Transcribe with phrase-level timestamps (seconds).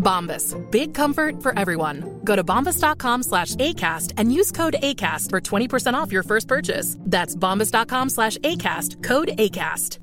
[0.00, 0.56] Bombas.
[0.70, 2.20] Big comfort for everyone.
[2.24, 6.96] Go to bombas.com slash ACAST and use code ACAST for 20% off your first purchase.
[7.10, 9.02] That's bombas.com slash ACAST.
[9.02, 10.00] Code ACAST.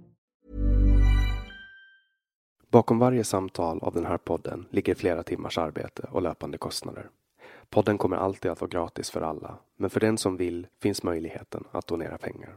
[2.71, 7.09] Bakom varje samtal av den här podden ligger flera timmars arbete och löpande kostnader.
[7.69, 11.63] Podden kommer alltid att vara gratis för alla, men för den som vill finns möjligheten
[11.71, 12.55] att donera pengar.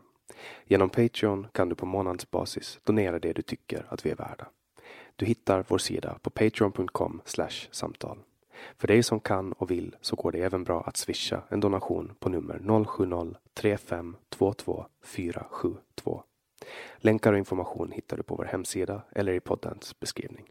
[0.65, 4.47] Genom Patreon kan du på månadsbasis donera det du tycker att vi är värda.
[5.21, 7.23] Du hittar vår sida på patreon.com
[7.71, 8.19] samtal.
[8.77, 12.15] För dig som kan och vill så går det även bra att swisha en donation
[12.19, 16.23] på nummer 070-3522 472.
[16.97, 20.51] Länkar och information hittar du på vår hemsida eller i poddens beskrivning.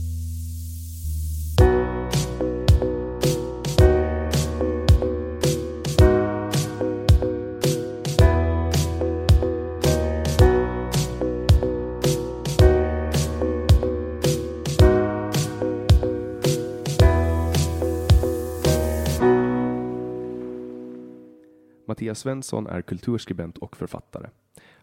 [22.11, 24.29] Mattias Svensson är kulturskribent och författare.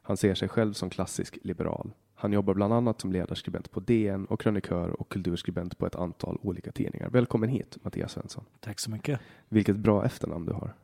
[0.02, 1.90] Han ser sig själv som klassisk liberal.
[2.14, 6.38] Han jobbar bland annat som ledarskribent på DN och krönikör och kulturskribent på ett antal
[6.42, 7.08] olika tidningar.
[7.08, 8.44] Välkommen hit Mattias Svensson.
[8.60, 9.20] Tack så mycket.
[9.48, 10.74] Vilket bra efternamn du har.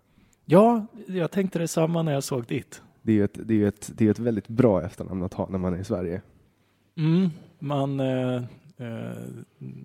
[0.45, 2.83] Ja, jag tänkte detsamma när jag såg ditt.
[3.03, 5.49] Det är ju ett, det är ett, det är ett väldigt bra efternamn att ha
[5.49, 6.23] när man är i Sverige.
[6.97, 8.43] Mm, man, eh,
[8.77, 8.87] Eh,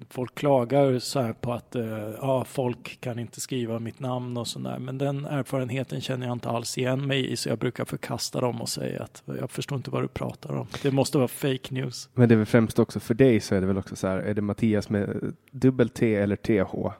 [0.10, 4.48] folk klagar så här på att eh, ja, folk kan inte skriva mitt namn och
[4.48, 4.80] sådär.
[4.80, 7.36] Men den erfarenheten känner jag inte alls igen mig i.
[7.36, 10.68] Så jag brukar förkasta dem och säga att jag förstår inte vad du pratar om.
[10.82, 12.10] Det måste vara fake news.
[12.14, 14.18] Men det är väl främst också för dig så är det väl också så här,
[14.18, 16.94] är det Mattias med dubbel T eller TH?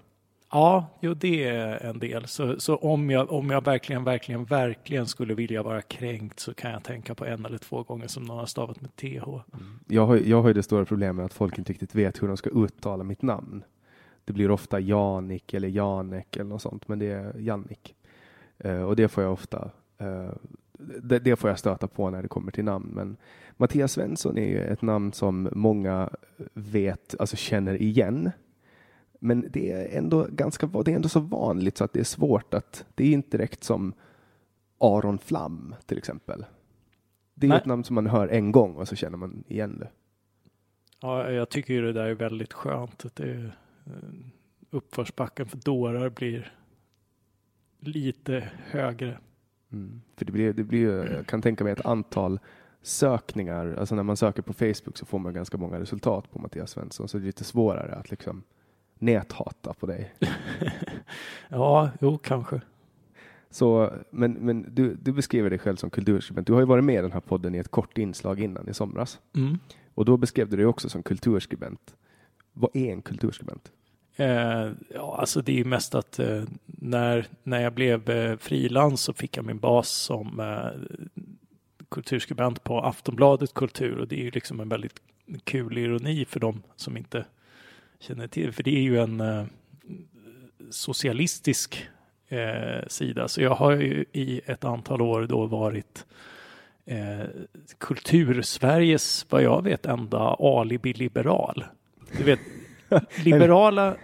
[0.52, 2.28] Ja, jo det är en del.
[2.28, 6.72] Så, så om, jag, om jag verkligen, verkligen, verkligen skulle vilja vara kränkt så kan
[6.72, 9.28] jag tänka på en eller två gånger som någon har stavat med TH.
[9.54, 9.80] Mm.
[9.88, 12.38] Jag har, jag har ju det stora problemet att folk inte riktigt vet hur de
[12.38, 13.64] ska uttala mitt namn.
[14.26, 17.96] Det blir ofta Janik eller Janek eller något sånt, men det är Jannik.
[18.66, 20.32] Uh, och det får jag ofta uh,
[20.80, 22.92] det, det, får jag stöta på när det kommer till namn.
[22.94, 23.18] Men
[23.58, 26.10] Mattias Svensson är ju ett namn som många
[26.54, 28.32] vet, alltså känner igen.
[29.20, 32.54] Men det är ändå ganska det är ändå så vanligt så att det är svårt
[32.54, 33.94] att det är inte direkt som
[34.78, 36.46] Aron Flam till exempel.
[37.34, 37.58] Det är Nej.
[37.58, 39.90] ett namn som man hör en gång och så känner man igen det.
[41.02, 43.06] Ja, jag tycker ju det där är väldigt skönt.
[43.06, 43.52] Att det
[43.86, 43.92] eh,
[44.70, 46.54] uppförsbacken för dårar blir
[47.80, 49.18] lite högre.
[49.72, 50.02] Mm.
[50.16, 52.40] För det blir, det blir ju, jag kan tänka mig ett antal
[52.82, 56.72] sökningar, alltså när man söker på Facebook så får man ganska många resultat på Mattias
[56.72, 58.44] Svensson, så det är lite svårare att liksom
[59.00, 60.14] näthata på dig.
[61.52, 62.62] Ja, jo, kanske.
[63.50, 66.48] Så, men men du, du beskriver dig själv som kulturskribent.
[66.48, 68.74] Du har ju varit med i den här podden i ett kort inslag innan i
[68.74, 69.20] somras.
[69.36, 69.58] Mm.
[69.94, 71.96] Och då beskrev du dig också som kulturskribent.
[72.54, 73.72] Vad är en kulturskribent?
[74.16, 79.02] Eh, ja, alltså det är ju mest att eh, när, när jag blev eh, frilans
[79.02, 81.24] så fick jag min bas som eh,
[81.90, 85.02] kulturskribent på Aftonbladet Kultur och det är ju liksom en väldigt
[85.44, 87.26] kul ironi för dem som inte
[88.00, 89.46] känner till För det är ju en eh,
[90.70, 91.88] socialistisk
[92.28, 93.28] eh, sida.
[93.28, 96.06] Så jag har ju i ett antal år då varit
[96.86, 97.26] eh,
[97.78, 101.66] kultursveriges, vad jag vet, enda alibi-liberal.
[102.18, 102.40] Du vet,
[103.24, 103.96] liberala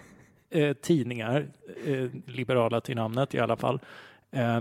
[0.50, 1.46] eh, tidningar,
[1.86, 3.80] eh, liberala till namnet i alla fall,
[4.30, 4.60] eh,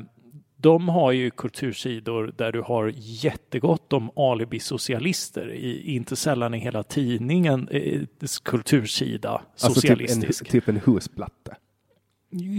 [0.57, 6.83] de har ju kultursidor där du har jättegott om alibi-socialister, i, inte sällan i hela
[6.83, 8.01] tidningen eh,
[8.43, 10.27] kultursida socialistisk.
[10.27, 11.55] Alltså typ en, typ en husplatta.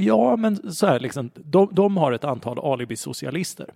[0.04, 3.70] Ja, men så här liksom, de, de har ett antal alibi-socialister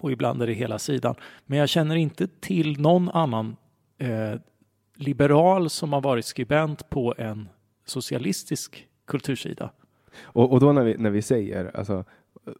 [0.00, 1.14] och ibland är det hela sidan.
[1.46, 3.56] Men jag känner inte till någon annan
[3.98, 4.40] eh,
[4.96, 7.48] liberal som har varit skribent på en
[7.84, 9.70] socialistisk kultursida.
[10.22, 12.04] Och, och då när vi, när vi säger, alltså,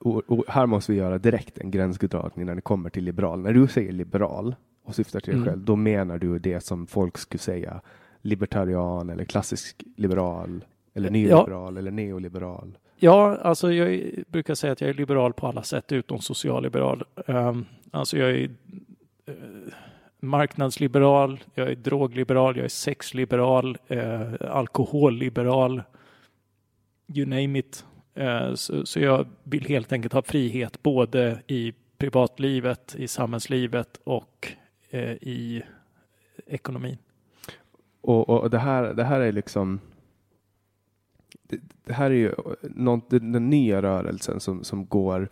[0.00, 3.40] och, och här måste vi göra direkt en gränsdragning när det kommer till liberal.
[3.40, 4.55] När du säger liberal
[4.85, 5.49] och syftar till dig Mm.
[5.49, 7.81] själv, då menar du det som folk skulle säga
[8.23, 10.64] libertarian eller klassisk liberal
[10.94, 12.79] eller nyliberal eller neoliberal.
[12.96, 17.05] Ja, alltså jag brukar säga att jag är liberal på alla sätt utom socialliberal.
[17.26, 18.50] Um, alltså jag är
[19.26, 19.34] eh,
[20.20, 25.82] marknadsliberal, jag är drogliberal, jag är sexliberal, uh, alkoholliberal,
[27.14, 27.84] you name it.
[28.19, 34.53] Eh, så, så jag vill helt enkelt ha frihet både i privatlivet, i samhällslivet och
[34.91, 35.62] eh, i
[36.47, 36.97] ekonomin.
[38.00, 39.81] Och, och det, här, det här är liksom
[41.43, 45.29] det, det här är ju något, den, nya rörelsen som, som går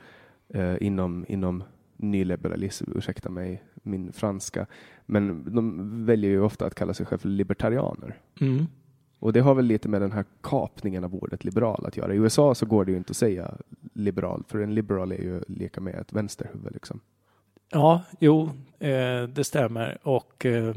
[0.48, 1.64] eh, inom, inom
[1.96, 4.66] nyliberalism, ursäkta mig min franska,
[5.06, 8.20] men de väljer ju ofta att kalla sig själva för libertarianer.
[8.40, 8.66] Mm.
[9.18, 12.14] Och det har väl lite med den här kapningen av ordet liberal att göra.
[12.14, 13.54] I USA så går det ju inte att säga
[13.92, 17.00] liberal, för en liberal är ju lika med ett vänsterhuvud liksom.
[17.70, 19.98] Ja, jo, eh, det stämmer.
[20.02, 20.74] Och eh,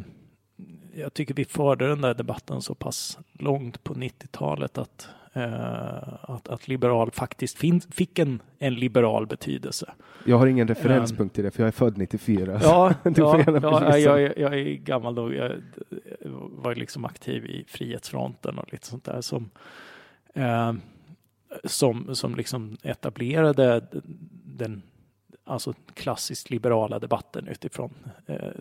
[0.96, 5.08] jag tycker vi förde den där debatten så pass långt på 90-talet att,
[6.22, 9.94] att, att liberal faktiskt fin- fick en, en liberal betydelse.
[10.26, 12.60] Jag har ingen referenspunkt till det, för jag är född 94.
[12.64, 15.34] Ja, ja, ja jag, jag, är gammal nog.
[15.34, 15.52] Jag
[16.52, 19.50] var liksom aktiv i Frihetsfronten och lite sånt där som,
[20.34, 20.74] eh,
[21.64, 23.82] som, som liksom etablerade
[24.46, 24.82] den
[25.44, 27.94] alltså klassiskt liberala debatten utifrån
[28.26, 28.52] eh,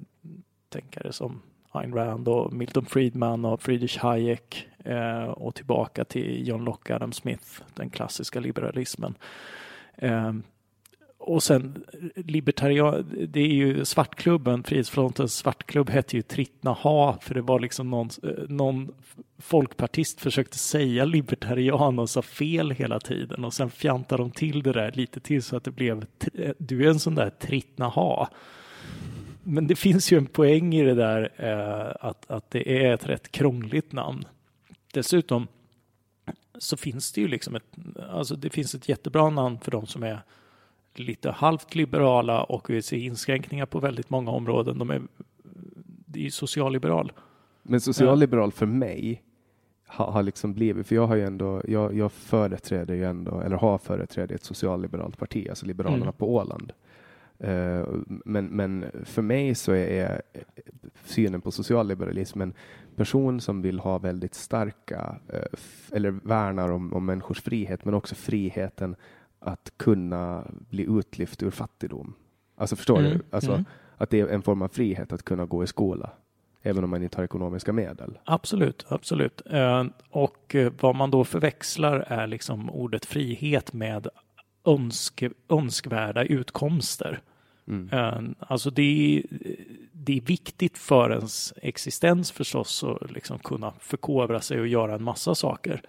[0.69, 6.49] tänkare som Ayn Rand och Milton Friedman och Friedrich Hayek eh, Eh, och tillbaka till
[6.49, 9.15] John Locke, Adam Smith, den klassiska liberalismen.
[9.95, 10.33] Eh,
[11.19, 17.41] och sen libertarian, det är ju svartklubben, Frihetsfrontens svartklubb hette ju Trittna Ha, för det
[17.41, 18.95] var liksom någon, eh, någon
[19.39, 24.73] folkpartist försökte säga libertarian och sa fel hela tiden och sen fjantade de till det
[24.73, 28.29] där lite till så att det blev, eh, du är en sån där Trittna Ha.
[29.43, 33.07] Men det finns ju en poäng i det där eh, att, att det är ett
[33.07, 34.25] rätt krångligt namn.
[34.93, 35.47] Dessutom
[36.59, 37.65] så finns det ju liksom ett,
[38.11, 40.21] alltså det finns ett jättebra namn för de som är
[40.95, 44.79] lite halvt liberala och vill se inskränkningar på väldigt många områden.
[44.79, 45.03] De är,
[46.07, 47.13] det är ju socialliberal.
[47.63, 49.23] Men socialliberal för mig
[49.87, 53.57] har, har liksom blivit, för jag har ju ändå, jag, jag företräder ju ändå, eller
[53.57, 56.13] har företrätt ett socialliberalt parti, alltså Liberalerna Mm.
[56.13, 56.73] på Åland.
[57.39, 60.23] Eh, men, men för mig så är
[61.05, 62.55] synen på socialliberalism en
[62.99, 65.43] person som vill ha väldigt starka, eh,
[65.93, 68.97] eller värnar om, om människors frihet, men också friheten
[69.39, 72.15] att kunna bli utlyft ur fattigdom.
[72.57, 73.21] Alltså förstår Mm, du?
[73.31, 73.65] Alltså mm.
[73.97, 76.11] att det är en form av frihet att kunna gå i skola,
[76.63, 78.19] även om man inte har ekonomiska medel.
[78.25, 79.43] Absolut, absolut.
[79.51, 84.09] Eh, Och eh, vad man då förväxlar är liksom ordet frihet med
[84.65, 87.21] önske, önskvärda utkomster.
[87.69, 87.89] Mm.
[87.93, 89.23] Eh, Alltså det är,
[89.93, 95.03] det är viktigt för ens existens förstås att liksom kunna förkovra sig och göra en
[95.03, 95.83] massa saker.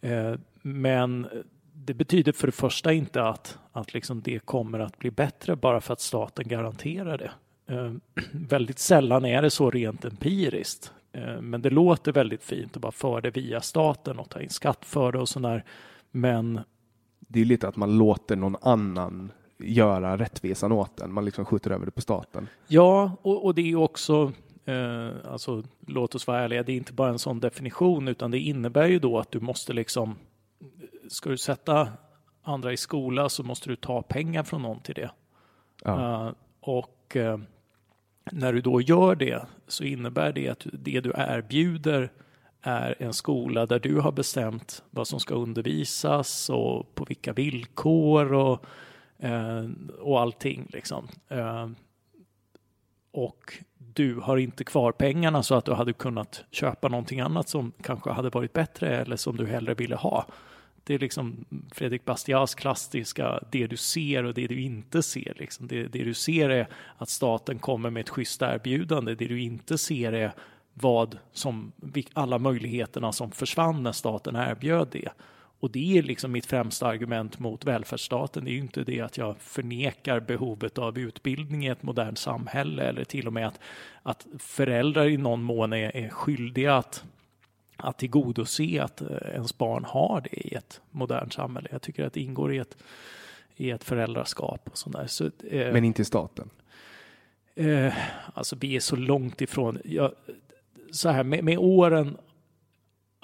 [0.00, 1.26] Eh, men
[1.72, 5.80] det betyder för det första inte att, att liksom det kommer att bli bättre bara
[5.80, 7.30] för att staten garanterar det.
[7.74, 7.92] Eh,
[8.32, 10.92] väldigt sällan är det så rent empiriskt.
[11.40, 14.84] Men det låter väldigt fint att bara föra det via staten och ta in skatt
[14.84, 15.64] för det och sådär.
[16.10, 16.60] Men
[17.18, 21.12] det är lite att man låter någon annan göra rättvisan åt den.
[21.12, 22.48] Man liksom skjuter över det på staten.
[22.68, 24.32] Ja, och, och det är också
[24.64, 28.38] eh, alltså, låt oss vara ärliga, det är inte bara en sån definition utan det
[28.38, 30.16] innebär ju då att du måste liksom
[31.08, 31.88] ska du sätta
[32.42, 35.10] andra i skola så måste du ta pengar från någon till det.
[35.82, 35.92] Ja.
[35.92, 37.38] Uh, och uh,
[38.32, 42.12] när du då gör det så innebär det att det du erbjuder
[42.60, 48.32] är en skola där du har bestämt vad som ska undervisas och på vilka villkor
[48.32, 48.64] och,
[49.18, 49.64] eh,
[50.00, 50.68] och allting.
[50.72, 51.08] Liksom.
[51.28, 51.68] Eh,
[53.10, 57.72] och du har inte kvar pengarna så att du hade kunnat köpa någonting annat som
[57.82, 60.26] kanske hade varit bättre eller som du hellre ville ha.
[60.84, 65.34] Det är liksom Fredrik Bastiats klassiska, det du ser och det du inte ser.
[65.36, 65.66] Liksom.
[65.66, 66.68] Det, det du ser är
[66.98, 69.14] att staten kommer med ett schysst erbjudande.
[69.14, 70.32] Det du inte ser är
[70.74, 71.72] vad som,
[72.12, 75.08] alla möjligheterna som försvann när staten erbjöd det.
[75.60, 78.44] Och det är liksom mitt främsta argument mot välfärdsstaten.
[78.44, 82.82] Det är ju inte det att jag förnekar behovet av utbildning i ett modernt samhälle
[82.82, 83.60] eller till och med att,
[84.02, 87.04] att föräldrar i någon mån är, är skyldiga att
[87.76, 91.68] att tillgodose att eh, ens barn har det i ett modernt samhälle.
[91.72, 92.76] Jag tycker att det ingår i ett,
[93.56, 94.68] i ett föräldraskap.
[94.68, 96.50] Och sånt Så, eh, Men inte staten?
[97.54, 97.94] Eh,
[98.34, 99.78] alltså vi är så långt ifrån.
[99.84, 100.12] Jag,
[100.90, 102.16] så här, med, med åren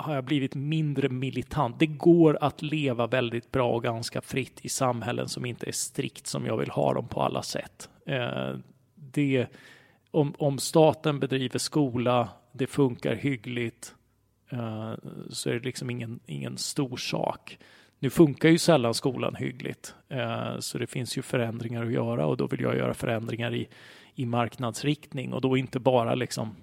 [0.00, 1.78] har jag blivit mindre militant.
[1.78, 6.26] Det går att leva väldigt bra och ganska fritt i samhällen som inte är strikt
[6.26, 7.88] som jag vill ha dem på alla sätt.
[8.06, 8.54] Eh,
[8.94, 9.46] det,
[10.10, 13.94] om, om staten bedriver skola, det funkar hyggligt,
[14.52, 14.94] Eh,
[15.30, 17.58] så är det liksom ingen, ingen stor sak.
[17.98, 22.36] Nu funkar ju sällan skolan hyggligt, eh, så det finns ju förändringar att göra och
[22.36, 23.68] då vill jag göra förändringar i,
[24.14, 26.56] i marknadsriktning och då inte bara liksom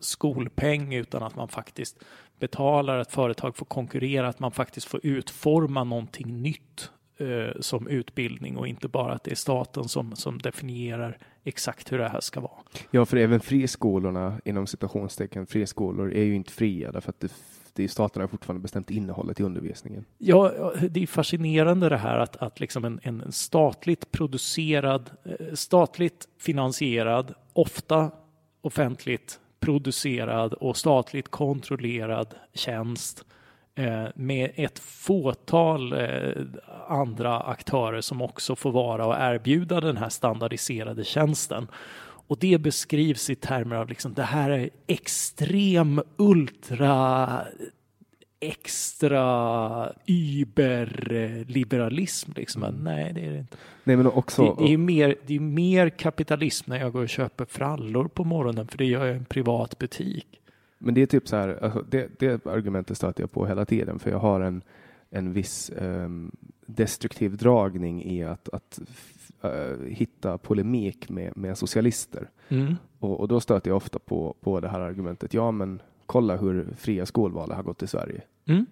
[0.00, 2.04] skolpeng utan att man faktiskt
[2.38, 8.56] betalar, att företag får konkurrera, att man faktiskt får utforma någonting nytt eh, som utbildning
[8.56, 12.40] och inte bara att det är staten som, som definierar exakt hur det här ska
[12.40, 12.60] vara.
[12.90, 17.32] Ja, för även friskolorna inom citationstecken friskolor är ju inte fria därför att det,
[17.72, 20.04] det är staten har fortfarande bestämt innehållet i undervisningen.
[20.18, 26.28] Ja, det är fascinerande det här att, att liksom en, en statligt producerad, eh, statligt
[26.38, 28.10] finansierad, ofta
[28.60, 33.24] offentligt producerad och statligt kontrollerad tjänst
[33.74, 36.42] eh, med ett fåtal eh,
[36.88, 41.68] andra aktörer som också får vara och erbjuda den här standardiserade tjänsten.
[42.26, 47.40] Och det beskrivs i termer av liksom det här är extrem ultra
[48.50, 52.32] extra überliberalism.
[52.36, 52.62] Liksom.
[52.62, 52.84] Mm.
[52.84, 53.56] Nej, det är det inte.
[53.84, 57.08] Nej, men också, det, det, är mer, det är mer kapitalism när jag går och
[57.08, 60.40] köper frallor på morgonen för det gör jag i en privat butik.
[60.78, 63.98] Men det är typ så här, alltså det, det argumentet stöter jag på hela tiden
[63.98, 64.62] för jag har en,
[65.10, 66.32] en viss um,
[66.66, 68.80] destruktiv dragning i att, att
[69.44, 72.30] uh, hitta polemik med, med socialister.
[72.48, 72.74] Mm.
[72.98, 75.34] Och, och, då stöter jag ofta på, på det här argumentet.
[75.34, 78.20] Ja, men kolla hur fria skolvalet har gått i Sverige.
[78.46, 78.66] Mm.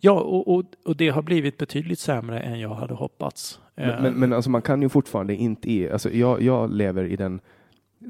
[0.00, 3.60] Ja, och, och, och, det har blivit betydligt sämre än jag hade hoppats.
[3.74, 7.16] Men, men, men alltså man kan ju fortfarande inte i, alltså jag, jag lever i
[7.16, 7.40] den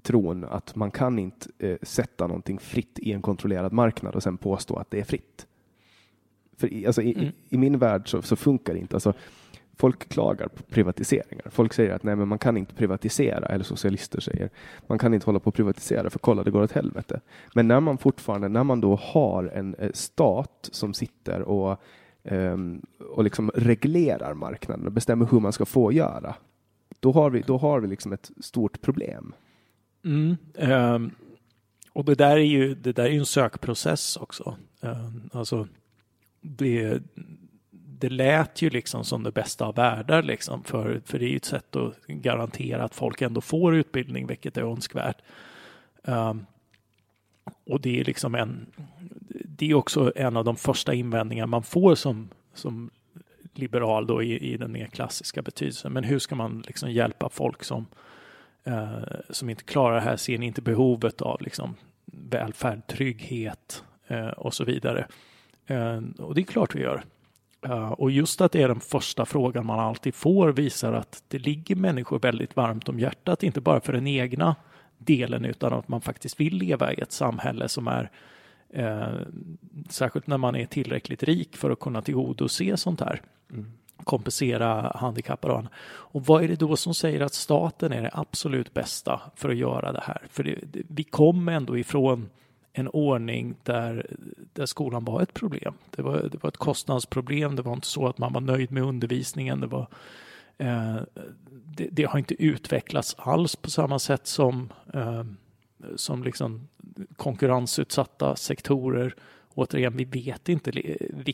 [0.02, 4.36] tron att man kan inte eh, sätta någonting fritt i en kontrollerad marknad och sen
[4.36, 5.46] påstå att det är fritt.
[6.56, 7.32] För i, alltså, i, mm.
[7.48, 8.96] i min värld så, så, funkar det inte.
[8.96, 9.12] Alltså,
[9.78, 11.46] folk klagar på privatiseringar.
[11.50, 14.50] Folk säger att nej, men man kan inte privatisera, eller socialister säger
[14.86, 17.20] man kan inte hålla på att privatisera för kolla, det går åt helvete.
[17.54, 21.82] Men när man fortfarande, när man då har en eh, stat som sitter och,
[22.22, 26.34] um, och liksom reglerar marknaden och bestämmer hur man ska få göra,
[27.00, 29.34] då har vi, då har vi liksom ett stort problem.
[30.04, 30.36] Mm,
[30.94, 31.10] um,
[31.92, 34.56] och det där är ju det där är en sökprocess också.
[34.80, 35.68] Um, alltså,
[36.40, 37.02] det,
[37.98, 41.36] det lät ju liksom som det bästa av världar, liksom, för, för det är ju
[41.36, 45.18] ett sätt att garantera att folk ändå får utbildning, vilket är önskvärt.
[46.02, 46.46] Um,
[47.64, 48.66] och det är liksom en,
[49.44, 52.90] det är också en av de första invändningar man får som, som
[53.54, 55.92] liberal då i, i den mer klassiska betydelsen.
[55.92, 57.86] Men hur ska man liksom hjälpa folk som
[58.64, 61.74] eh, som inte klarar det här ser ni inte behovet av liksom,
[62.04, 65.06] välfärd, trygghet eh, och så vidare.
[65.66, 67.04] Eh, och det är klart vi gör.
[67.66, 71.38] Uh, och just att det är den första frågan man alltid får visar att det
[71.38, 74.56] ligger människor väldigt varmt om hjärtat, inte bara för den egna
[74.98, 78.10] delen utan att man faktiskt vill leva i ett samhälle som är
[78.70, 79.08] eh,
[79.90, 83.22] särskilt när man är tillräckligt rik för att kunna tillgodose sånt här.
[83.52, 83.72] Mm.
[84.04, 85.68] kompensera handikappade.
[85.86, 89.56] Och vad är det då som säger att staten är det absolut bästa för att
[89.56, 90.26] göra det här?
[90.30, 92.28] För det, det, vi kom ändå ifrån
[92.72, 94.06] en ordning där,
[94.52, 95.74] där skolan var ett problem.
[95.90, 97.56] Det var, det var ett kostnadsproblem.
[97.56, 99.60] Det var inte så att man var nöjd med undervisningen.
[99.60, 99.86] Det, var,
[100.58, 100.96] eh,
[101.50, 105.24] det, det, har inte utvecklats alls på samma sätt som, eh,
[105.96, 106.68] som liksom
[107.16, 109.14] konkurrensutsatta sektorer.
[109.54, 110.70] Återigen, vi vet inte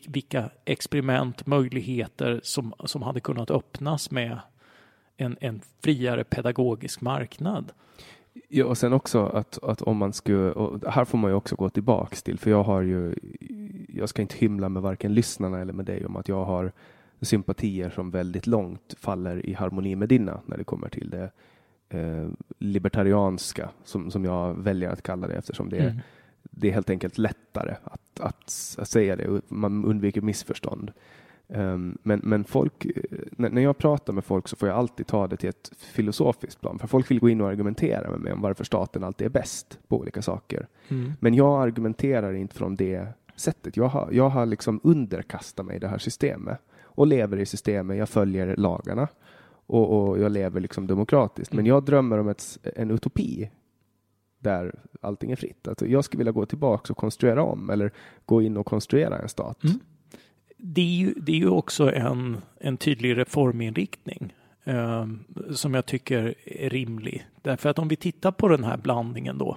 [0.06, 4.38] vilka experiment, möjligheter som, som hade kunnat öppnas med
[5.16, 7.72] en, en friare pedagogisk marknad.
[8.48, 11.56] Ja, och sen också att, att om man skulle, och här får man ju också
[11.56, 13.14] gå tillbaks till, för jag har ju,
[13.88, 16.72] jag ska inte hymla med varken lyssnarna eller med dig om att jag har
[17.20, 21.30] sympatier som väldigt långt faller i harmoni med dina när det kommer till det
[21.88, 26.00] eh, libertarianska, som, som jag väljer att kalla det eftersom det är, mm.
[26.42, 29.40] det är helt enkelt lättare att, att, att säga det.
[29.48, 30.92] Man undviker missförstånd.
[31.56, 32.86] Um, men, men folk,
[33.30, 36.60] när, när jag pratar med folk så får jag alltid ta det till ett filosofiskt
[36.60, 39.30] plan, för folk vill gå in och argumentera med mig om varför staten alltid är
[39.30, 40.66] bäst på olika saker.
[40.88, 41.12] Mm.
[41.20, 43.76] Men jag argumenterar inte från det sättet.
[43.76, 47.98] Jag har, jag har liksom underkastat mig det här systemet och lever i systemet.
[47.98, 49.08] Jag följer lagarna
[49.66, 51.52] och, och jag lever liksom demokratiskt.
[51.52, 53.50] Men jag drömmer om ett, en utopi
[54.38, 55.68] där allting är fritt.
[55.68, 57.92] Alltså jag skulle vilja gå tillbaka och konstruera om eller
[58.26, 59.64] gå in och konstruera en stat.
[59.64, 59.80] Mm
[60.56, 64.34] det är ju, det är ju också en, en tydlig reforminriktning
[64.64, 65.06] eh,
[65.54, 67.26] som jag tycker är rimlig.
[67.42, 69.56] Därför att om vi tittar på den här blandningen då.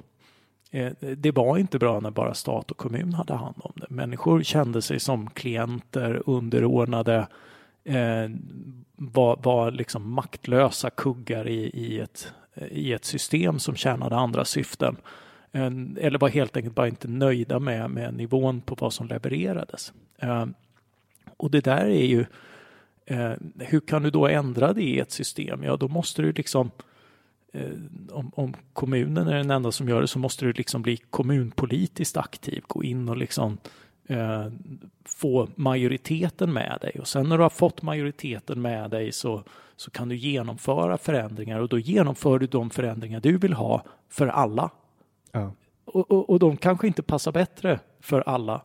[0.72, 3.86] Eh, det var inte bra när bara stat och kommun hade hand om det.
[3.90, 7.28] Människor kände sig som klienter, underordnade,
[7.84, 8.30] eh,
[8.96, 12.34] var, var liksom maktlösa kuggar i, i, ett,
[12.72, 14.98] i ett system som tjänade andra syften.
[15.52, 19.94] Eh, eller var helt enkelt bara inte nöjda med, med nivån på vad som levererades.
[20.20, 20.54] Ehm,
[21.38, 22.26] och det där är ju,
[23.06, 25.64] eh, hur kan du då ändra det i ett system?
[25.64, 26.72] Ja, då måste du liksom,
[27.54, 27.72] eh,
[28.12, 32.18] om, om, kommunen är den enda som gör det så måste du liksom bli kommunpolitiskt
[32.18, 33.58] aktiv, gå in och liksom
[34.08, 34.48] eh,
[35.06, 39.44] få majoriteten med dig och sen när du har fått majoriteten med dig så,
[39.76, 44.28] så kan du genomföra förändringar och då genomför du de förändringar du vill ha för
[44.28, 44.70] alla.
[45.32, 45.52] Ja.
[45.86, 48.62] Och, och, och de kanske inte passar bättre för alla.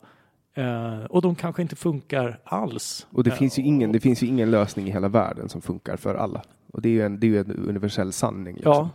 [0.57, 3.07] Uh, och de kanske inte funkar alls.
[3.11, 5.61] Och det, uh, finns ju ingen, det finns ju ingen lösning i hela världen som
[5.61, 6.41] funkar för alla.
[6.73, 8.55] Och det är ju en, det är en universell sanning.
[8.55, 8.73] Liksom.
[8.73, 8.89] Ja.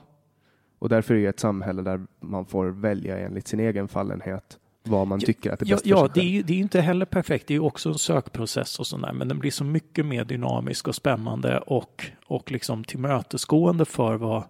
[0.79, 5.07] Och därför är det ett samhälle där man får välja enligt sin egen fallenhet vad
[5.07, 7.07] man tycker att är bäst ja, för sig Ja, det är, det är inte heller
[7.07, 7.47] perfekt.
[7.47, 10.95] Det är också en sökprocess och sådär, men den blir så mycket mer dynamisk och
[10.95, 14.43] spännande och, och liksom tillmötesgående för vad,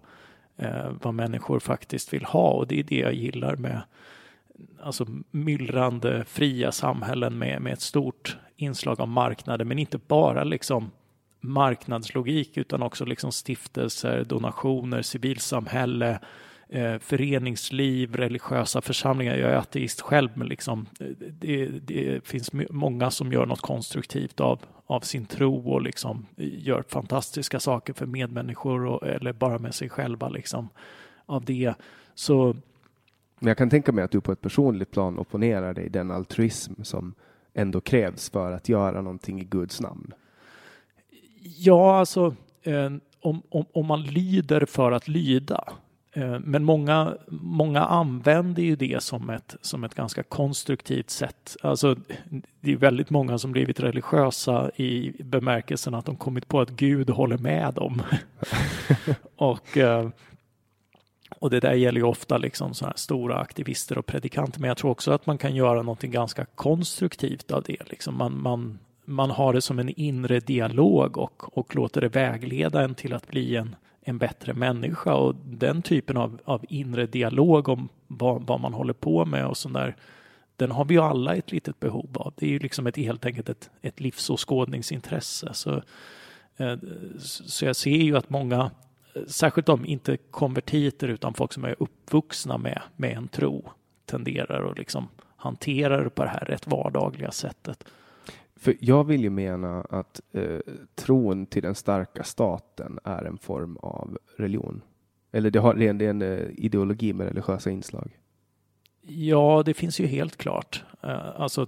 [0.57, 2.49] eh, vad människor faktiskt vill ha.
[2.49, 3.81] Och det är det jag gillar med
[4.81, 10.91] alltså myllrande fria samhällen med, med ett stort inslag av marknader, men inte bara liksom
[11.41, 16.19] marknadslogik utan också liksom stiftelser, donationer, civilsamhälle,
[16.69, 19.35] eh, föreningsliv, religiösa församlingar.
[19.35, 20.85] Jag är ateist själv, men liksom,
[21.19, 26.83] det, det, finns många som gör något konstruktivt av, av sin tro och liksom gör
[26.87, 30.69] fantastiska saker för medmänniskor och, eller bara med sig själva liksom,
[31.25, 31.73] av det.
[32.15, 32.55] Så
[33.39, 36.83] men jag kan tänka mig att du på ett personligt plan opponerar dig den altruism
[36.83, 37.13] som
[37.53, 40.13] ändå krävs för att göra någonting i Guds namn.
[41.57, 45.63] Ja, alltså eh, om, om, om man lyder för att lyda.
[46.11, 51.57] Eh, men många, många använder ju det som ett, som ett ganska konstruktivt sätt.
[51.61, 51.95] Alltså,
[52.61, 57.09] det är väldigt många som blivit religiösa i bemärkelsen att de kommit på att Gud
[57.09, 58.01] håller med dem.
[59.35, 60.09] och eh,
[61.39, 64.77] och det där gäller ju ofta liksom så här stora aktivister och predikanter, men jag
[64.77, 67.89] tror också att man kan göra någonting ganska konstruktivt av det.
[67.89, 72.81] Liksom man, man, man har det som en inre dialog och, och låter det vägleda
[72.81, 77.69] en till att bli en, en bättre människa och den typen av, av inre dialog
[77.69, 79.95] om vad, vad man håller på med och sånt där,
[80.55, 82.33] den har vi ju alla ett litet behov av.
[82.37, 85.53] Det är ju liksom ett, helt enkelt ett, ett livsåskådningsintresse.
[85.53, 85.81] Så,
[86.57, 86.75] eh,
[87.19, 88.71] så jag ser ju att många
[89.27, 93.71] särskilt om inte konvertiter utan folk som är uppvuxna med, med en tro
[94.05, 97.83] tenderar att liksom hantera det på det här rätt vardagliga sättet.
[98.55, 100.59] För jag vill ju mena att eh,
[100.95, 104.81] tron till den starka staten är en form av religion.
[105.31, 108.19] Eller det, har, det är en, det är en uh, ideologi med religiösa inslag.
[109.01, 110.83] Ja, det finns ju helt klart.
[111.03, 111.67] Uh, alltså,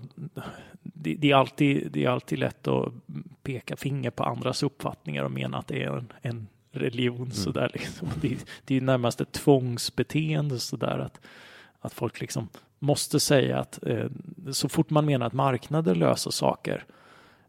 [0.81, 2.93] det, det, är alltid, det är alltid lätt att
[3.43, 7.31] peka finger på andras uppfattningar och mena att det är en, en religion Mm.
[7.31, 8.07] sådär liksom.
[8.21, 11.19] Det, det är närmast ett tvångsbeteende sådär att,
[11.79, 14.05] att folk liksom måste säga att eh,
[14.51, 16.85] så fort man menar att marknader löser saker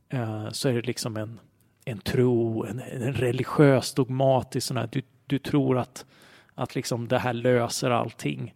[0.08, 1.40] eh, så är det liksom en,
[1.84, 6.06] en tro, en, en religiös dogmatisk sån här, du, du tror att,
[6.54, 8.54] att liksom det här löser allting.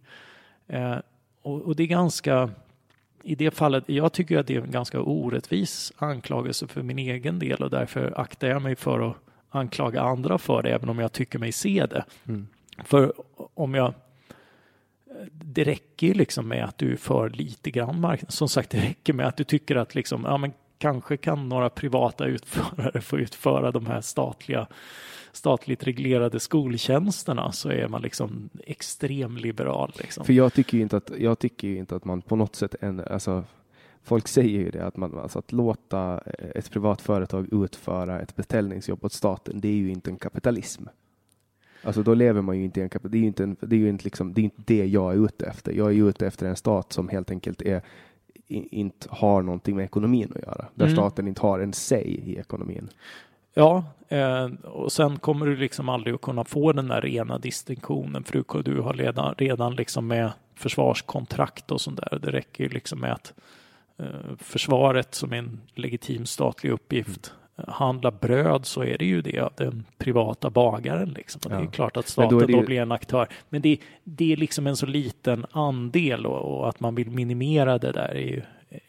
[0.67, 0.97] Eh,
[1.41, 2.49] och, och det är ganska,
[3.23, 7.39] i det fallet, jag tycker att det är en ganska orättvis anklagelse för min egen
[7.39, 9.17] del och därför aktar jag mig för att
[9.49, 12.05] anklaga andra för det, även om jag tycker mig se det.
[12.27, 12.47] Mm.
[12.83, 13.13] För
[13.53, 13.93] om jag
[15.31, 18.33] det räcker ju liksom med att du för lite grann marknad.
[18.33, 21.69] Som sagt, det räcker med att du tycker att liksom, ja men kanske kan några
[21.69, 24.67] privata utförare få utföra de här statliga
[25.31, 29.93] statligt reglerade skoltjänsterna så är man liksom extremliberal.
[29.99, 30.25] Liksom.
[30.25, 32.75] För jag tycker ju inte att, jag tycker ju inte att man på något sätt,
[32.81, 33.43] en, alltså,
[34.07, 36.17] folk säger ju det, att, man, alltså att låta
[36.55, 40.83] ett privat företag utföra ett beställningsjobb åt staten, det är ju inte en kapitalism.
[41.83, 43.75] Alltså då lever man ju inte i en kapitalism, det är ju inte, en, det
[43.75, 45.71] är ju inte, liksom, det är inte det jag är ute efter.
[45.73, 47.81] Jag är ute efter en stat som helt enkelt är,
[48.47, 50.95] inte har någonting med ekonomin att göra, där Mm.
[50.95, 52.89] staten inte har en säg i ekonomin.
[53.53, 58.23] Ja, eh, och sen kommer du liksom aldrig att kunna få den där rena distinktionen
[58.23, 62.19] för du, du har redan, redan liksom med försvarskontrakt och sånt där.
[62.19, 63.33] Det räcker ju liksom med att eh,
[64.39, 67.69] försvaret som en legitim statlig uppgift Mm.
[67.69, 71.41] eh, handlar bröd så är det ju det av den privata bagaren liksom.
[71.45, 71.69] Och Det är Ja.
[71.71, 73.27] klart att då staten då, ju- blir en aktör.
[73.49, 77.77] Men det, det är liksom en så liten andel och, och att man vill minimera
[77.77, 78.41] det där är ju,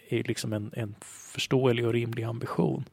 [0.09, 0.95] är liksom en, en
[1.35, 2.85] förståelig och rimlig ambition.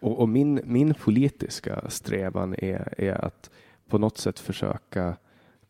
[0.00, 3.50] Och, och min, min politiska strävan är, är att
[3.88, 5.16] på något sätt försöka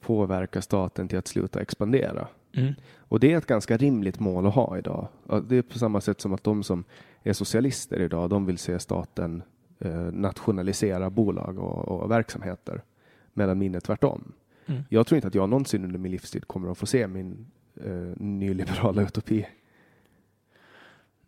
[0.00, 2.28] påverka staten till att sluta expandera.
[2.56, 2.74] Mm.
[3.10, 5.08] Och det är ett ganska rimligt mål att ha idag.
[5.48, 6.84] Det är på samma sätt som att de som
[7.22, 9.42] är socialister idag, de vill se staten
[9.78, 12.82] eh, nationalisera bolag och, och verksamheter.
[13.32, 14.32] Medan min är tvärtom.
[14.66, 14.82] Mm.
[14.88, 17.46] Jag tror inte att jag någonsin under min livstid kommer att få se min
[17.84, 19.46] eh, nyliberala utopi.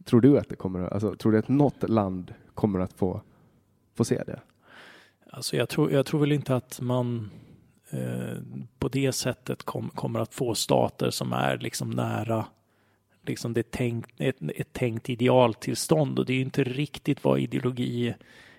[0.04, 3.20] Tror du att det kommer att, alltså, tror du att något land kommer att få,
[3.94, 4.40] få se det?
[5.30, 7.30] Alltså jag tror, jag tror väl inte att man
[7.92, 8.36] Eh,
[8.78, 12.46] på det sättet kom, kommer att få stater som är liksom nära
[13.26, 18.14] liksom det tänkt, ett, ett tänkt idealtillstånd och det är ju inte riktigt vad ideologi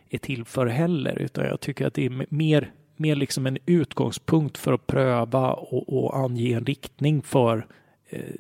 [0.10, 4.58] är till för heller utan jag tycker att det är mer, mer liksom en utgångspunkt
[4.58, 7.68] för att pröva och, och ange en riktning för
[8.10, 8.36] eh,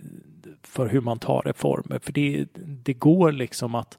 [0.63, 1.99] för hur man tar reformer.
[1.99, 3.97] För det, det går liksom att,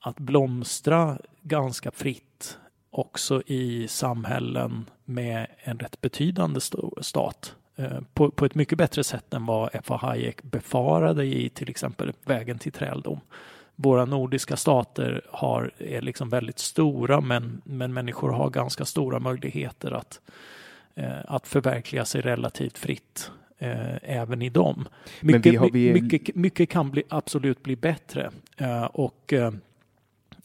[0.00, 2.58] att blomstra ganska fritt
[2.98, 6.60] också i samhällen med en rätt betydande
[7.00, 7.54] stat.
[7.76, 9.96] Eh, På, på ett mycket bättre sätt än vad F.A.
[9.96, 13.20] Hayek befarade i till exempel Vägen till träldom.
[13.76, 19.90] Våra nordiska stater har, är liksom väldigt stora men, men människor har ganska stora möjligheter
[19.90, 20.20] att,
[20.94, 24.88] eh, att förverkliga sig relativt fritt eh, även i dem.
[25.20, 28.30] Mycket, vi har- vi mycket, mycket kan bli, absolut bli bättre
[28.92, 29.32] och,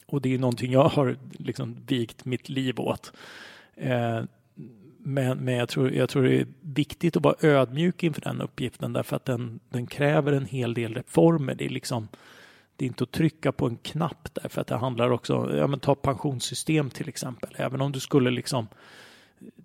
[0.09, 3.13] och det är någonting jag har liksom vigt mitt liv åt.
[3.75, 4.21] Eh,
[4.97, 8.93] men, men jag, tror, jag tror det är viktigt att vara ödmjuk inför den uppgiften
[8.93, 11.55] därför att den, den kräver en hel del reformer.
[11.55, 12.07] Det är liksom
[12.75, 15.79] det är inte att trycka på en knapp därför att det handlar också, ja men
[15.79, 17.49] ta pensionssystem till exempel.
[17.55, 18.67] Även om du skulle liksom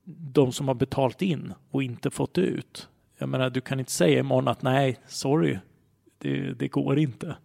[0.04, 2.88] de som har betalt in och inte fått ut.
[3.18, 5.58] Jag menar, du kan inte säga imorgon att nej, sorry,
[6.24, 7.36] det, det går inte.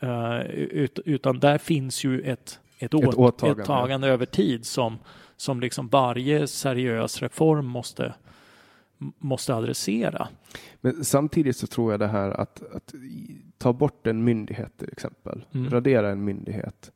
[0.00, 3.62] Eh, ut, utan där finns ju ett, ett, åt, ett åtagande.
[3.62, 4.98] åtagande över tid som,
[5.36, 8.14] som liksom varje seriös reform måste,
[9.18, 10.28] måste adressera.
[10.80, 12.94] Men samtidigt så tror jag det här att, att
[13.58, 15.70] ta bort en myndighet till exempel, Mm.
[15.70, 16.90] radera en myndighet.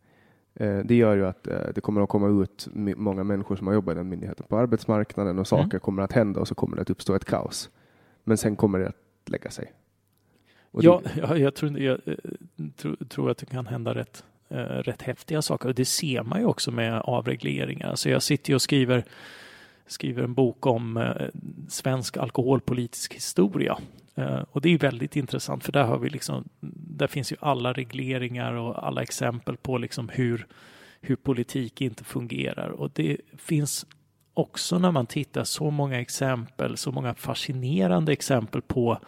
[0.55, 3.75] Eh, det gör ju att eh, det kommer att komma ut många människor som har
[3.75, 5.81] jobbat i den myndigheten på arbetsmarknaden och saker Mm.
[5.81, 7.71] kommer att hända och så kommer det att uppstå ett kaos.
[8.25, 9.73] Men sen kommer det att lägga sig.
[10.71, 12.15] Och Ja, det, jag, jag, tror, jag eh,
[12.77, 15.69] tro, tror, tror att det kan hända rätt, eh, rätt häftiga saker.
[15.69, 17.95] Och det ser man ju också med avregleringar.
[17.95, 19.05] Så jag sitter ju och skriver,
[19.87, 21.27] skriver en bok om eh,
[21.69, 23.79] svensk alkoholpolitisk historia.
[24.15, 27.73] Eh, och det är väldigt intressant för där har vi liksom, där finns ju alla
[27.73, 30.47] regleringar och alla exempel på liksom hur,
[31.01, 32.69] hur politik inte fungerar.
[32.69, 33.87] Och det finns
[34.35, 38.99] också när man tittar så många exempel, så många fascinerande exempel på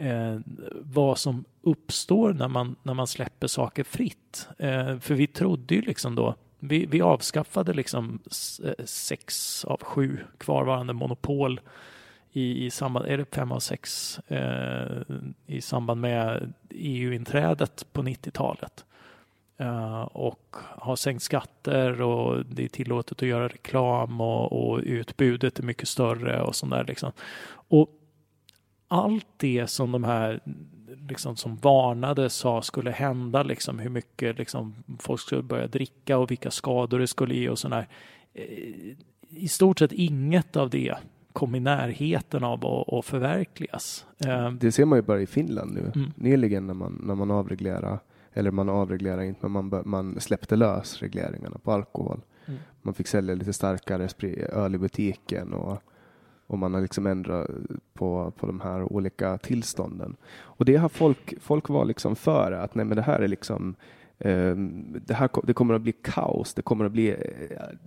[0.00, 0.38] eh,
[0.80, 4.48] vad som uppstår när man, när man släpper saker fritt.
[4.58, 8.18] Eh, för vi trodde ju liksom då, vi, vi avskaffade liksom
[8.64, 11.60] eh, sex av sju kvarvarande monopol
[12.32, 15.02] i, i samband, är det fem av sex, eh,
[15.46, 18.84] i samband med EU-inträdet på 90-talet.
[19.60, 24.80] Uh, eh, och har sänkt skatter och det är tillåtet att göra reklam och, och
[24.82, 27.12] utbudet är mycket större och sånt där liksom.
[27.50, 27.99] Och
[28.90, 30.40] allt det som de här
[31.08, 36.30] liksom, som varnade sa skulle hända, liksom, hur mycket liksom, folk skulle börja dricka och
[36.30, 37.88] vilka skador det skulle ge och sådär.
[39.28, 40.94] I stort sett inget av det
[41.32, 44.06] kom i närheten av att, att förverkligas.
[44.24, 45.92] Eh, Det ser man ju bara i Finland nu.
[45.94, 46.12] Mm.
[46.16, 47.98] Nyligen när man, när man avreglerade,
[48.32, 52.20] eller man avreglerade inte, men man, man släppte lös regleringarna på alkohol.
[52.46, 52.60] Mm.
[52.82, 54.08] Man fick sälja lite starkare
[54.52, 55.82] öl i butiken och,
[56.50, 57.50] och man har liksom ändrat
[57.92, 60.16] på, på de här olika tillstånden.
[60.38, 63.74] Och det har folk, folk var liksom för att nej men det här är liksom
[64.18, 66.54] ehm, det, här, det kommer att bli kaos.
[66.54, 67.16] Det kommer att bli eh,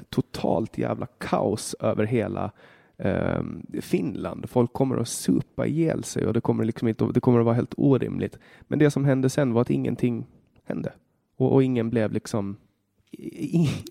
[0.10, 2.52] totalt jävla kaos över hela
[2.98, 4.50] ehm, Finland.
[4.50, 7.56] Folk kommer att supa ihjäl sig och det kommer, liksom inte, det kommer att vara
[7.56, 8.40] helt orimligt.
[8.62, 10.28] Men det som hände sen var att ingenting
[10.66, 10.94] hände.
[11.38, 12.58] Och, och ingen blev liksom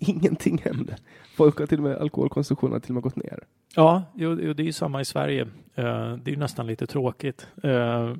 [0.01, 0.97] ingenting hände.
[1.35, 3.43] Folk har till och med alkoholkonsumtionen har till och med gått ner.
[3.75, 5.41] Ja, jo, jo, det är ju samma i Sverige.
[5.75, 7.47] Eh, det är ju nästan lite tråkigt.
[7.63, 8.13] Eh,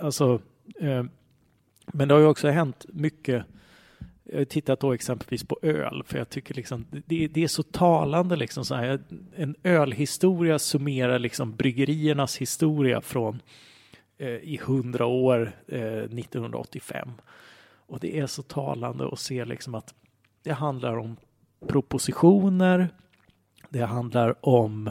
[0.00, 0.40] alltså,
[0.80, 1.04] eh,
[1.86, 3.44] men det har ju också hänt mycket.
[4.24, 7.62] Jag har tittat då exempelvis på öl, för jag tycker liksom det, det är så
[7.62, 9.00] talande liksom så här.
[9.36, 13.42] En ölhistoria summerar liksom bryggeriernas historia från
[14.18, 17.08] eh, i hundra år, eh, 1985.
[17.86, 19.94] Och det är så talande att se liksom att
[20.48, 21.16] det handlar om
[21.66, 22.88] propositioner,
[23.68, 24.90] det handlar om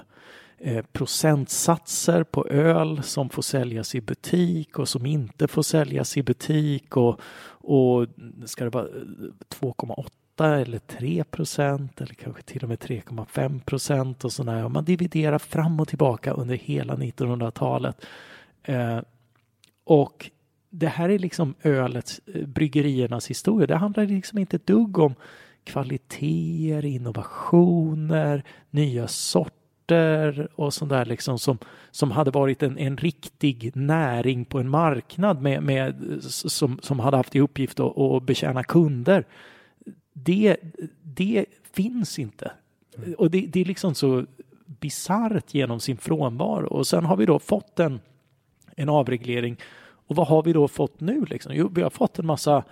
[0.58, 6.24] eh, procentsatser på öl som får säljas i butik och som inte får säljas i
[6.24, 8.08] butik och, och
[8.46, 8.92] ska det vara eh,
[9.60, 14.70] 2,8 eller 3 procent eller kanske till och med 3,5 procent och sådär.
[14.70, 18.06] Man dividerar fram och tillbaka under hela 1900-talet.
[18.64, 19.00] Eh,
[19.84, 20.32] och
[20.70, 23.68] det här är liksom ölets, eh, bryggeriernas historia.
[23.68, 25.16] Det handlar liksom inte ett dugg om
[25.68, 31.58] kvaliteter, innovationer, nya sorter och sånt där liksom som,
[31.92, 37.18] som hade varit en, en riktig näring på en marknad med, med, som, som hade
[37.18, 39.26] haft i uppgift att, att betjäna kunder.
[40.14, 40.58] Det,
[41.02, 42.52] det finns inte.
[43.18, 44.26] Och det, det är liksom så
[44.66, 46.68] bisarrt genom sin frånvaro.
[46.68, 48.00] Och sen har vi då fått en,
[48.76, 49.58] en avreglering.
[50.08, 51.26] Och vad har vi då fått nu?
[51.26, 51.56] Liksom?
[51.56, 52.64] Jo, vi har fått en massa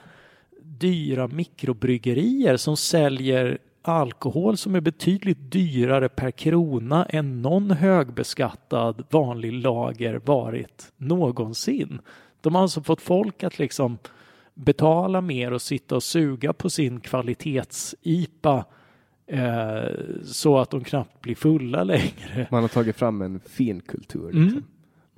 [0.65, 9.54] dyra mikrobryggerier som säljer alkohol som är betydligt dyrare per krona än någon högbeskattad vanlig
[9.54, 11.99] lager varit någonsin.
[12.41, 13.97] De har alltså fått folk att liksom
[14.54, 18.65] betala mer och sitta och suga på sin kvalitets-IPA
[19.28, 19.84] eh,
[20.23, 22.47] så att de knappt blir fulla längre.
[22.51, 24.25] Man har tagit fram en fin kultur.
[24.25, 24.41] Liksom.
[24.41, 24.63] Mm.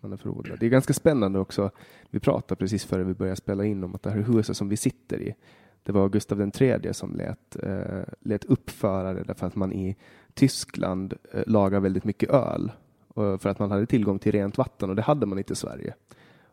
[0.02, 0.60] Man har förordnat.
[0.60, 1.72] Det är ganska spännande också.
[2.10, 4.78] Vi pratade precis före vi började spela in om att det här huset som vi
[4.78, 5.36] sitter i,
[5.84, 9.96] det var Gustav III som lät, eh, lät uppföra det därför att man i
[10.34, 12.72] Tyskland eh, lagar väldigt mycket öl
[13.08, 15.56] och för att man hade tillgång till rent vatten och det hade man inte i
[15.56, 15.94] Sverige.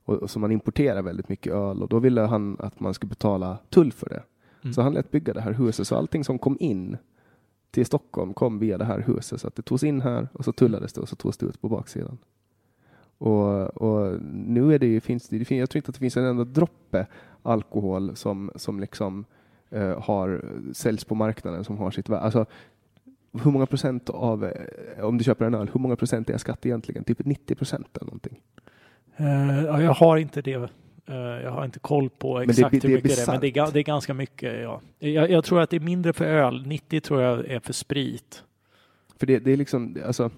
[0.05, 3.09] Och, och så man importerar väldigt mycket öl och då ville han att man skulle
[3.09, 4.23] betala tull för det.
[4.63, 4.75] Mm.
[4.75, 6.97] Så han lät bygga det här huset så allting som kom in
[7.71, 10.53] till Stockholm kom via det här huset så att det togs in här och så
[10.53, 12.19] tullades det och så togs det ut på baksidan.
[13.25, 16.17] Och, och nu är det ju, finns det, det jag tror inte att det finns
[16.17, 17.07] en enda droppe
[17.43, 19.25] alkohol som, som liksom
[19.71, 22.23] eh, har, säljs på marknaden som har sitt värde.
[22.23, 22.47] Alltså,
[23.43, 26.67] hur många procent av, eh, om du köper en öl, hur många procent är skatt
[26.67, 27.05] egentligen?
[27.05, 28.41] Typ 90 procent eller någonting.
[29.17, 30.71] Eh, ja, jag har inte det.
[31.07, 33.41] Eh, jag har inte koll på det- exakt det är hur mycket det är, men
[33.41, 33.69] det är, bisarrt.
[33.69, 34.61] ga- det är ganska mycket.
[34.63, 34.81] Ja.
[34.99, 36.67] Jag, jag tror att det är mindre för öl.
[36.67, 38.43] 90 tror jag är för sprit.
[39.19, 40.31] För det, det är liksom, alltså,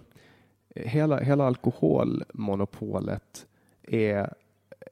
[0.85, 3.47] hela, hela alkoholmonopolet
[3.83, 4.33] är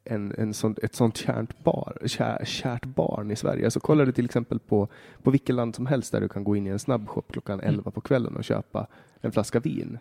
[0.05, 3.65] en, en sån, ett sånt kärt, bar, kär, kärt barn i Sverige.
[3.65, 4.89] Alltså, kollar du till exempel på,
[5.23, 7.91] på vilket land som helst där du kan gå in i en snabbshop klockan 11
[7.91, 8.87] på kvällen och köpa
[9.21, 9.99] en flaska vin.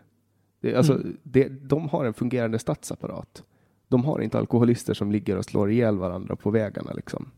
[0.61, 1.17] Det, alltså, Mm.
[1.23, 3.43] det, de har en fungerande statsapparat.
[3.87, 6.93] De har inte alkoholister som ligger och slår ihjäl varandra på vägarna.
[6.93, 7.31] Liksom.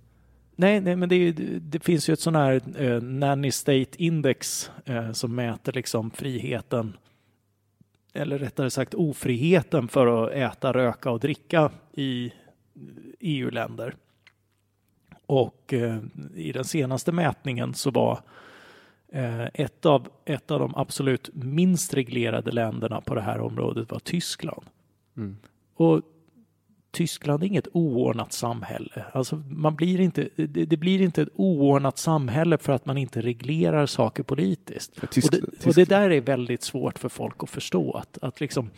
[0.55, 4.71] Nej, nej men det, ju- det finns ju ett sån här eh, nanny state index
[4.85, 6.93] eh, som mäter liksom friheten
[8.15, 12.33] eller rättare sagt ofriheten för att äta, röka och dricka i
[13.19, 13.95] EU-länder.
[15.25, 15.97] Och eh,
[16.35, 18.19] i den senaste mätningen så var
[19.07, 23.99] eh, ett, av, ett av de absolut minst reglerade länderna på det här området var
[23.99, 24.65] Tyskland.
[25.17, 25.37] Mm.
[25.75, 26.01] Och
[26.95, 29.05] Tyskland är inget oordnat samhälle.
[29.11, 33.21] Alltså man blir inte, det, det blir inte ett oordnat samhälle för att man inte
[33.21, 35.11] reglerar saker politiskt.
[35.11, 37.91] Tysk- och, det, och det där är väldigt svårt för folk att förstå.
[37.91, 38.69] Att, att liksom,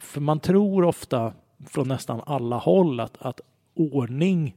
[0.00, 1.32] för man tror ofta
[1.66, 3.40] från nästan alla håll att, att
[3.74, 4.56] ordning,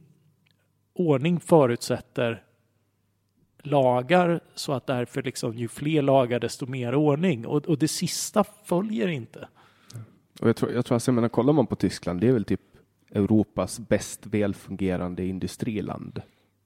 [0.94, 2.42] ordning förutsätter
[3.62, 8.44] lagar så att därför liksom ju fler lagar desto mer ordning och, och det sista
[8.64, 9.48] följer inte.
[10.40, 12.44] Och jag tror, jag tror alltså, jag menar, kollar man på Tyskland, det är väl
[12.44, 12.60] typ
[13.12, 16.22] Europas bäst välfungerande industriland.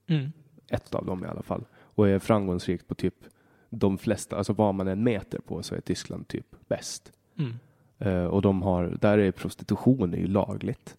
[0.07, 0.31] Mm.
[0.67, 1.65] Ett av dem i alla fall.
[1.75, 3.15] Och är framgångsrikt på typ
[3.69, 7.11] de flesta, alltså vad man än mäter på så är Tyskland typ bäst.
[7.37, 7.53] Mm.
[7.97, 10.95] Eh, och de har, där är prostitution är ju lagligt.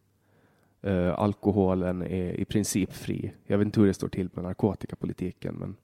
[0.83, 3.33] Eh, alkoholen är i princip fri.
[3.47, 5.77] Jag vet inte hur det står till med narkotikapolitiken, men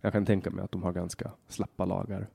[0.00, 2.26] jag kan tänka mig att de har ganska slappa lagar.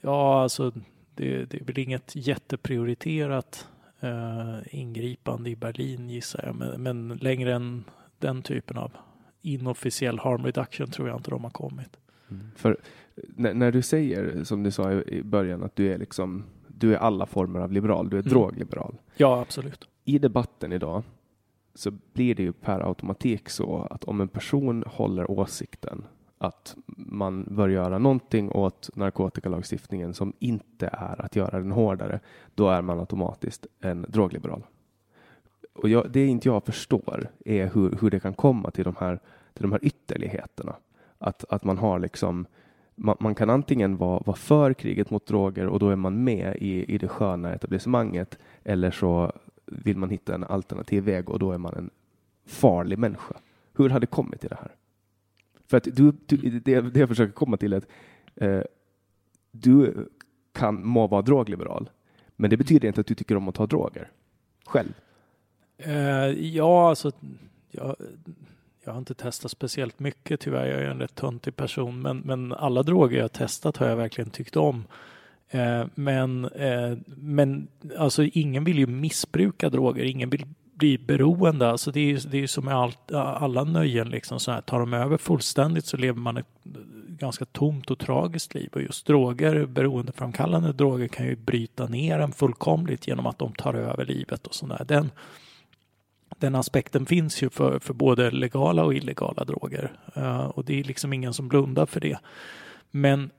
[0.00, 0.72] Ja, alltså
[1.14, 3.68] det, det är väl inget jätteprioriterat
[4.02, 7.84] eh, ingripande i Berlin gissar jag, men, men längre än
[8.18, 8.92] den typen av
[9.42, 11.96] inofficiell harm reduction tror jag inte de har kommit.
[12.56, 12.76] För
[13.14, 16.94] när, när du säger, som du sa i i början, att du är liksom, du
[16.94, 18.30] är alla former av liberal, du är Mm.
[18.32, 18.94] drogliberal.
[19.16, 19.88] Ja, absolut.
[20.04, 21.02] I debatten idag
[21.74, 26.04] så blir det ju per automatik så att om en person håller åsikten
[26.42, 32.20] att man bör göra någonting åt narkotikalagstiftningen som inte är att göra den hårdare,
[32.54, 34.62] då är man automatiskt en drogliberal.
[35.72, 39.18] Och jag, det inte jag förstår är hur, hur det kan komma till de här,
[39.54, 40.76] till de här ytterligheterna.
[41.18, 42.46] Att, att man har liksom
[42.94, 46.56] man, man kan antingen vara, vara för kriget mot droger och då är man med
[46.56, 49.32] i, i det sköna etablissemanget eller så
[49.66, 51.90] vill man hitta en alternativ väg och då är man en
[52.46, 53.34] farlig människa.
[53.74, 54.72] Hur har det kommit till det här?
[55.72, 57.86] För att du, du det, det jag försöker komma till är att
[58.36, 58.60] eh,
[59.50, 60.08] du
[60.52, 61.90] kan må vara drogliberal,
[62.36, 64.10] men det betyder inte att du tycker om att ta droger
[64.66, 64.92] själv.
[65.78, 65.94] Eh,
[66.56, 67.12] ja, alltså
[67.70, 67.96] jag,
[68.84, 70.66] jag har inte testat speciellt mycket tyvärr.
[70.66, 73.96] Jag är en rätt töntig person, men, men alla droger jag har testat har jag
[73.96, 74.84] verkligen tyckt om.
[75.48, 80.04] Eh, men, eh, men alltså ingen vill ju missbruka droger.
[80.04, 80.46] Ingen vill
[80.82, 81.70] bli beroende.
[81.70, 84.08] Alltså det är det är som med allt, alla nöjen.
[84.08, 84.60] Liksom så här.
[84.60, 86.72] Tar de över fullständigt så lever man ett eh,
[87.08, 88.68] ganska tomt och tragiskt liv.
[88.72, 93.74] Och just droger, beroendeframkallande droger kan ju bryta ner en fullkomligt genom att de tar
[93.74, 94.84] över livet och sådär.
[94.88, 95.10] Den,
[96.38, 99.92] den aspekten finns ju för, för både legala och illegala droger.
[100.16, 102.18] Uh, och det är liksom ingen som blundar för det.
[102.90, 103.30] Men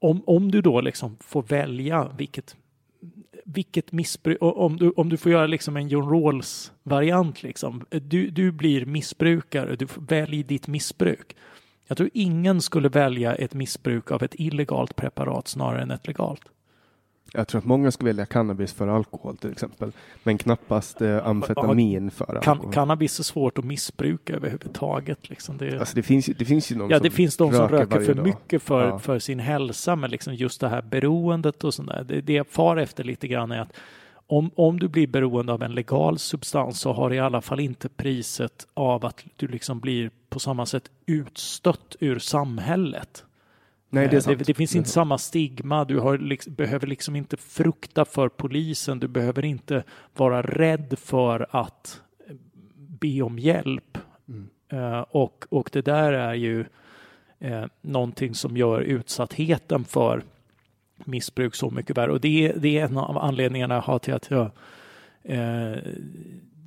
[0.00, 2.56] om, om du då liksom får välja vilket,
[3.46, 7.84] vilket missbruk, om du, om du får göra liksom en John Rawls variant liksom.
[7.90, 11.36] Du, du blir missbrukare, du väljer välj ditt missbruk.
[11.86, 16.42] Jag tror ingen skulle välja ett missbruk av ett illegalt preparat snarare än ett legalt.
[17.36, 22.10] Jag tror att många skulle välja cannabis för alkohol till exempel, men knappast eh, amfetamin
[22.10, 22.72] för alkohol.
[22.72, 25.30] cannabis är svårt att missbruka överhuvudtaget.
[25.30, 25.56] Liksom.
[25.58, 28.00] Det, Alltså det finns, det finns ju någon Ja, som det finns de som röker
[28.00, 28.24] för dag.
[28.26, 28.98] mycket för, Ja.
[28.98, 32.04] för sin hälsa, men liksom just det här beroendet och sånt där.
[32.04, 33.72] Det, det jag far efter lite grann är att
[34.28, 37.60] om, om du blir beroende av en legal substans så har det i alla fall
[37.60, 43.24] inte priset av att du liksom blir på samma sätt utstött ur samhället.
[43.96, 44.38] Nej, det Eh.
[44.38, 45.84] Det, det finns inte samma stigma.
[45.84, 49.00] Du har liksom, behöver liksom inte frukta för polisen.
[49.00, 49.84] Du behöver inte
[50.16, 52.00] vara rädd för att
[52.76, 53.98] be om hjälp.
[54.28, 54.48] Mm.
[54.68, 56.64] Eh, och, och det där är ju
[57.38, 60.22] eh, någonting som gör utsattheten för
[61.04, 62.12] missbruk så mycket värre.
[62.12, 64.50] Och det, det är en av anledningarna jag har till att jag
[65.22, 65.76] eh,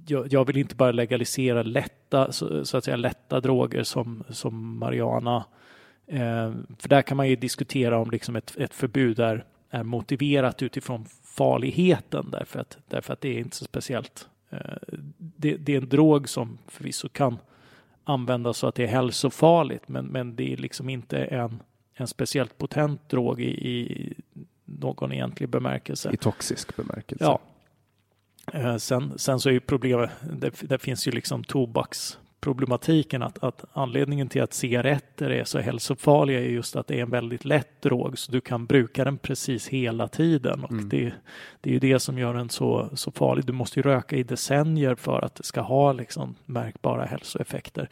[0.09, 4.77] jag, jag vill inte bara legalisera lätta, så, så att säga, lätta droger som, som
[4.77, 5.45] marijuana.
[6.09, 10.61] Eh, för där kan man ju diskutera om liksom ett, ett förbud är, är motiverat
[10.61, 14.29] utifrån farligheten därför att, därför att det är inte så speciellt.
[14.49, 14.59] Eh,
[15.17, 17.37] det, det är en drog som förvisso kan
[18.03, 22.57] användas så att det är hälsofarligt men, men det är liksom inte en, en speciellt
[22.57, 24.13] potent drog i, i
[24.65, 26.11] någon egentlig bemärkelse.
[26.13, 27.23] I toxisk bemärkelse.
[27.23, 27.39] Ja.
[28.53, 31.43] Eh, sen, sen så är ju problemet, det, det finns ju liksom
[32.39, 37.01] tobaksproblematiken att, att anledningen till att cigaretter är så hälsofarliga är just att det är
[37.01, 40.89] en väldigt lätt drog så du kan bruka den precis hela tiden och Mm.
[40.89, 41.13] det,
[41.61, 43.45] det är ju det som gör den så, så farlig.
[43.45, 47.89] Du måste ju röka i decennier för att det ska ha liksom märkbara hälsoeffekter.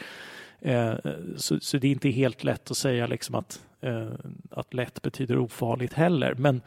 [0.61, 0.93] Eh,
[1.37, 4.07] så, så det är inte helt lätt att säga liksom att, eh,
[4.51, 6.35] att lätt betyder ofarligt heller.
[6.37, 6.61] Men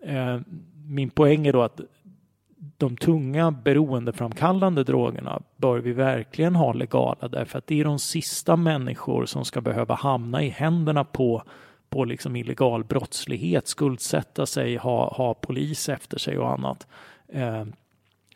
[0.00, 0.40] eh,
[0.88, 1.80] min poäng är då att
[2.76, 8.56] de tunga beroendeframkallande drogerna bör vi verkligen ha legala därför att det är de sista
[8.56, 11.42] människor som ska behöva hamna i händerna på,
[11.88, 16.86] på liksom illegal brottslighet, skuldsätta sig, ha, ha polis efter sig och annat.
[17.28, 17.64] Eh,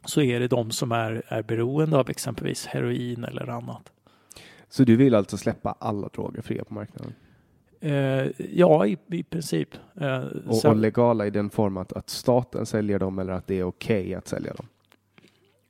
[0.04, 3.92] så är det de som är, är beroende av exempelvis heroin eller annat.
[4.68, 7.14] Så du vill alltså släppa alla droger fria på marknaden?
[7.80, 9.68] Eh, ja, i, i princip.
[10.00, 13.46] Eh, Och, sen- och legala i den form att, att staten säljer dem eller att
[13.46, 14.66] det är okej att sälja dem?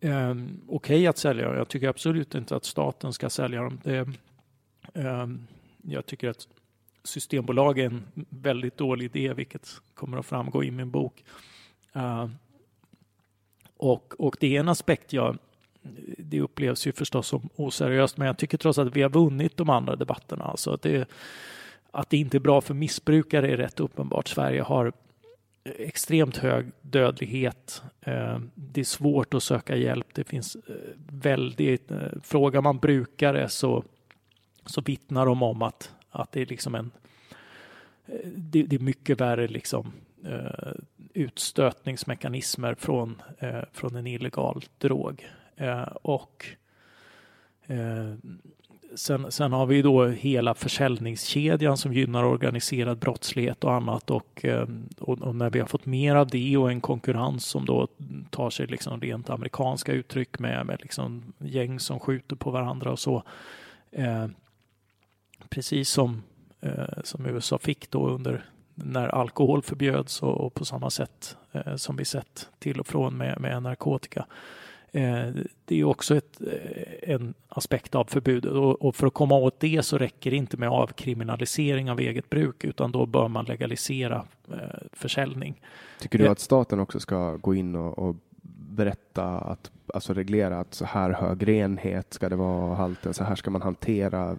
[0.00, 0.34] eh,
[0.68, 1.56] okej att sälja dem.
[1.56, 3.80] Jag tycker absolut inte att staten ska sälja dem.
[3.84, 4.08] Det,
[4.94, 5.46] Ehm,
[5.82, 6.48] jag tycker att
[7.04, 11.24] Systembolag är en väldigt dålig idé, vilket kommer att framgå i min bok.
[11.92, 12.30] Ehm,
[13.76, 15.38] och, och det är en aspekt jag
[16.18, 19.70] det upplevs ju förstås som oseriöst, men jag tycker trots att vi har vunnit de
[19.70, 20.44] andra debatterna.
[20.44, 21.08] Alltså att, det,
[21.92, 24.28] att det inte är bra för missbrukare är rätt uppenbart.
[24.28, 24.92] Sverige har
[25.64, 27.82] extremt hög dödlighet.
[28.00, 30.06] Eh, det är svårt att söka hjälp.
[30.14, 30.74] Det finns eh,
[31.12, 33.84] väldigt, eh, frågar man brukare så,
[34.66, 36.90] så vittnar de om att, att det är liksom en,
[38.24, 39.92] det, det är mycket värre liksom
[41.14, 43.22] utstötningsmekanismer från,
[43.72, 45.28] från en illegal drog.
[46.02, 46.46] Och
[48.94, 54.88] Sen, sen, har vi då hela försäljningskedjan som gynnar organiserad brottslighet och annat och, ehm,
[54.98, 57.88] och, och, när vi har fått mer av det och en konkurrens som då
[58.30, 62.98] tar sig liksom rent amerikanska uttryck med, med liksom gäng som skjuter på varandra och
[62.98, 63.22] så.
[63.90, 64.26] Eh,
[65.48, 66.22] precis som,
[66.60, 71.76] eh, som USA fick då under när alkohol förbjöds och, och på samma sätt eh,
[71.76, 74.26] som vi sett till och från med, med narkotika.
[74.92, 75.28] Eh,
[75.64, 79.82] det är också ett, eh, en aspekt av förbudet och för att komma åt det
[79.84, 84.56] så räcker det inte med avkriminalisering av eget bruk utan då bör man legalisera eh,
[84.92, 85.62] försäljning.
[86.00, 88.16] Tycker du att staten också ska gå in och, och
[88.70, 93.34] berätta att alltså reglera att så här hög renhet ska det vara halten, så här
[93.34, 94.36] ska man hantera?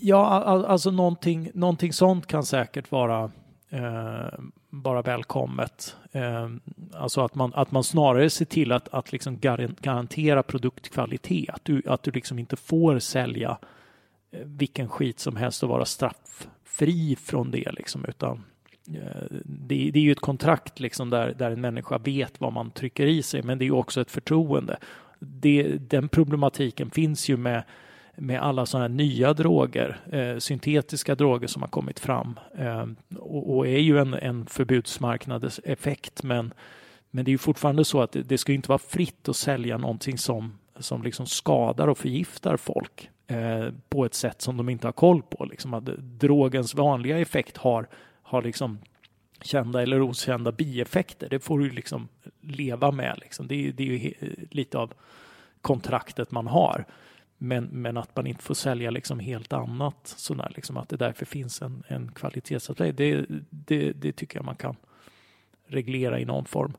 [0.00, 0.26] Ja,
[0.68, 3.30] alltså någonting, någonting sånt kan säkert vara
[3.72, 4.38] eh,
[4.70, 5.96] bara välkommet.
[6.12, 6.48] Eh,
[6.94, 9.38] alltså att man, att man snarare ser till att, att liksom
[9.80, 11.50] garantera produktkvalitet.
[11.54, 13.58] Att du, att du liksom inte får sälja
[14.30, 18.44] eh, vilken skit som helst och vara strafffri från det liksom, utan
[18.88, 22.70] eh, det, det, är ju ett kontrakt liksom där, där en människa vet vad man
[22.70, 24.78] trycker i sig, men det är ju också ett förtroende.
[25.18, 27.62] Det, den problematiken finns ju med
[28.22, 32.86] med alla sådana här nya droger, eh, syntetiska droger som har kommit fram eh,
[33.18, 36.22] och, och, är ju en, en förbudsmarknadens effekt.
[36.22, 36.54] Men,
[37.10, 39.78] men det är ju fortfarande så att det, det ska inte vara fritt att sälja
[39.78, 44.86] någonting som, som liksom skadar och förgiftar folk eh, på ett sätt som de inte
[44.86, 45.44] har koll på.
[45.44, 47.88] Liksom att drogens vanliga effekt har,
[48.22, 48.78] har liksom
[49.40, 51.28] kända eller okända bieffekter.
[51.28, 52.08] Det får du liksom
[52.40, 53.18] leva med.
[53.20, 53.46] Liksom.
[53.48, 54.14] Det, är, det är ju
[54.50, 54.92] lite av
[55.60, 56.86] kontraktet man har.
[57.44, 61.26] Men, men att man inte får sälja liksom helt annat sådär, liksom att det därför
[61.26, 62.96] finns en, en kvalitetsaspekt.
[62.96, 64.76] Det, det, det tycker jag man kan
[65.66, 66.72] reglera i någon form.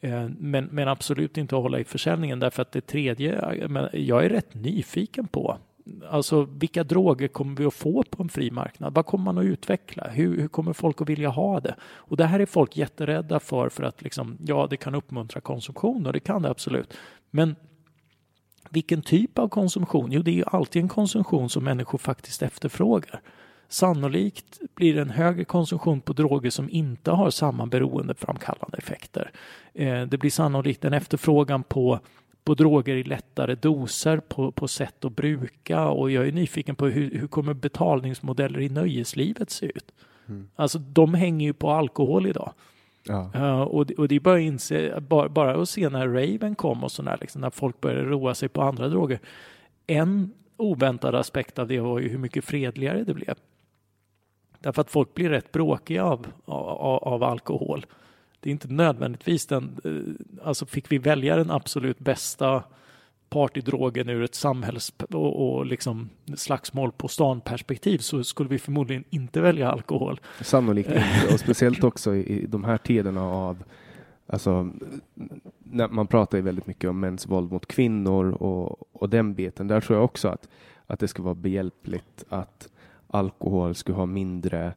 [0.00, 3.32] Eh, men, men absolut inte att hålla i försäljningen därför att det tredje,
[3.92, 5.58] jag är rätt nyfiken på
[6.10, 8.94] Alltså vilka droger kommer vi att få på en fri marknad?
[8.94, 10.08] Vad kommer man att utveckla?
[10.08, 11.74] Hur, hur kommer folk att vilja ha det?
[11.82, 16.06] Och det här är folk jätterädda för för att liksom, ja, det kan uppmuntra konsumtion
[16.06, 16.96] och det kan det absolut.
[17.30, 17.56] Men
[18.74, 20.12] vilken typ av konsumtion?
[20.12, 23.20] Jo, det är ju alltid en konsumtion som människor faktiskt efterfrågar.
[23.68, 29.30] Sannolikt blir det en högre konsumtion på droger som inte har samma beroendeframkallande effekter.
[29.74, 32.00] Eh, det blir sannolikt en efterfrågan på
[32.44, 36.86] på droger i lättare doser, på, på sätt att bruka och jag är nyfiken på
[36.86, 39.92] hur, hur kommer betalningsmodeller i nöjeslivet se ut?
[40.28, 40.48] Mm.
[40.56, 42.52] Alltså de hänger ju på alkohol idag.
[43.06, 43.30] Ja.
[43.34, 46.54] Uh, och, det, och det är bara att inse, bara, bara att se när Raven
[46.54, 49.20] kom och sådär, liksom, när folk började roa sig på andra droger.
[49.86, 53.34] En oväntad aspekt av det var ju hur mycket fredligare det blev.
[54.58, 57.86] Därför att folk blir rätt bråkiga av, av, av alkohol.
[58.40, 62.62] Det är inte nödvändigtvis den, eh, alltså fick vi välja den absolut bästa
[63.34, 69.04] partydrogen ur ett samhälls och, och liksom slagsmål på stan perspektiv så skulle vi förmodligen
[69.10, 70.20] inte välja alkohol.
[70.40, 73.64] Sannolikt inte och speciellt också i, de här tiderna av
[74.26, 74.70] Alltså,
[75.58, 79.68] när man pratar ju väldigt mycket om mäns våld mot kvinnor och, och den biten.
[79.68, 80.48] Där tror jag också att,
[80.86, 82.68] att det skulle vara behjälpligt att
[83.06, 84.74] alkohol skulle ha mindre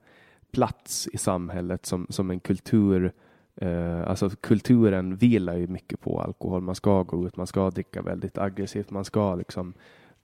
[0.51, 3.11] plats i samhället som, som en kultur
[3.61, 6.61] Uh, alltså kulturen vilar ju mycket på alkohol.
[6.61, 9.73] Man ska gå ut, man ska dricka väldigt aggressivt, man ska liksom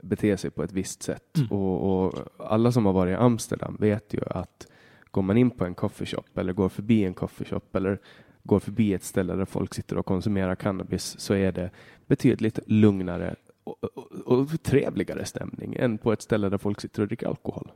[0.01, 1.37] bete sig på ett visst sätt.
[1.37, 1.51] Mm.
[1.51, 4.67] Och, och, alla som har varit i Amsterdam vet ju att
[5.11, 7.99] går man in på en coffeeshop eller går förbi en coffeeshop eller
[8.43, 11.69] går förbi ett ställe där folk sitter och konsumerar cannabis så är det
[12.07, 17.07] betydligt lugnare och, och, och trevligare stämning än på ett ställe där folk sitter och
[17.07, 17.71] dricker alkohol.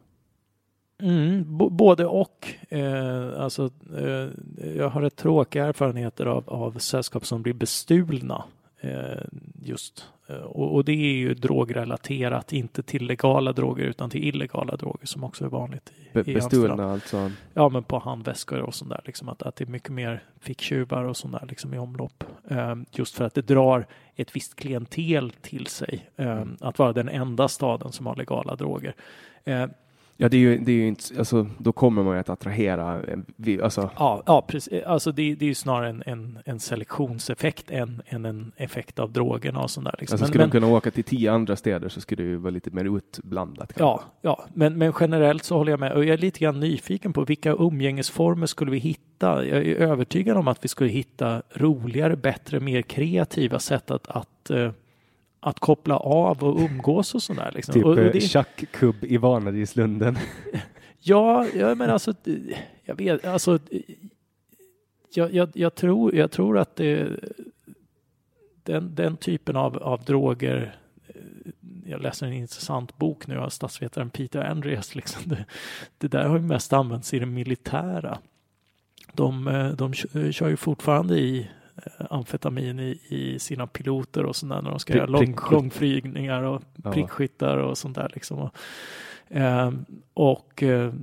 [1.00, 1.44] Mm,
[1.78, 2.48] både och.
[2.70, 4.30] Eh, alltså, eh,
[4.76, 8.44] jag har rätt tråkiga erfarenheter av, av sällskap som blir bestulna.
[8.80, 9.24] Eh,
[9.64, 10.06] just.
[10.28, 15.06] Eh, och, och, det är ju drogrelaterat, inte till legala droger utan till illegala droger
[15.06, 15.92] som också är vanligt.
[15.96, 17.32] I, Be bestulna alltså?
[17.54, 19.02] Ja, men på handväskor och sånt där.
[19.06, 22.24] Liksom att, att det är mycket mer ficktjuvar och sånt där liksom i omlopp.
[22.50, 26.10] Eh, just för att det drar ett visst klientel till sig.
[26.16, 28.96] Eh, att vara den enda staden som har legala droger.
[30.20, 33.02] Ja, det är ju, det är ju inte, alltså, då kommer man ju att attrahera,
[33.04, 34.84] eh, alltså, Ja, ja precis.
[34.84, 39.12] Alltså det, det är ju snarare en, en, en selektionseffekt än, än en effekt av
[39.12, 39.96] drogerna och sånt där.
[40.00, 40.16] Liksom.
[40.16, 42.52] alltså skulle men- de kunna åka till tio andra städer så skulle det ju vara
[42.52, 43.74] lite mer utblandat.
[43.74, 43.84] kanske.
[43.84, 44.46] Ja, ja.
[44.54, 45.92] Men, men generellt så håller jag med.
[45.94, 49.46] Och jag är lite grann nyfiken på vilka umgängesformer skulle vi hitta?
[49.46, 54.50] Jag är övertygad om att vi skulle hitta roligare, bättre, mer kreativa sätt att, att,
[54.50, 54.72] eh,
[55.40, 57.52] att koppla av och umgås och sådär.
[57.56, 57.74] Liksom.
[57.74, 60.18] Typ och, och eh, det, tjackkubb i Vanadislunden.
[61.00, 62.14] ja, ja, men alltså,
[62.86, 63.60] jag vet, alltså,
[65.14, 67.20] jag, jag, jag, tror, jag tror att det,
[68.64, 70.78] den, den typen av, av droger
[71.08, 71.22] eh,
[71.86, 74.96] jag läser en intressant bok nu av statsvetaren Peter Andreas.
[74.96, 75.22] Liksom.
[75.26, 75.46] Det,
[75.98, 78.20] det där har ju mest använts i det militära.
[79.14, 81.50] De, eh, de kö- kör ju fortfarande i
[82.10, 86.62] amfetamin i, i sina piloter och sådär när de ska Prick- göra lång, långflygningar och
[86.84, 86.92] Ja.
[86.92, 88.12] prickskyttar och sånt där.
[88.14, 88.38] Liksom.
[88.40, 88.52] Och,
[89.38, 89.72] eh,
[90.14, 90.94] och eh,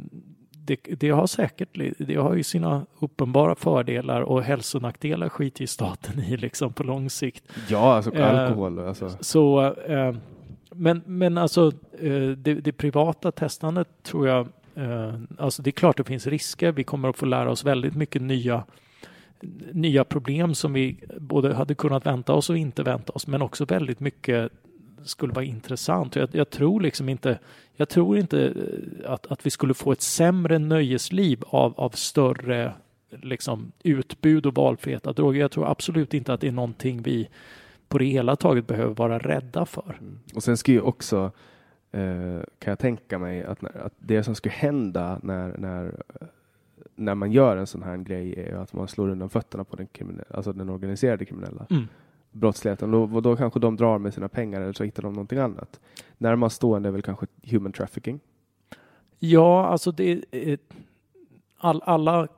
[0.66, 1.68] det, det har säkert
[1.98, 7.10] det har ju sina uppenbara fördelar och hälsonackdelar skiter ju staten i liksom på lång
[7.10, 7.44] sikt.
[7.68, 8.78] Ja, alltså Eh, alkohol.
[8.78, 9.10] Alltså.
[9.20, 10.14] Så, eh,
[10.70, 15.96] men, men alltså eh, det, det privata testandet tror jag, eh, alltså det är klart
[15.96, 16.72] det finns risker.
[16.72, 18.64] Vi kommer att få lära oss väldigt mycket nya
[19.72, 23.64] nya problem som vi både hade kunnat vänta oss och inte vänta oss, men också
[23.64, 24.52] väldigt mycket
[25.04, 26.16] skulle vara intressant.
[26.16, 27.38] Jag, jag tror liksom inte,
[27.76, 32.72] jag tror inte eh, att, att vi skulle få ett sämre nöjesliv av, av större
[33.10, 35.40] liksom, utbud och valfrihet av droger.
[35.40, 37.28] Jag tror absolut inte att det är någonting vi
[37.88, 39.96] på det hela taget behöver vara rädda för.
[40.00, 40.18] Mm.
[40.34, 41.30] Och sen ska ju också,
[41.92, 46.02] eh, kan jag tänka mig, att, när, att det som skulle hända när, när,
[46.96, 49.86] när man gör en sån här grej är att man slår undan fötterna på den,
[49.86, 51.88] kriminella, alltså den organiserade kriminella Mm.
[52.32, 52.90] brottsligheten.
[52.90, 55.80] Då, och då kanske de drar med sina pengar eller så hittar de någonting annat.
[56.18, 58.20] Närmast stående är väl kanske human trafficking.
[59.18, 60.58] Ja, alltså det är
[61.58, 62.28] all, alla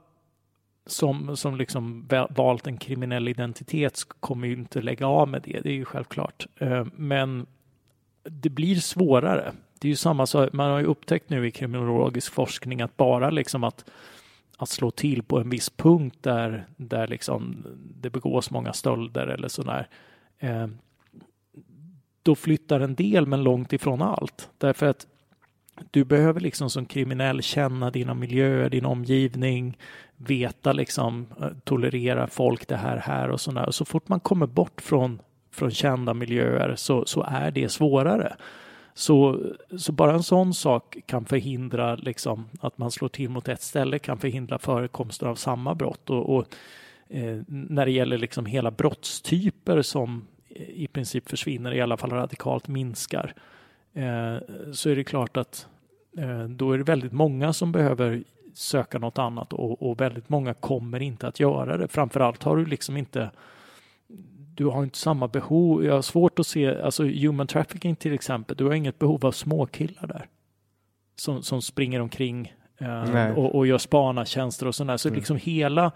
[0.86, 5.60] som, som liksom va- valt en kriminell identitet kommer ju inte lägga av med det,
[5.60, 6.46] det är ju självklart.
[6.58, 7.46] Eh, Men
[8.22, 9.52] det blir svårare.
[9.78, 13.30] Det är ju samma sak, man har ju upptäckt nu i kriminologisk forskning att bara
[13.30, 13.90] liksom att,
[14.56, 17.64] att slå till på en viss punkt där, där liksom
[18.00, 19.88] det begås många stölder eller sådär.
[20.38, 20.66] Eh,
[22.22, 24.50] då flyttar en del men långt ifrån allt.
[24.58, 25.06] Därför att
[25.90, 29.78] du behöver liksom som kriminell känna dina miljöer, din omgivning,
[30.16, 33.70] veta liksom, eh, tolerera folk det här, här och sådär.
[33.70, 35.18] Så fort man kommer bort från,
[35.52, 38.36] från kända miljöer så, så är det svårare.
[38.98, 39.40] Så,
[39.78, 43.98] så bara en sån sak kan förhindra liksom, att man slår till mot ett ställe,
[43.98, 46.10] kan förhindra förekomsten av samma brott.
[46.10, 46.44] Och, och
[47.08, 52.10] eh, när det gäller liksom hela brottstyper som eh, i princip försvinner, i alla fall
[52.10, 53.34] radikalt minskar,
[53.94, 54.36] eh,
[54.72, 55.68] så är det klart att
[56.18, 58.22] eh, då är det väldigt många som behöver
[58.54, 61.88] söka något annat och, och väldigt många kommer inte att göra det.
[61.88, 63.30] Framförallt har du liksom inte
[64.56, 65.84] du har inte samma behov.
[65.84, 69.32] Jag har svårt att se, alltså human trafficking till exempel, du har inget behov av
[69.32, 70.26] småkillar där.
[71.16, 74.96] Som, som springer omkring eh, och, och gör spanartjänster och sådär.
[74.96, 75.16] Så Mm.
[75.16, 75.92] liksom hela,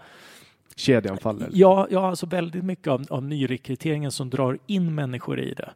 [0.75, 1.49] Kedjan faller.
[1.51, 5.73] Ja, ja alltså väldigt mycket av, av nyrekryteringen som drar in människor i det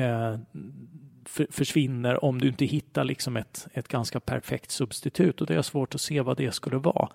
[0.00, 0.38] eh,
[1.24, 5.62] för, försvinner om du inte hittar liksom ett, ett ganska perfekt substitut och det är
[5.62, 7.08] svårt att se vad det skulle vara.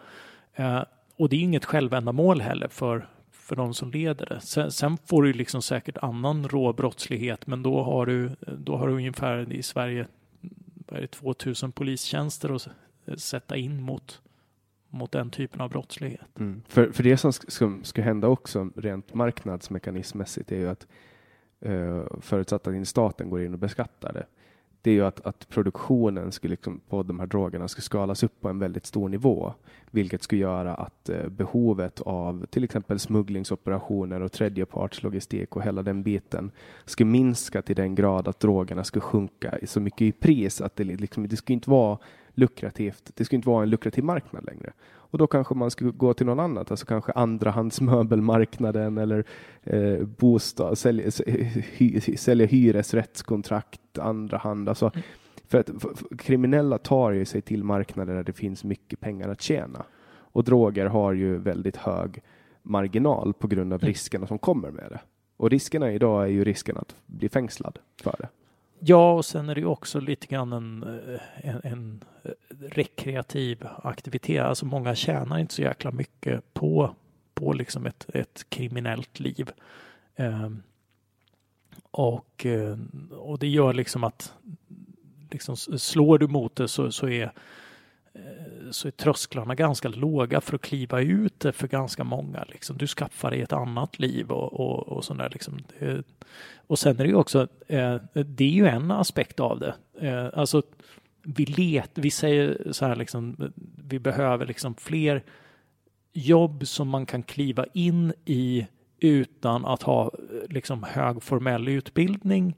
[0.53, 0.83] Eh,
[1.17, 3.09] och det är inget självändamål heller för,
[3.49, 4.39] för de som leder det.
[4.39, 8.87] Sen, sen får du liksom säkert annan rå brottslighet men då har du, då har
[8.87, 10.07] du ungefär i Sverige
[10.87, 12.67] vad är det, 2000 polistjänster att
[13.19, 14.21] sätta in mot,
[14.89, 16.39] mot den typen av brottslighet.
[16.39, 16.61] Mm.
[16.67, 20.87] För, för det som ska, ska hända också rent marknadsmekanismmässigt är ju att
[21.59, 24.25] eh, förutsatt att staten går in och beskattar det.
[24.81, 28.41] Det är ju att, att produktionen skulle liksom, på de här drogerna ska skalas upp
[28.41, 29.53] på en väldigt stor nivå,
[29.91, 36.03] vilket skulle göra att eh, behovet av till exempel smugglingsoperationer och tredjepartslogistik och hela den
[36.03, 36.51] biten
[36.85, 40.83] skulle minska till den grad att drogerna skulle sjunka så mycket i pris att det,
[40.83, 41.97] liksom, det skulle inte vara
[42.33, 43.11] lukrativt.
[43.15, 44.73] Det skulle inte vara en lukrativ marknad längre.
[45.11, 49.25] Och då kanske man skulle gå till något annat, alltså kanske andrahandsmöbelmarknaden eller
[49.63, 51.11] eh, bostad, sälja,
[52.17, 54.69] sälja hyresrättskontrakt andra hand.
[54.69, 54.91] Alltså,
[55.47, 59.29] för att för, för, kriminella tar ju sig till marknader där det finns mycket pengar
[59.29, 59.85] att tjäna.
[60.31, 62.21] Och droger har ju väldigt hög
[62.61, 64.99] marginal på grund av riskerna som kommer med det.
[65.37, 68.27] Och riskerna idag är ju risken att bli fängslad för det.
[68.79, 73.67] Ja, och sen är det ju också lite grann en, eh, en, en eh, rekreativ
[73.83, 74.41] aktivitet.
[74.41, 76.95] Alltså många tjänar inte så jäkla mycket på,
[77.33, 79.51] på liksom ett, ett kriminellt liv.
[80.15, 80.63] Ehm,
[81.91, 82.77] och, eh,
[83.11, 84.33] och det gör liksom att
[85.31, 87.23] liksom slår du mot det så, så är
[88.13, 92.45] eh, så är trösklarna ganska låga för att kliva ut för ganska många.
[92.47, 92.77] Liksom.
[92.77, 95.29] Du skaffar dig ett annat liv och, och, och sådär.
[95.31, 95.59] Liksom.
[96.67, 99.75] Och sen är det ju också, eh, det är ju en aspekt av det.
[100.33, 100.61] Alltså,
[101.23, 103.53] vi, let, vi säger så här, liksom,
[103.87, 105.23] vi behöver liksom fler
[106.13, 108.67] jobb som man kan kliva in i
[109.01, 110.11] utan att ha
[110.49, 112.55] liksom hög formell utbildning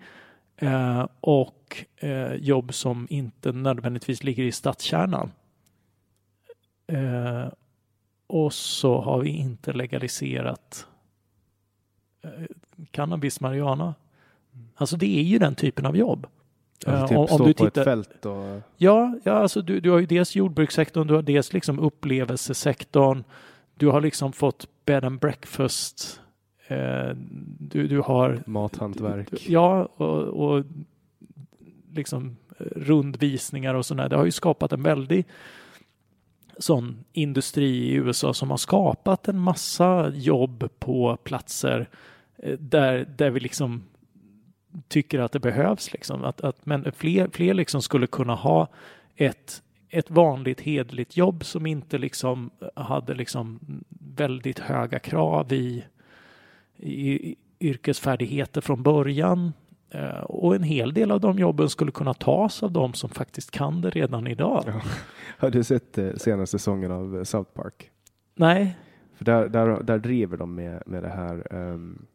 [0.58, 5.32] eh, och eh, jobb som inte nödvändigtvis ligger i stadskärnan.
[6.88, 7.48] Eh,
[8.28, 10.88] och så har vi inte legaliserat
[12.24, 12.30] eh,
[12.92, 13.96] cannabis, marijuana.
[14.76, 16.28] Alltså det är ju den typen av jobb.
[16.86, 18.62] Alltså, typ om, om du tittar, fält och...
[18.78, 23.24] Ja, ja alltså du, du har ju dels jordbrukssektorn, du har dels liksom upplevelsesektorn,
[23.76, 26.21] du har liksom fått bed and breakfast, eh,
[27.60, 28.44] du, du har...
[28.46, 29.50] Mathantverk.
[29.50, 30.66] Ja, och, och
[31.94, 32.38] liksom
[32.76, 34.10] rundvisningar och sådär.
[34.10, 35.26] Det har ju skapat en väldig
[36.58, 41.90] sån industri i USA som har skapat en massa jobb på platser
[42.38, 43.84] eh, där, där vi liksom
[44.88, 45.94] tycker att det behövs.
[45.94, 46.24] Liksom.
[46.24, 48.68] Att, att, men fler, fler liksom skulle kunna ha
[49.16, 53.60] ett, ett vanligt hedligt jobb som inte liksom hade liksom
[53.90, 55.84] väldigt höga krav i
[57.60, 59.54] yrkesfärdigheter från början.
[59.90, 63.52] Eh, och en hel del av de jobben skulle kunna tas av de som faktiskt
[63.52, 64.64] kan det redan idag.
[64.68, 64.82] Ja.
[65.38, 67.92] Har du sett eh, senaste säsongen av eh, South Park?
[68.36, 68.78] Nej.
[69.16, 72.06] För där, där, där driver de med, med det här um,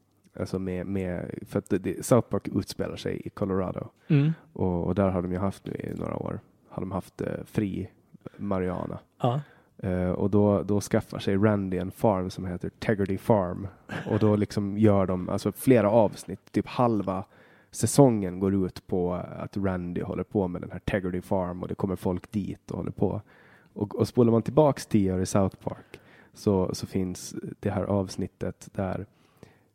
[0.41, 4.33] Alltså med, med, för att det, South Park utspelar sig i Colorado mm.
[4.53, 7.29] och, och, där har de ju haft nu i några år, har de haft eh,
[7.45, 7.91] fri
[8.37, 8.99] Mariana.
[9.23, 9.41] Ja.
[9.85, 13.69] Uh, och då, då skaffar sig Randy en farm som heter Tegerty Farm
[14.11, 17.25] och då liksom gör de alltså flera avsnitt, typ halva
[17.71, 21.75] säsongen går ut på att Randy håller på med den här Tegerty Farm och det
[21.75, 23.23] kommer folk dit och håller på.
[23.73, 26.01] Och, och spolar man tillbaks tio år i South Park
[26.35, 29.07] så, så finns det här avsnittet där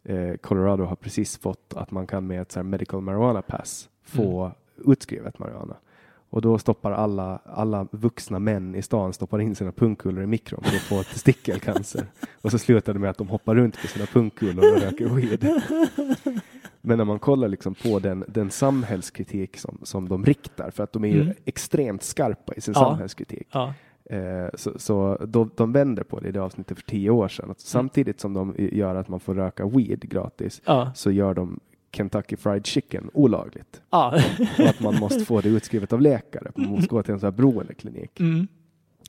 [0.03, 4.43] eh, Colorado har precis fått att man kan med ett så medical marijuana pass få
[4.43, 4.91] mm.
[4.91, 5.75] utskrivet marijuana.
[6.31, 10.63] Och då stoppar alla, alla vuxna män i stan stoppar in sina pungkulor i mikron
[10.63, 12.05] för att få testikelcancer.
[12.41, 15.61] och så slutar det med att de hoppar runt på sina pungkulor och röker weed.
[16.81, 20.93] Men när man kollar liksom på den, den samhällskritik som, som de riktar, för att
[20.93, 21.33] de är ju mm.
[21.45, 22.79] extremt skarpa i sin ja.
[22.79, 23.47] samhällskritik.
[23.51, 23.73] Ja.
[24.05, 27.45] Eh, så, så de, de vänder på det i det avsnittet för tio år sedan.
[27.45, 27.55] Mm.
[27.57, 30.91] Samtidigt som de gör att man får röka weed gratis ja.
[30.95, 31.59] så gör de
[31.91, 33.81] Kentucky Fried Chicken olagligt.
[33.89, 34.19] Ja.
[34.59, 36.51] och att man måste få det utskrivet av läkare.
[36.55, 38.19] Man måste gå till en sån här beroendeklinik.
[38.19, 38.47] Mm.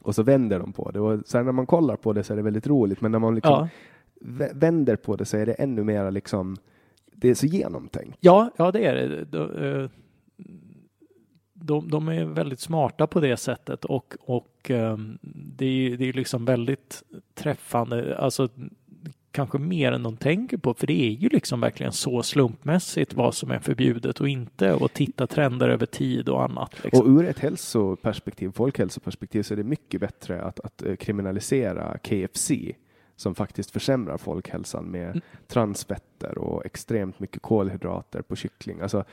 [0.03, 1.01] Och så vänder de på det.
[1.01, 3.01] Och sen när man kollar på det så är det väldigt roligt.
[3.01, 3.68] Men när man liksom
[4.20, 4.49] ja.
[4.55, 6.57] vänder på det så är det ännu mer liksom
[7.22, 8.18] det är så genomtänkt.
[8.20, 9.24] Ja, ja det är det.
[9.24, 9.91] De, eh,
[11.55, 15.18] de, de är väldigt smarta på det sättet och, och um,
[15.57, 17.03] det, är, det är liksom väldigt
[17.35, 18.18] träffande.
[18.18, 18.49] Alltså
[19.33, 23.35] kanske mer än de tänker på, för det är ju liksom verkligen så slumpmässigt vad
[23.35, 26.85] som är förbjudet och inte och titta trender över tid och annat.
[26.85, 27.07] Liksom.
[27.07, 32.53] Och ur ett hälsoperspektiv, folkhälsoperspektiv, så är det mycket bättre att, att eh, kriminalisera KFC
[33.16, 35.20] som faktiskt försämrar folkhälsan med mm.
[35.47, 38.80] transfetter och extremt mycket kolhydrater på kyckling.
[38.80, 39.05] Alltså,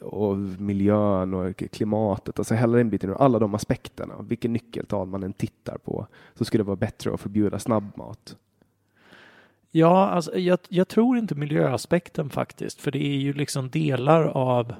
[0.00, 5.32] och miljön och klimatet, alltså hela den biten, alla de aspekterna, vilken nyckeltal man än
[5.32, 8.36] tittar på, så skulle det vara bättre att förbjuda snabbmat.
[9.70, 14.74] Ja, alltså, jag, jag tror inte miljöaspekten faktiskt, för det är ju liksom delar av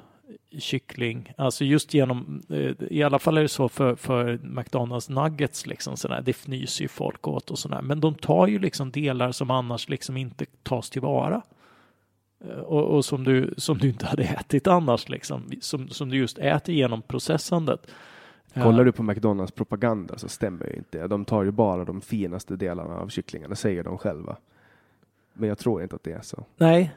[0.59, 5.67] kyckling, alltså just genom, eh, i alla fall är det så för, för McDonalds nuggets
[5.67, 9.33] liksom sådär, det fnyser ju folk åt och sådär, men de tar ju liksom delar
[9.33, 11.43] som annars liksom inte tas tillvara.
[12.45, 16.17] Eh, och, och, som, du, som du inte hade ätit annars liksom, som, som du
[16.17, 17.87] just äter genom processandet.
[18.55, 18.63] Eh.
[18.63, 22.57] Kollar du på McDonalds propaganda så stämmer ju inte De tar ju bara de finaste
[22.57, 24.37] delarna av kycklingarna, säger de själva.
[25.37, 26.45] Men jag tror inte att det är så.
[26.57, 26.93] Nej,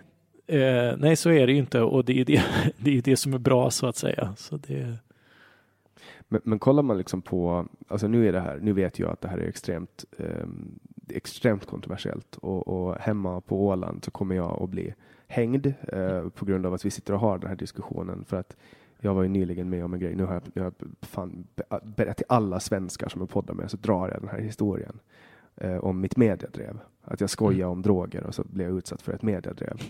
[0.49, 1.81] Eh, nej, så är det ju inte.
[1.81, 2.43] Och det är det,
[2.77, 4.33] det, är det som är bra så att säga.
[4.37, 4.97] Så det...
[6.27, 9.21] men, men kollar man liksom på, alltså nu är det här, nu vet jag att
[9.21, 10.47] det här är extremt, eh,
[11.09, 12.37] extremt kontroversiellt.
[12.37, 14.93] Och, och, hemma på Åland så kommer jag att bli
[15.27, 18.25] hängd eh, på grund av att vi sitter och har den här diskussionen.
[18.25, 18.55] För att
[18.99, 21.47] jag var ju nyligen med om en grej, nu har jag, nu har jag fan
[21.83, 24.99] berättat till alla svenskar som är poddar med så drar jag den här historien
[25.60, 26.80] eh, om mitt mediadrev.
[27.03, 27.70] Att jag skojar mm.
[27.70, 29.82] om droger och så blev jag utsatt för ett mediadrev.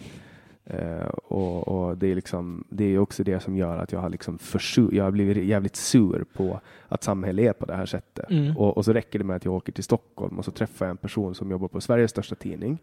[0.73, 4.09] Uh, och, och, det är liksom, det är också det som gör att jag har
[4.09, 8.31] liksom försur, jag har blivit jävligt sur på att samhället är på det här sättet.
[8.31, 8.57] Mm.
[8.57, 10.91] Och, och, så räcker det med att jag åker till Stockholm och så träffar jag
[10.91, 12.77] en person som jobbar på Sveriges största tidning.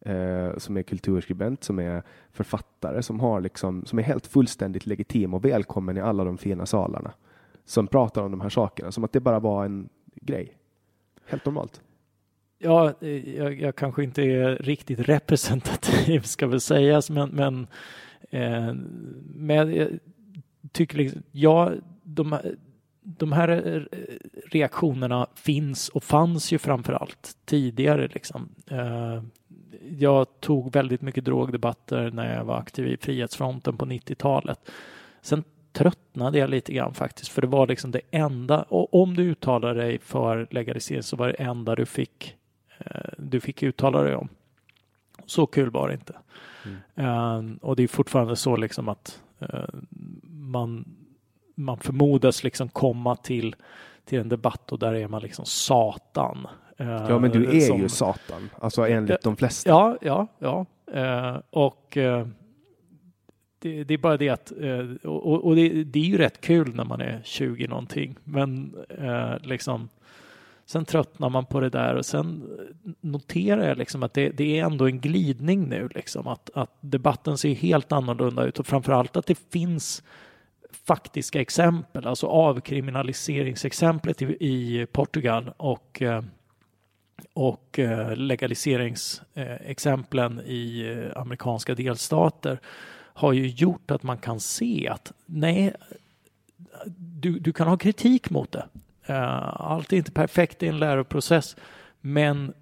[0.00, 2.02] eh, som är kulturskribent, som är
[2.32, 6.66] författare, som, har liksom, som är helt fullständigt legitim och välkommen i alla de fina
[6.66, 7.12] salarna.
[7.64, 10.56] Som pratar om de här sakerna, som att det bara var en grej.
[11.26, 11.82] Helt normalt.
[12.58, 17.66] Ja, eh, jag, jag kanske inte är riktigt representativ ska väl sägas, men, men,
[18.30, 18.74] eh,
[19.34, 19.88] men jag
[20.72, 22.38] tycker liksom, ja, de,
[23.00, 23.82] de här eh,
[24.46, 28.08] reaktionerna finns och fanns ju framför allt tidigare.
[28.08, 28.48] Liksom.
[28.70, 29.22] Eh,
[29.98, 34.70] jag tog väldigt mycket drogdebatter när jag var aktiv i Frihetsfronten på 90-talet.
[35.22, 39.22] Sen tröttnade jag lite grann faktiskt, för det var liksom det enda, och om du
[39.22, 42.36] uttalade dig för legalisering så var det enda du fick,
[43.18, 44.28] du fick uttala dig om.
[45.26, 46.16] Så kul var det inte.
[46.96, 47.56] Mm.
[47.62, 49.22] Och det är fortfarande så liksom att
[50.22, 50.84] man
[51.56, 53.56] man förmodas liksom komma till,
[54.04, 56.46] till en debatt och där är man liksom Satan.
[56.76, 59.70] Ja, men du är som, ju Satan, alltså enligt de flesta.
[59.70, 60.66] Ja, ja, ja.
[60.94, 62.26] Uh, och uh,
[63.58, 66.74] det, det, är bara det att, uh, och, och det, det, är ju rätt kul
[66.74, 68.76] när man är 20 någonting, men
[69.42, 69.88] liksom
[70.66, 72.44] Sen tröttnar man på det där och sen
[73.00, 77.38] noterar jag liksom att det, det är ändå en glidning nu, liksom att, att debatten
[77.38, 80.02] ser helt annorlunda ut och framförallt att det finns
[80.86, 86.22] faktiska exempel, alltså avkriminaliseringsexemplet i, i Portugal och, eh,
[87.32, 92.60] och eh, legaliseringsexemplen i eh, amerikanska delstater
[92.94, 95.74] har ju gjort att man kan se att nej,
[96.96, 98.66] du, du kan ha kritik mot det.
[99.08, 101.56] Allt är inte perfekt i en läroprocess,
[102.00, 102.52] men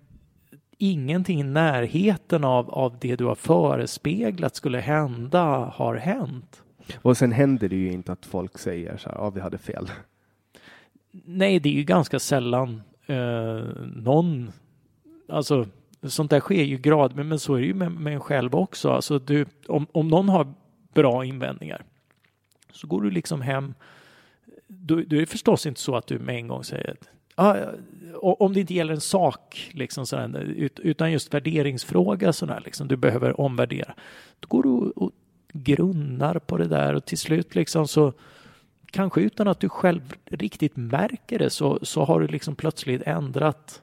[0.79, 6.63] ingenting i närheten av, av det du har förespeglat skulle hända har hänt.
[7.03, 9.91] Och sen händer det ju inte att folk säger så här, ja vi hade fel.
[11.11, 13.63] Nej, det är ju ganska sällan eh,
[13.97, 14.53] någon,
[15.29, 15.67] alltså
[16.03, 18.55] sånt där sker ju grad, men, men så är det ju med, med en själv
[18.55, 18.91] också.
[18.91, 20.55] Alltså du, om, om någon har
[20.95, 21.85] bra invändningar
[22.73, 23.75] så går du liksom hem.
[24.81, 26.97] Då, då är det förstås inte så att du med en gång säger
[27.35, 27.57] ah,
[28.21, 33.41] om det inte gäller en sak, liksom sådär, utan just värderingsfråga, sådär, liksom, du behöver
[33.41, 33.95] omvärdera.
[34.41, 35.13] Då går du och
[35.53, 38.13] grunnar på det där och till slut liksom så
[38.91, 43.83] kanske utan att du själv riktigt märker det så, så har du liksom plötsligt ändrat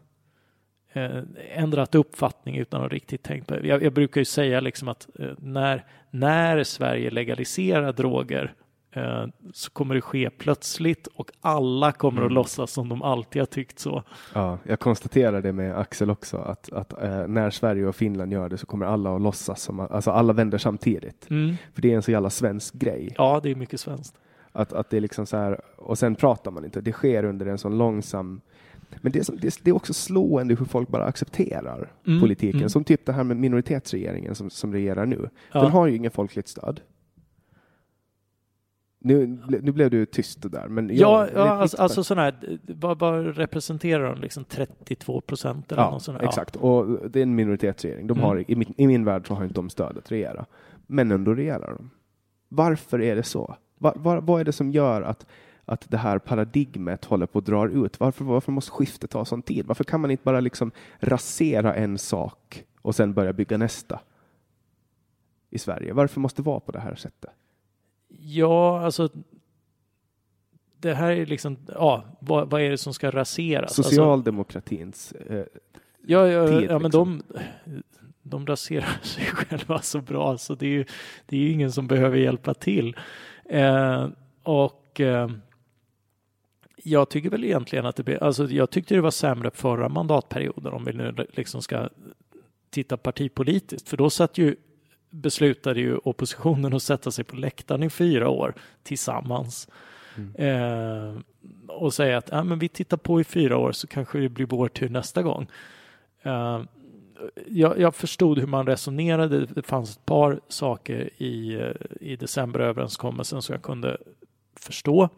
[0.94, 3.68] eh, ändrat uppfattning utan att riktigt tänkt på det.
[3.68, 8.54] Jag, jag brukar ju säga liksom att eh, när, när Sverige legaliserar droger
[8.94, 12.28] Eh, så kommer det ske plötsligt och alla kommer mm.
[12.28, 14.04] att låtsas som de alltid har tyckt så.
[14.34, 18.50] Ja, jag konstaterar det med Axel också, att, att äh, när Sverige och Finland gör
[18.50, 21.30] det så kommer alla att låtsas som att alltså alla vänder samtidigt.
[21.30, 21.56] Mm.
[21.74, 23.14] För det är en så jävla svensk grej.
[23.18, 24.16] Ja, det är mycket svenskt.
[24.52, 27.46] Att, att det är liksom så här, och sen pratar man inte, det sker under
[27.46, 28.42] en sån långsam
[29.02, 32.20] men det är, det, det är också slående hur folk bara accepterar mm.
[32.20, 32.70] politiken, mm.
[32.70, 35.30] som typ det här med minoritetsregeringen som, som regerar nu.
[35.52, 35.62] Ja.
[35.62, 36.82] Den har ju ingen folkligt stöd.
[39.04, 43.38] Nu, nu blev du tyst där, men ja, ja alltså, alltså sån här, vad, vad
[43.38, 44.22] representerar de?
[44.22, 46.18] Liksom 32 procent eller ja, något sånt?
[46.22, 46.56] Ja, exakt.
[46.56, 48.08] Och det är en minoritetsregering.
[48.08, 48.24] De mm.
[48.24, 50.46] har, i, min, I min värld så har inte de stöd att regera.
[50.88, 51.90] Men ändå regerar de.
[52.50, 53.56] Varför är det så?
[53.78, 55.26] Var, var, vad är det som gör att,
[55.66, 58.00] att det här paradigmet håller på att dra ut?
[58.00, 59.66] Varför, varför måste skiftet ta sån tid?
[59.66, 64.00] Varför kan man inte bara liksom rasera en sak och sen börja bygga nästa
[65.50, 65.94] i Sverige?
[65.94, 67.32] Varför måste det vara på det här sättet?
[68.20, 69.10] Ja, alltså
[70.78, 73.64] det här är liksom, ja, vad, vad är det som ska raseras?
[73.64, 75.46] Alltså- Socialdemokratins eh,
[76.06, 77.24] ja, ja, tid, ja, men liksom.
[77.66, 77.84] de,
[78.22, 80.86] de raserar sig själva så bra så det är ju,
[81.26, 82.96] det är ju ingen som behöver hjälpa till.
[83.46, 84.08] Eh,
[84.44, 85.30] och eh,
[86.84, 90.74] jag tycker väl egentligen att det blir, alltså jag tyckte det var sämre förra mandatperioden
[90.74, 91.90] om vi nu liksom ska
[92.70, 94.56] titta partipolitiskt, för då satt ju
[95.12, 98.54] beslutade ju oppositionen att sätta sig på läktaren i fyra år
[98.84, 99.68] tillsammans.
[100.18, 100.36] Mm.
[100.36, 101.22] Eh,
[101.68, 104.46] och säga att äh, men vi tittar på i fyra år så kanske det blir
[104.46, 105.48] vår tur nästa gång.
[106.22, 106.62] Eh,
[107.48, 109.46] jag, jag, förstod hur man resonerade.
[109.46, 113.98] Det fanns ett par saker i, eh, i decemberöverenskommelsen som jag kunde
[114.56, 115.10] förstå.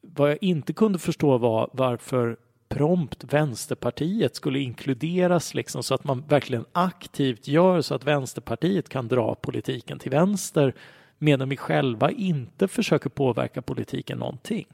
[0.00, 2.36] Vad jag inte kunde förstå var varför
[2.70, 9.08] prompt Vänsterpartiet skulle inkluderas liksom så att man verkligen aktivt gör så att Vänsterpartiet kan
[9.08, 10.74] dra politiken till vänster
[11.18, 14.66] medan vi själva inte försöker påverka politiken någonting.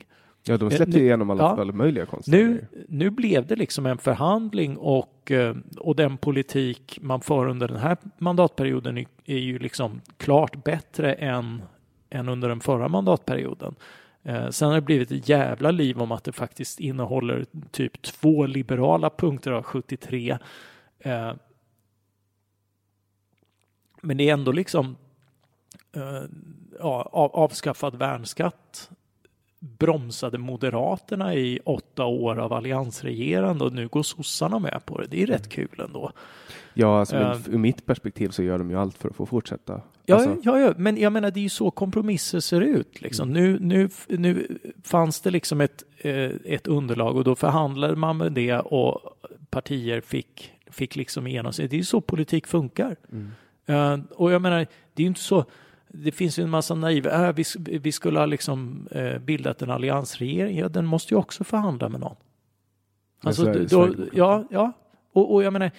[0.49, 3.99] Ja, de släppte nu, igenom alla ja, möjliga konstiga nu, nu blev det liksom en
[3.99, 10.01] förhandling och, eh, och den politik man för under den här mandatperioden är ju liksom
[10.17, 11.63] klart bättre än,
[12.11, 13.75] än under den förra mandatperioden.
[14.27, 18.47] Eh, sen har det blivit ett jävla liv om att det faktiskt innehåller typ två
[18.47, 20.39] liberala punkter av 73.
[20.99, 21.33] Eh,
[24.07, 24.97] Men det är ändå liksom
[25.93, 26.23] eh,
[26.79, 28.91] ja, avskaffad värnskatt
[29.79, 35.07] bromsade Moderaterna i åtta år av alliansregerande och nu går sossarna med på det.
[35.07, 36.13] Det är rätt kul ändå.
[36.75, 37.39] Ja, alltså, Eh.
[37.51, 39.81] ur mitt perspektiv så gör de ju allt för att få fortsätta.
[40.07, 43.01] Ja, Alltså, ja, ja, men jag menar det är ju så kompromisser ser ut.
[43.01, 43.33] Liksom.
[43.33, 48.33] Nu, nu, nu fanns det liksom ett, eh, ett underlag och då förhandlade man med
[48.33, 49.01] det och
[49.51, 51.69] partier fick, fick liksom igenom sig.
[51.69, 52.97] Det är ju så politik funkar.
[53.67, 54.59] Eh, och jag menar,
[54.95, 55.45] det är ju inte så
[56.05, 57.45] det finns ju en massa naiva, äh, vi,
[57.79, 62.01] vi skulle ha liksom eh, bildat en alliansregering, ja den måste ju också förhandla med
[62.01, 62.17] någon.
[63.21, 64.73] Alltså, då, ja, ja.
[65.13, 65.71] Och, och jag menar,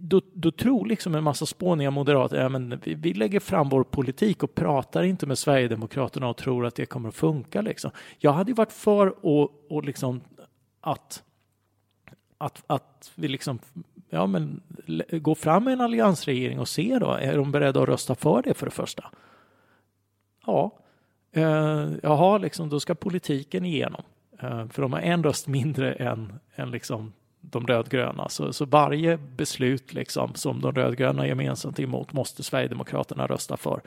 [0.00, 3.84] då, då tror liksom en massa spåniga moderater, ja, men vi, vi lägger fram vår
[3.84, 7.60] politik och pratar inte med Sverigedemokraterna och tror att det kommer att funka.
[7.60, 7.90] Liksom.
[8.18, 10.20] Jag hade ju varit för och, och liksom
[10.80, 11.22] att,
[12.38, 13.58] att, att vi liksom,
[14.10, 14.60] ja men
[15.10, 18.54] gå fram med en alliansregering och se då, är de beredda att rösta för det
[18.54, 19.10] för det första?
[20.50, 20.70] Ja,
[21.32, 24.02] eh, jaha, liksom, då ska politiken igenom.
[24.42, 28.28] Eh, för de har en röst mindre än, än liksom de rödgröna.
[28.28, 33.80] Så, så varje beslut liksom, som de rödgröna gemensamt är emot måste Sverigedemokraterna rösta för.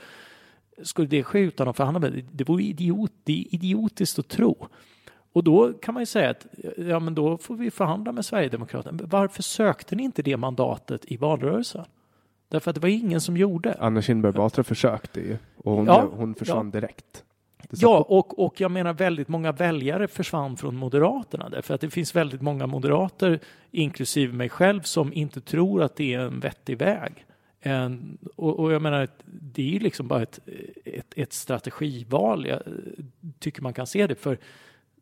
[0.84, 4.28] Skulle det ske utan att förhandla med det, det vore idiot, det är idiotiskt att
[4.28, 4.68] tro.
[5.34, 6.48] Och då kan man ju säga att
[6.78, 9.04] ja, men då får vi förhandla med Sverigedemokraterna.
[9.04, 11.86] Varför sökte ni inte det mandatet i valrörelsen?
[12.54, 13.76] Därför att det var ingen som gjorde.
[13.80, 17.24] Anna Kinberg Batra försökte ju och hon, Ja, hon försvann direkt.
[17.70, 21.82] Det satt- Ja, och, och jag menar väldigt många väljare försvann från Moderaterna därför att
[21.82, 23.40] det finns väldigt många moderater,
[23.72, 27.26] inklusive mig själv, som inte tror att det är en vettig väg.
[27.62, 30.40] En, och, och jag menar, det är ju liksom bara ett,
[30.86, 32.46] ett, ett strategival.
[32.48, 32.62] Jag
[33.40, 34.38] tycker man kan se det, för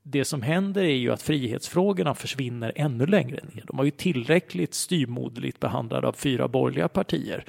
[0.04, 3.64] det som händer är ju att frihetsfrågorna försvinner ännu längre ner.
[3.68, 7.45] De var ju tillräckligt styrmoderligt behandlade av fyra borgerliga partier.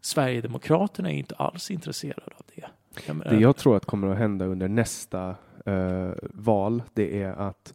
[0.00, 2.64] Sverigedemokraterna är ju inte alls intresserade av det.
[3.06, 5.34] Jag menar- Det jag tror att kommer att hända under nästa
[5.66, 7.74] eh, val, det är att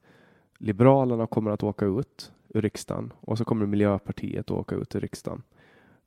[0.57, 4.99] Liberalerna kommer att åka ut ur riksdagen och så kommer Miljöpartiet att åka ut ur
[5.01, 5.41] riksdagen.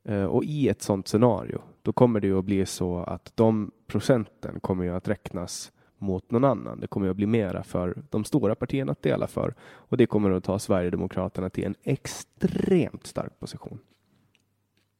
[0.03, 3.71] Eh, och i ett sådant scenario, då kommer det ju att bli så att de
[3.87, 5.71] procenten kommer ju att räknas
[6.03, 6.79] mot någon annan.
[6.79, 10.31] Det kommer att bli mera för de stora partierna att dela för och det kommer
[10.31, 13.79] att ta Sverigedemokraterna till en extremt stark position.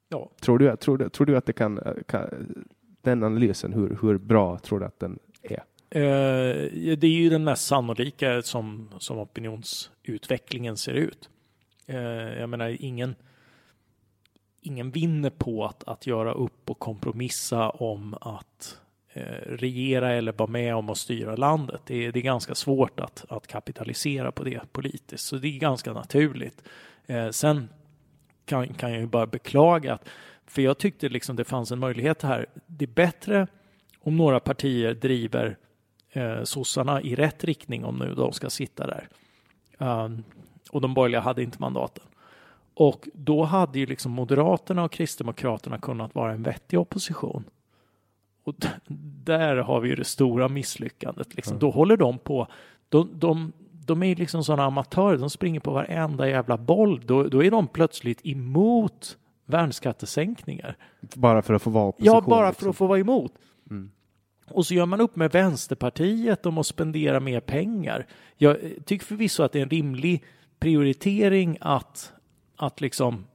[0.10, 0.30] Ja.
[0.42, 2.30] Tror du, tror du, tror du att det kan, kan
[3.02, 5.64] den analysen, hur, hur bra tror du att den är?
[5.90, 11.30] Eh, det är ju den mest sannolika som, som opinionsutvecklingen ser ut.
[11.86, 11.98] Eh,
[12.40, 13.16] jag menar, ingen,
[14.62, 18.80] ingen vinner på att, att göra upp och kompromissa om att
[19.16, 21.82] Eh, regera eller vara med om att styra landet.
[21.86, 25.60] Det är, det är ganska svårt att, att kapitalisera på det politiskt, så det är
[25.60, 26.64] ganska naturligt.
[27.06, 27.70] Eh, sen
[28.46, 30.10] kan, kan jag ju bara beklaga att,
[30.46, 32.46] för jag tyckte liksom det fanns en möjlighet här.
[32.66, 33.48] Det är bättre
[34.00, 35.58] om några partier driver
[36.12, 39.10] eh, sossarna i rätt riktning om nu de ska sitta där.
[39.78, 40.24] Um,
[40.72, 42.04] och de borgerliga hade inte mandaten.
[42.74, 47.44] Och då hade ju liksom Moderaterna och Kristdemokraterna kunnat vara en vettig opposition.
[48.44, 48.56] Och
[49.24, 51.36] där har vi ju det stora misslyckandet.
[51.36, 51.60] Liksom.
[51.60, 52.48] Då håller de på,
[52.90, 53.54] de, de,
[53.86, 57.02] de är ju liksom sådana amatörer, de springer på varenda jävla boll.
[57.06, 60.78] Då, då är de plötsligt emot värnskattesänkningar.
[61.16, 62.16] Bara för att få vara opposition?
[62.16, 62.70] Ja, bara för liksom.
[62.70, 63.34] att få vara emot.
[63.70, 63.92] Mm.
[64.50, 68.08] Och så gör man upp med Vänsterpartiet om att spendera mer pengar.
[68.38, 70.24] Jag tycker förvisso att det är en rimlig
[70.60, 72.14] prioritering att,
[72.58, 73.26] att liksom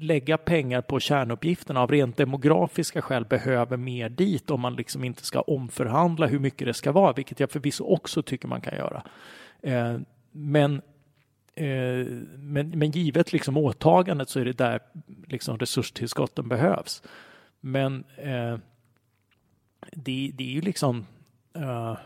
[0.00, 5.24] lägga pengar på kärnuppgifterna av rent demografiska skäl behöver mer dit om man liksom inte
[5.24, 9.02] ska omförhandla hur mycket det ska vara, vilket jag förvisso också tycker man kan göra.
[9.62, 9.98] Eh,
[10.32, 10.74] men,
[11.54, 14.80] eh, men, men givet liksom åtagandet så är det där
[15.26, 17.02] liksom resurstillskotten behövs.
[17.60, 18.58] Men eh,
[19.92, 21.06] det, det är ju liksom
[21.54, 21.96] eh,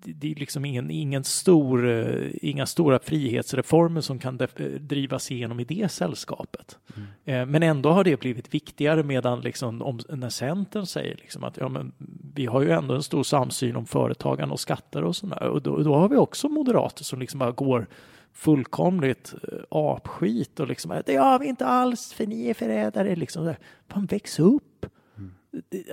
[0.00, 5.60] det, är liksom ingen, ingen stor, eh, inga stora frihetsreformer som kan eh, drivas igenom
[5.60, 6.78] i det sällskapet.
[7.24, 11.56] Eh, men ändå har det blivit viktigare medan liksom, om, när Centern säger liksom att
[11.56, 11.92] ja, men
[12.34, 15.42] vi har ju ändå en stor samsyn om företagande och skatter och sådär.
[15.42, 17.86] Och då, då har vi också moderater som liksom bara går
[18.32, 19.34] fullkomligt
[19.70, 23.16] apskit och liksom det har vi inte alls för ni är förrädare.
[23.16, 23.54] Liksom.
[23.88, 24.86] Fan, väx upp!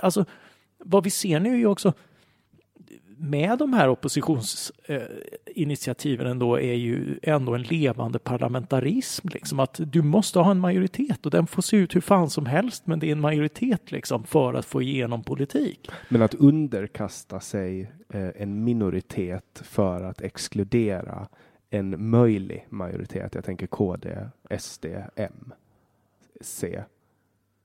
[0.01, 0.25] Alltså,
[0.77, 1.93] vad vi ser nu är ju också
[3.17, 9.27] med de här oppositionsinitiativen ändå är ju ändå en levande parlamentarism.
[9.27, 12.45] Liksom, att du måste ha en majoritet och den får se ut hur fan som
[12.45, 15.89] helst men det är en majoritet liksom för att få igenom politik.
[16.09, 21.27] Men att underkasta sig eh, en minoritet för att exkludera
[21.69, 23.35] en möjlig majoritet.
[23.35, 24.17] Jag tänker KD,
[24.59, 24.85] SD,
[25.15, 25.53] M,
[26.41, 26.83] C.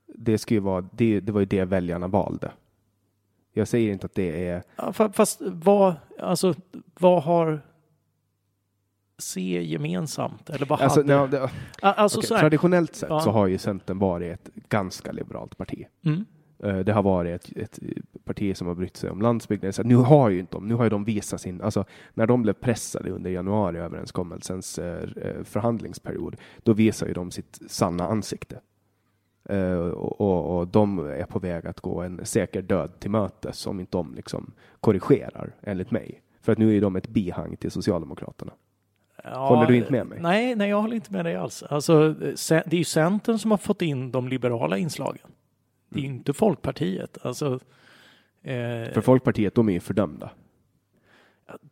[0.07, 2.51] det, ska ju vara, det, det var ju det väljarna valde.
[3.53, 4.63] Jag säger inte att det är...
[4.77, 6.55] Ja, fast vad, alltså,
[7.01, 7.61] vad har
[9.19, 10.51] C gemensamt?
[10.51, 11.27] Eller vad Alltså, hade...
[11.39, 11.43] det,
[11.83, 13.21] A- alltså här, traditionellt sett Ja.
[13.21, 15.87] så har ju Centern varit ett ganska liberalt parti.
[16.05, 16.25] mm,
[16.65, 17.79] Eh, Det har varit ett, ett
[18.25, 19.73] parti som har brytt sig om landsbygden.
[19.73, 21.85] Så nu har ju inte de, nu har ju de visat sin, alltså
[22.15, 28.05] när de blev pressade under januariöverenskommelsens eh, eh, förhandlingsperiod, då visar ju de sitt sanna
[28.07, 28.61] ansikte.
[29.51, 33.67] Eh, och, och, och de är på väg att gå en säker död till mötes
[33.67, 36.23] om inte de liksom korrigerar, enligt mig.
[36.41, 38.53] För att nu är de ett bihang till Socialdemokraterna.
[39.25, 40.19] ja, Håller du inte med mig?
[40.23, 41.63] Nej, nej, jag håller inte med dig alls.
[41.63, 45.27] Alltså, det är ju Centern som har fått in de liberala inslagen.
[45.89, 46.17] Det är ju Mm.
[46.19, 47.19] inte Folkpartiet.
[47.23, 47.47] Alltså,
[48.43, 50.31] eh, För Folkpartiet, de är ju fördömda.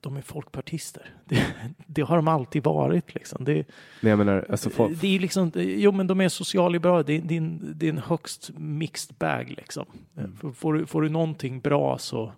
[0.01, 1.15] De är folkpartister.
[1.25, 1.47] Det,
[1.87, 3.15] det har de alltid varit.
[3.15, 3.45] Liksom.
[3.45, 3.65] Det,
[4.01, 7.03] Men jag menar, alltså folk, det är liksom, jo men de är socialliberala.
[7.03, 9.87] Det, det, är en, det är en högst mixed bag liksom.
[10.17, 10.55] Mm.
[10.55, 12.33] Får, du, får du någonting bra så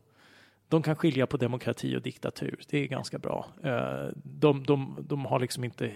[0.68, 2.60] de kan skilja på demokrati och diktatur.
[2.70, 3.46] Det är ganska bra.
[3.64, 5.90] Eh, De, de, de har liksom inte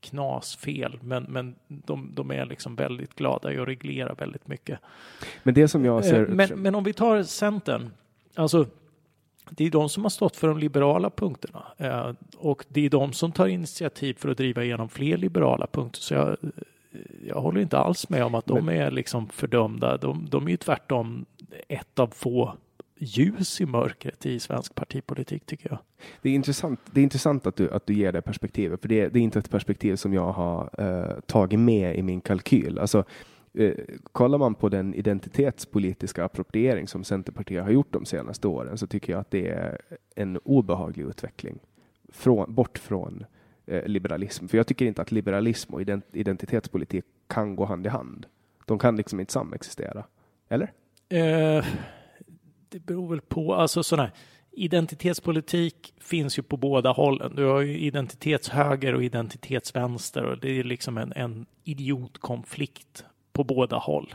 [0.00, 4.78] knasfel, men, men de, de är liksom väldigt glada i att reglera väldigt mycket.
[5.42, 6.22] men det som jag ser...
[6.22, 7.90] Eh, Men, men om vi tar Centern,
[8.34, 8.66] alltså
[9.50, 13.12] det är de som har stått för de liberala punkterna eh, och det är de
[13.12, 16.00] som tar initiativ för att driva igenom fler liberala punkter.
[16.00, 16.36] Så jag,
[17.26, 19.96] jag håller inte alls med om att de är liksom fördömda.
[19.96, 21.24] De, de är ju tvärtom
[21.68, 22.54] ett av få
[23.00, 25.78] ljus i mörkret i svensk partipolitik tycker jag.
[26.22, 29.08] Det är intressant, det är intressant att, du, att du ger det perspektivet, för det,
[29.08, 32.78] det är inte ett perspektiv som jag har eh, tagit med i min kalkyl.
[32.78, 33.04] Alltså,
[33.54, 33.74] eh,
[34.12, 39.12] kollar man på den identitetspolitiska appropriering som Centerpartiet har gjort de senaste åren så tycker
[39.12, 39.80] jag att det är
[40.14, 41.58] en obehaglig utveckling
[42.08, 43.24] från, bort från
[43.66, 44.48] eh, liberalism.
[44.48, 48.26] För jag tycker inte att liberalism och ident, identitetspolitik kan gå hand i hand.
[48.66, 50.04] De kan liksom inte samexistera.
[50.48, 50.72] Eller?
[51.08, 51.64] Eh,
[52.68, 54.14] det beror väl på, alltså sådana här
[54.52, 57.34] identitetspolitik finns ju på båda hållen.
[57.36, 63.76] Du har ju identitetshöger och identitetsvänster och det är liksom en, en idiotkonflikt på båda
[63.76, 64.14] håll.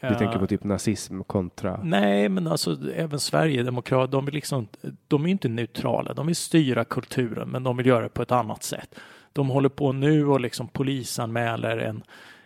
[0.00, 1.80] Du Eh, tänker på typ nazism kontra...
[1.82, 4.68] Nej, men alltså även Sverigedemokrater, de, vill liksom,
[5.08, 6.14] de är inte neutrala.
[6.14, 8.94] De vill styra kulturen, men de vill göra det på ett annat sätt.
[9.32, 12.02] De håller på nu och liksom polisanmäler en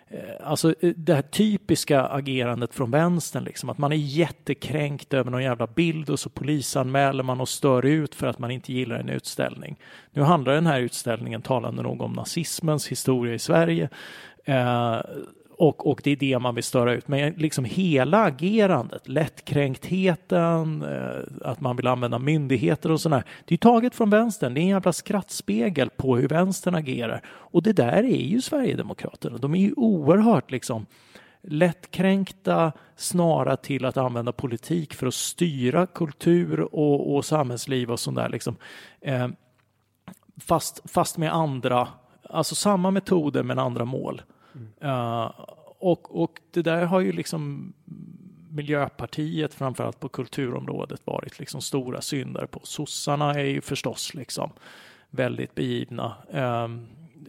[0.08, 5.30] eh, Alltså eh, det här typiska agerandet från vänstern, liksom, att man är jättekränkt över
[5.30, 8.96] någon jävla bild och så polisanmäler man och stör ut för att man inte gillar
[8.96, 9.78] en utställning.
[10.10, 13.88] Nu handlar den här utställningen talande nog om nazismens historia i Sverige.
[14.44, 15.00] Eh,
[15.62, 17.08] och, och det är det man vill störa ut.
[17.08, 23.24] Men liksom hela agerandet, lättkränktheten, eh, att man vill använda myndigheter och sådär.
[23.44, 24.54] Det är taget från vänstern.
[24.54, 27.22] Det är en jävla skrattspegel på hur vänstern agerar.
[27.26, 29.38] Och det där är ju Sverigedemokraterna.
[29.38, 30.86] De är ju oerhört liksom
[31.42, 38.16] lättkränkta, snarare till att använda politik för att styra kultur och, och samhällsliv och sånt
[38.16, 38.28] där.
[38.28, 38.56] Liksom.
[39.00, 39.28] Eh,
[40.40, 41.88] fast, fast med andra,
[42.30, 44.22] alltså samma metoder men andra mål.
[44.84, 45.30] Uh,
[45.78, 47.72] och, och det där har ju liksom
[48.50, 52.60] Miljöpartiet framförallt på kulturområdet varit liksom stora syndare på.
[52.62, 54.52] Sossarna är ju förstås liksom
[55.10, 56.16] väldigt begivna.
[56.30, 56.86] Um, ehm,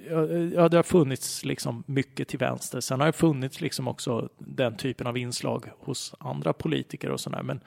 [0.09, 2.80] ja, ja, det har funnits liksom mycket till vänster.
[2.80, 7.43] Sen har det funnits liksom också den typen av inslag hos andra politiker och sådär.
[7.43, 7.61] Men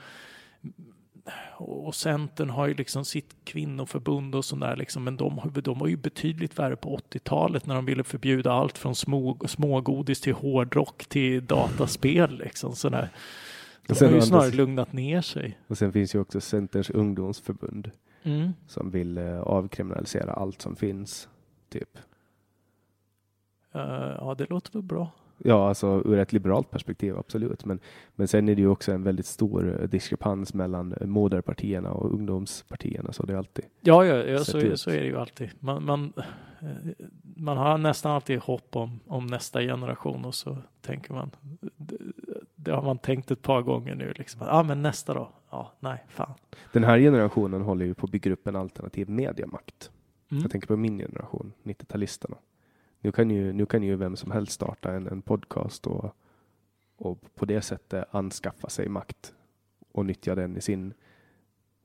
[1.57, 5.87] och Centern har ju liksom sitt kvinnoförbund och sådär liksom, men de, har- de var
[5.87, 11.07] ju betydligt värre på 80-talet när de ville förbjuda allt från små, smågodis till hårdrock
[11.07, 13.09] till dataspel liksom sådär.
[13.87, 15.59] De har ju snarare lugnat ner sig.
[15.66, 17.91] Och sen finns ju också Centerns ungdomsförbund
[18.22, 18.53] Mm.
[18.66, 21.29] som vill eh, avkriminalisera allt som finns.
[21.68, 21.99] Typ.
[23.74, 23.81] Eh,
[24.20, 25.11] ja, det låter väl bra.
[25.39, 27.64] Ja, alltså ur ett liberalt perspektiv, absolut.
[27.64, 27.80] Men,
[28.14, 32.14] men sen är det ju också en väldigt stor eh, diskrepans mellan eh, moderpartierna och
[32.14, 33.12] ungdomspartierna.
[33.12, 33.64] Så det är alltid.
[33.80, 35.51] Ja, ja, ja så, så är det ju alltid.
[35.61, 36.12] Man, man,
[36.61, 37.07] eh,
[37.37, 41.30] man har nästan alltid hopp om, om nästa generation och så tänker man,
[41.76, 41.97] det,
[42.55, 44.41] det har man tänkt ett par gånger nu, liksom.
[44.47, 45.32] ja men nästa då?
[45.51, 46.34] Ja, nej, fan.
[46.72, 49.91] Den här generationen håller ju på att bygga upp en alternativ mediamakt.
[50.30, 50.43] Mm.
[50.43, 52.37] Jag tänker på min generation, 90-talisterna.
[53.07, 56.17] Nu kan ju, nu kan ju vem som helst starta en, en podcast och,
[56.97, 59.35] och på det sättet anskaffa sig makt
[59.93, 60.95] och nyttja den i sin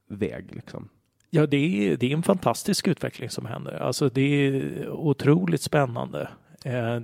[0.07, 0.55] väg.
[0.55, 0.89] Liksom.
[1.29, 3.73] Ja, det är, det är en fantastisk utveckling som händer.
[3.73, 6.29] Alltså det är otroligt spännande.
[6.65, 6.97] Eh,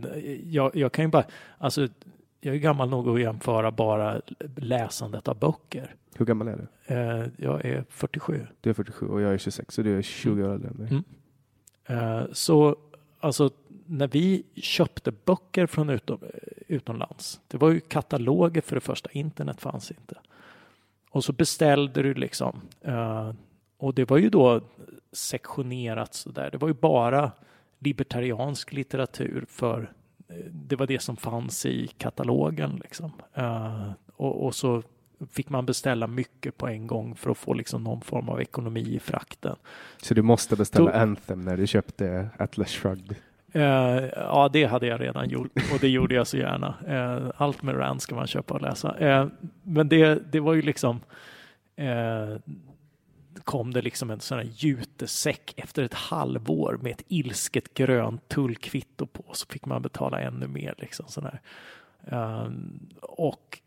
[0.43, 1.25] Jag, jag kan ju bara,
[1.57, 1.87] alltså
[2.41, 4.21] jag är gammal nog att jämföra bara
[4.55, 5.95] läsandet av böcker.
[6.15, 6.57] Hur gammal är
[6.87, 6.93] du?
[6.95, 8.47] Eh, Jag är 47.
[8.61, 10.87] Du är 47 och jag är 26 så du är 20 år äldre än mig.
[10.89, 11.03] Mm.
[12.21, 12.75] Eh, Så
[13.19, 13.49] alltså
[13.87, 16.19] när vi köpte böcker från utom,
[16.67, 17.39] utomlands.
[17.47, 20.15] Det var ju kataloger för det första, internet fanns inte.
[21.09, 22.61] Och så beställde du liksom.
[22.87, 23.33] Uh,
[23.77, 24.61] och det var ju då
[25.11, 26.49] sektionerat sådär.
[26.51, 27.31] Det var ju bara
[27.79, 29.91] libertariansk litteratur för
[30.51, 33.11] det var det som fanns i katalogen liksom.
[33.37, 34.83] Uh, och, och, så
[35.31, 38.95] fick man beställa mycket på en gång för att få liksom någon form av ekonomi
[38.95, 39.55] i frakten.
[40.01, 43.15] Så du måste beställa så, Anthem när du köpte Atlas Shrugged?
[43.57, 46.75] Eh, ja, det hade jag redan gjort och det gjorde jag så gärna.
[46.87, 48.97] Eh, allt med Rand ska man köpa och läsa.
[48.97, 49.27] Eh,
[49.63, 50.99] men det, det var ju liksom
[51.75, 52.37] eh,
[53.43, 59.05] kom det liksom en sån här jutesäck efter ett halvår med ett ilsket grönt tullkvitto
[59.05, 61.41] på så fick man betala ännu mer liksom sån här.
[62.07, 62.51] Eh,
[63.01, 63.59] och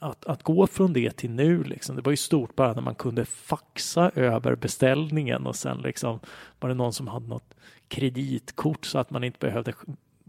[0.00, 2.94] att, att gå från det till nu, liksom, det var ju stort bara när man
[2.94, 6.20] kunde faxa över beställningen och sen liksom
[6.60, 7.54] var det någon som hade något
[7.88, 9.72] kreditkort så att man inte behövde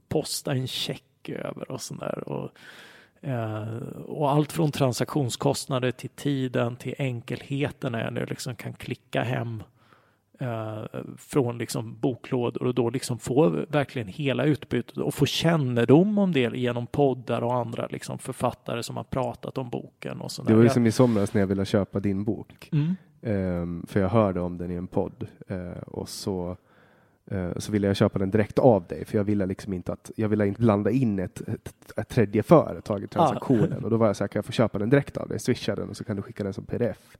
[0.07, 2.29] posta en check över och sådär.
[2.29, 2.51] Och,
[3.29, 9.23] eh, och allt från transaktionskostnader till tiden till enkelheten när jag nu liksom kan klicka
[9.23, 9.63] hem
[10.39, 10.83] eh,
[11.17, 16.57] från liksom boklådor och då liksom få verkligen hela utbytet och få kännedom om det
[16.57, 20.21] genom poddar och andra liksom författare som har pratat om boken.
[20.21, 22.69] Och det var ju som i somras när jag ville köpa din bok.
[22.71, 22.95] Mm.
[23.21, 26.57] Um, för jag hörde om den i en podd uh, och så
[27.57, 30.29] så ville jag köpa den direkt av dig för jag ville liksom inte att jag
[30.29, 33.83] ville inte blanda in ett, ett, ett tredje företag i transaktionen ah.
[33.83, 35.39] och då var jag så här, kan jag få köpa den direkt av dig?
[35.39, 37.17] Swisha den och så kan du skicka den som pdf.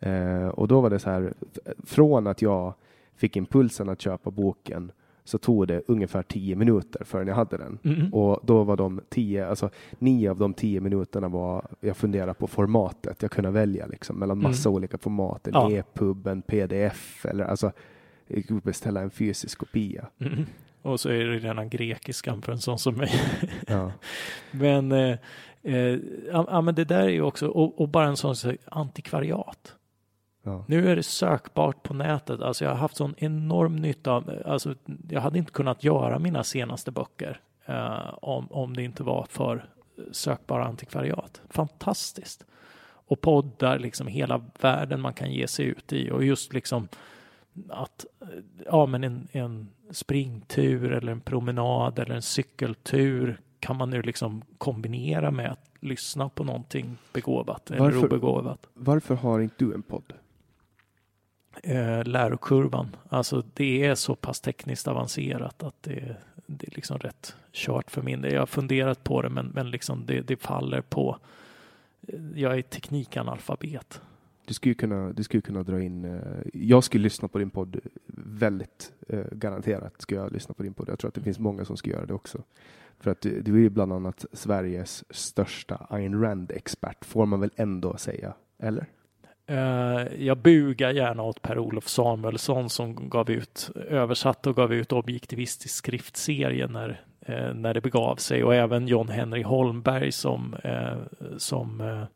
[0.00, 1.34] Eh, och då var det så här,
[1.84, 2.74] från att jag
[3.16, 4.92] fick impulsen att köpa boken
[5.24, 7.78] så tog det ungefär tio minuter förrän jag hade den.
[7.84, 8.14] Mm.
[8.14, 12.46] Och då var de tio, alltså nio av de tio minuterna var jag funderade på
[12.46, 13.22] formatet.
[13.22, 14.76] Jag kunde välja liksom mellan massa mm.
[14.76, 15.70] olika format, en ja.
[15.70, 17.72] e-pub, en pdf eller alltså
[18.64, 20.06] beställa en fysisk kopia.
[20.18, 20.46] Mm.
[20.82, 23.10] Och så är det redan grekiskan för en sån som mig.
[23.66, 23.92] Ja.
[24.50, 25.18] men, eh,
[25.62, 25.98] eh,
[26.32, 29.74] ja, men det där är ju också, och, och bara en sån så, antikvariat.
[30.42, 30.64] Ja.
[30.68, 32.40] Nu är det sökbart på nätet.
[32.40, 34.74] Alltså jag har haft sån enorm nytta av, alltså
[35.10, 39.68] jag hade inte kunnat göra mina senaste böcker eh, om, om det inte var för
[40.12, 41.42] sökbara antikvariat.
[41.50, 42.44] Fantastiskt.
[43.08, 46.88] Och poddar, liksom hela världen man kan ge sig ut i och just liksom
[47.68, 48.06] att,
[48.66, 54.42] ja men en, en springtur eller en promenad eller en cykeltur kan man nu liksom
[54.58, 58.66] kombinera med att lyssna på någonting begåvat eller obegåvat.
[58.74, 60.12] Varför har inte du en podd?
[61.62, 62.96] eh, lärokurvan.
[63.08, 68.02] Alltså det är så pass tekniskt avancerat att det, det är liksom rätt kört för
[68.02, 68.32] min del.
[68.32, 71.18] Jag har funderat på det men, men liksom det, det faller på.
[72.08, 74.00] Eh, jag är teknikanalfabet.
[74.46, 76.20] Du skulle kunna, du skulle kunna dra in, eh,
[76.52, 77.80] jag skulle lyssna på din podd
[78.16, 80.88] väldigt eh, garanterat skulle jag lyssna på din podd.
[80.88, 82.42] Jag tror att det finns många som skulle göra det också.
[83.00, 87.50] För att du, du är ju bland annat Sveriges största Ayn Rand-expert, får man väl
[87.56, 88.86] ändå säga, eller?
[89.50, 95.74] Uh, jag bugar gärna åt Per-Olof Samuelsson som gav ut, översatte och gav ut objektivistisk
[95.74, 102.06] skriftserie när, uh, när det begav sig och även John Henry Holmberg som, uh, som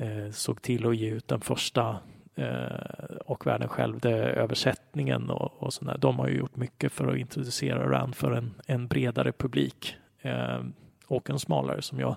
[0.00, 1.98] Eh, såg till att ge ut den första
[2.34, 5.98] eh, och världen själv det översättningen och, och sådär.
[5.98, 10.60] De har ju gjort mycket för att introducera Rand för en, en bredare publik eh,
[11.06, 12.16] och en smalare som jag.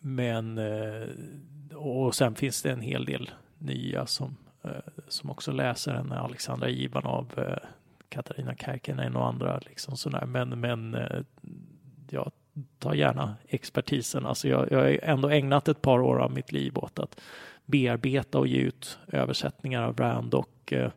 [0.00, 0.58] men
[1.74, 4.70] och sen finns det en hel del nya som, eh,
[5.08, 7.68] som också läser henne, Alexandra Ivanov, eh,
[8.08, 10.26] Katarina Kärkinen och andra liksom sådär.
[10.26, 11.22] Men, men eh,
[12.10, 12.32] jag
[12.78, 14.26] tar gärna expertisen.
[14.26, 17.20] Alltså jag, jag har ändå ägnat ett par år av mitt liv åt att
[17.64, 20.90] bearbeta och ge ut översättningar av Rand och eh,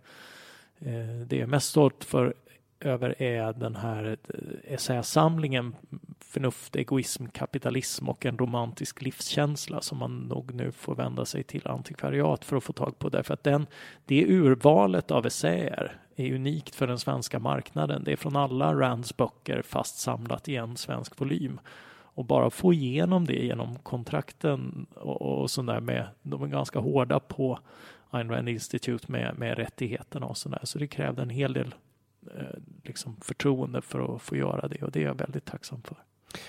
[0.79, 2.33] eh det är mest stolt för
[2.79, 5.75] över är den här eh, essäsamlingen
[6.19, 11.67] Förnuft, egoism, kapitalism och en romantisk livskänsla som man nog nu får vända sig till
[11.67, 13.67] antikvariat för att få tag på därför att den,
[14.05, 18.03] det urvalet av essäer är unikt för den svenska marknaden.
[18.03, 21.59] Det är från alla Rands böcker fast samlat i en svensk volym
[22.01, 27.19] och bara få igenom det genom kontrakten och, och sådär med, de är ganska hårda
[27.19, 27.59] på
[28.09, 31.75] Ayn Rand Institute med, med rättigheterna och sådär så det krävde en hel del
[32.33, 35.97] Eh, liksom förtroende för att få göra det och det är jag väldigt tacksam för.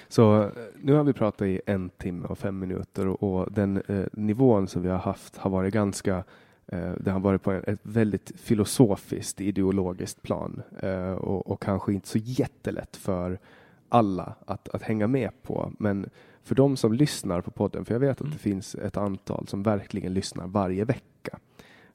[0.09, 3.82] Så eh, nu har vi pratat i en timme och fem minuter och, och den
[3.88, 6.24] eh, nivån som vi har haft har varit ganska
[6.66, 12.09] eh, det har varit på ett väldigt filosofiskt ideologiskt plan eh, och, och, kanske inte
[12.09, 13.38] så jättelätt för
[13.88, 15.72] alla att, att hänga med på.
[15.78, 16.10] Men
[16.43, 18.32] för de som lyssnar på podden, för jag vet att mm.
[18.32, 21.38] det finns ett antal som verkligen lyssnar varje vecka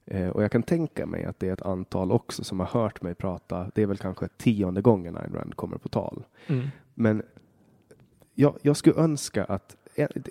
[0.06, 3.02] Eh, och jag kan tänka mig att det är ett antal också som har hört
[3.02, 3.72] mig prata.
[3.76, 6.23] Det är väl kanske tionde gången Ayn Rand kommer på tal.
[6.48, 6.68] Mm.
[6.93, 7.23] Men
[8.35, 9.76] jag, jag skulle önska att,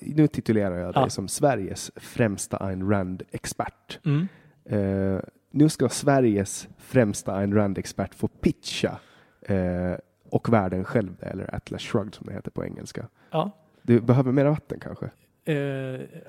[0.00, 1.10] nu titulerar jag dig Ja.
[1.10, 3.98] som Sveriges främsta Ayn Rand-expert.
[4.04, 4.28] Mm.
[4.64, 5.20] Eh,
[5.50, 8.98] nu ska Sveriges främsta Ayn Rand-expert få pitcha
[9.42, 9.94] eh,
[10.30, 13.06] och världen själv, eller Atlas Shrugged som det heter på engelska.
[13.30, 13.50] Ja.
[13.82, 15.10] Du behöver mera vatten kanske?
[15.44, 15.54] Eh,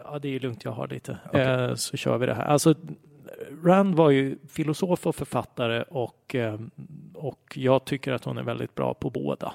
[0.03, 1.17] ja, det är lugnt, jag har lite.
[1.33, 2.43] Eh, så kör vi det här.
[2.45, 2.75] Alltså,
[3.63, 6.35] Rand var ju filosof och författare och,
[7.13, 9.53] och jag tycker att hon är väldigt bra på båda.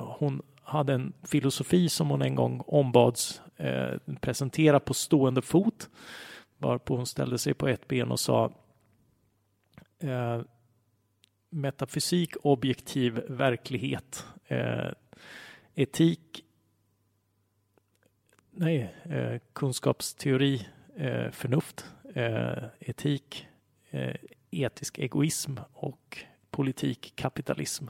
[0.00, 5.90] Hon hade en filosofi som hon en gång ombads eh, presentera på stående fot.
[6.58, 8.52] Varpå hon ställde sig på ett ben och sa
[9.98, 10.40] eh,
[11.50, 14.90] metafysik, objektiv verklighet, eh,
[15.74, 16.44] etik
[18.50, 20.66] nej, eh, kunskapsteori,
[20.96, 23.46] eh, förnuft, eh, etik,
[23.90, 24.16] eh,
[24.50, 27.86] etisk egoism och politik, kapitalism.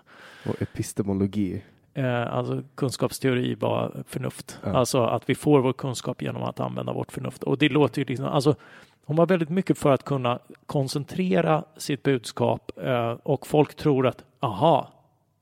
[0.46, 1.62] Och epistemologi.
[1.94, 4.58] Eh, alltså kunskapsteori var förnuft.
[4.64, 4.70] Ja.
[4.72, 7.42] Alltså att vi får vår kunskap genom att använda vårt förnuft.
[7.42, 8.54] Och det låter ju liksom, alltså
[9.04, 14.24] hon var väldigt mycket för att kunna koncentrera sitt budskap eh, och folk tror att,
[14.40, 14.88] aha,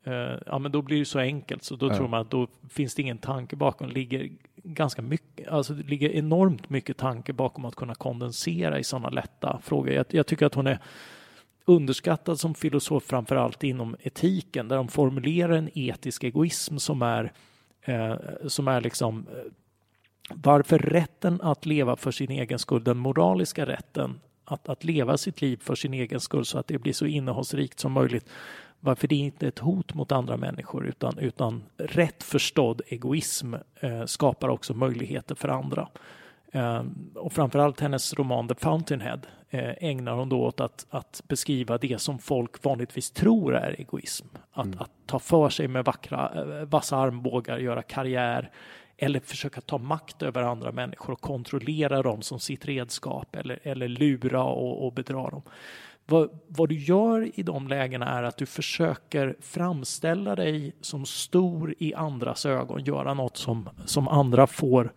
[0.04, 0.12] eh,
[0.46, 1.94] ja men då blir det så enkelt så då Ja.
[1.96, 3.88] tror man att då finns det ingen tanke bakom.
[3.88, 9.08] Ligger ganska mycket, alltså det ligger enormt mycket tanke bakom att kunna kondensera i sådana
[9.08, 9.92] lätta frågor.
[9.92, 10.78] Jag, jag tycker att hon är
[11.68, 17.32] underskattad som filosof framför allt inom etiken där de formulerar en etisk egoism som är
[17.82, 18.16] eh,
[18.46, 19.52] som är liksom eh,
[20.34, 25.40] varför rätten att leva för sin egen skull, den moraliska rätten att, att leva sitt
[25.40, 28.28] liv för sin egen skull så att det blir så innehållsrikt som möjligt.
[28.80, 34.04] Varför det inte är ett hot mot andra människor utan, utan rätt förstådd egoism eh,
[34.04, 35.88] skapar också möjligheter för andra.
[36.52, 36.82] Eh,
[37.14, 39.20] och framförallt hennes roman The Fountainhead
[39.50, 44.26] eh, ägnar hon då åt att, att beskriva det som folk vanligtvis tror är egoism.
[44.52, 48.50] Att, att ta för sig med vackra, eh, vassa armbågar, göra karriär
[48.96, 53.88] eller försöka ta makt över andra människor och kontrollera dem som sitt redskap eller, eller
[53.88, 55.42] lura och, och bedra dem.
[56.06, 61.74] Vad, vad du gör i de lägena är att du försöker framställa dig som stor
[61.78, 64.92] i andras ögon, göra något som, som andra får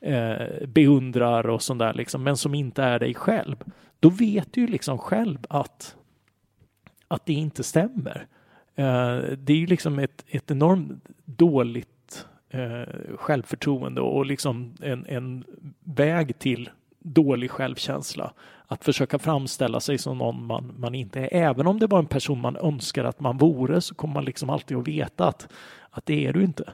[0.00, 3.56] eh, beundrar och sånt där, liksom, men som inte är dig själv.
[4.00, 5.96] Då vet du ju liksom själv att,
[7.08, 8.26] att det inte stämmer.
[8.74, 15.44] Eh, det är ju liksom ett, ett enormt dåligt eh, självförtroende och liksom en, en
[15.84, 18.32] väg till dålig självkänsla.
[18.66, 21.28] Att försöka framställa sig som någon man, man inte är.
[21.32, 24.50] Även om det var en person man önskar att man vore så kommer man liksom
[24.50, 25.48] alltid att veta att,
[25.90, 26.72] att det är du inte.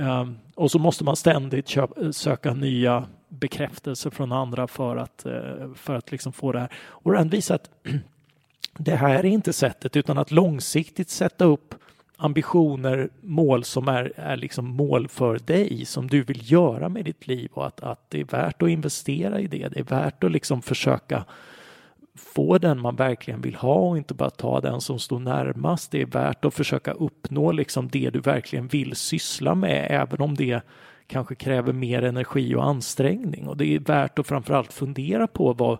[0.00, 5.72] Um, och så måste man ständigt köpa, söka nya bekräftelser från andra för att, eh,
[5.74, 6.72] för att liksom få det här.
[6.76, 7.70] Och Rand visar att
[8.78, 11.74] det här är inte sättet utan att långsiktigt sätta upp
[12.16, 17.26] ambitioner, mål som är, är liksom mål för dig, som du vill göra med ditt
[17.26, 19.68] liv och att, att det är värt att investera i det.
[19.68, 21.24] Det är värt att liksom försöka
[22.20, 25.90] få den man verkligen vill ha och inte bara ta den som står närmast.
[25.90, 30.34] Det är värt att försöka uppnå liksom det du verkligen vill syssla med, även om
[30.34, 30.62] det
[31.06, 33.48] kanske kräver mer energi och ansträngning.
[33.48, 35.78] Och det är värt att framförallt fundera på vad,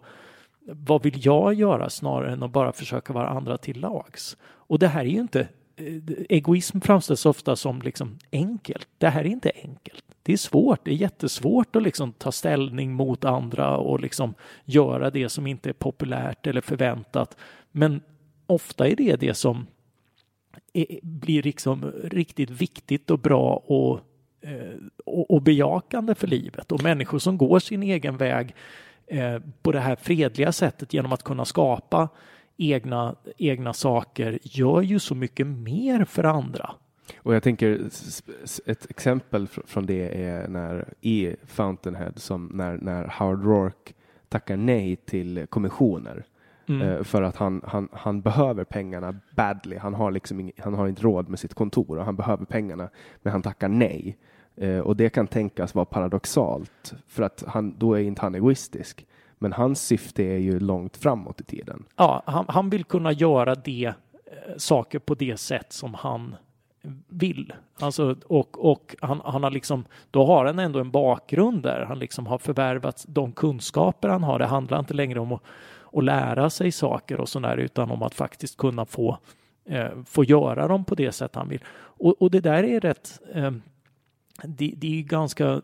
[0.67, 4.37] vad vill jag göra snarare än att bara försöka vara andra till lags.
[4.43, 5.49] Och det här är ju inte
[5.81, 8.89] Eh, egoism framställs ofta som liksom enkelt.
[8.98, 10.05] Det här är inte enkelt.
[10.23, 10.85] Det är svårt.
[10.85, 14.35] Det är jättesvårt att liksom ta ställning mot andra och liksom
[14.65, 17.36] göra det som inte är populärt eller förväntat.
[17.73, 18.01] Men
[18.47, 19.66] ofta är det det som
[20.73, 24.01] är, blir liksom riktigt viktigt och bra och,
[24.40, 26.73] eh, och, och bejakande för livet.
[26.73, 28.55] Och människor som går sin egen väg
[29.07, 32.09] eh, på det här fredliga sättet genom att kunna skapa
[32.61, 36.70] egna, egna saker gör ju så mycket mer för andra.
[37.19, 37.81] Och jag tänker
[38.66, 43.93] ett exempel fr- från det är när i Fountainhead som när, när Howard Rourke
[44.28, 46.24] tackar nej till kommissioner
[46.69, 46.89] Mm.
[46.89, 49.77] eh, för att han, han, han behöver pengarna badly.
[49.77, 52.89] Han har liksom ing, han har inte råd med sitt kontor och han behöver pengarna,
[53.23, 54.16] men han tackar nej.
[54.57, 59.07] Eh, och det kan tänkas vara paradoxalt för att han, då är inte han egoistisk.
[59.43, 61.85] Men hans syfte är ju långt framåt i tiden.
[61.97, 66.37] Ja, han, han vill kunna göra det, eh, saker på det sätt som han
[67.09, 67.53] vill.
[67.81, 71.85] Alltså, och och han, han har liksom, då har han ändå en bakgrund där.
[71.85, 74.39] Han liksom har förvärvat de kunskaper han har.
[74.39, 75.43] Det handlar inte längre om att,
[75.93, 79.19] att lära sig saker och sådär utan om att faktiskt kunna få,
[79.65, 81.65] eh, få göra dem på det sätt han vill.
[81.75, 83.51] Och, och det där är rätt, eh,
[84.45, 85.61] det, det är ju ganska eh,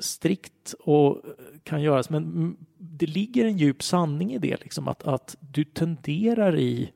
[0.00, 1.22] strikt och
[1.64, 6.58] kan göras, men det ligger en djup sanning i det, liksom att, att du tenderar
[6.58, 6.92] i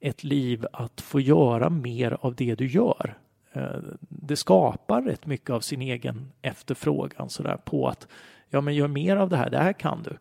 [0.00, 3.18] ett liv att få göra mer av det du gör.
[3.52, 8.08] Eh, det skapar rätt mycket av sin egen efterfrågan så där, på att
[8.50, 10.16] ja, men gör mer av det här, det här kan du.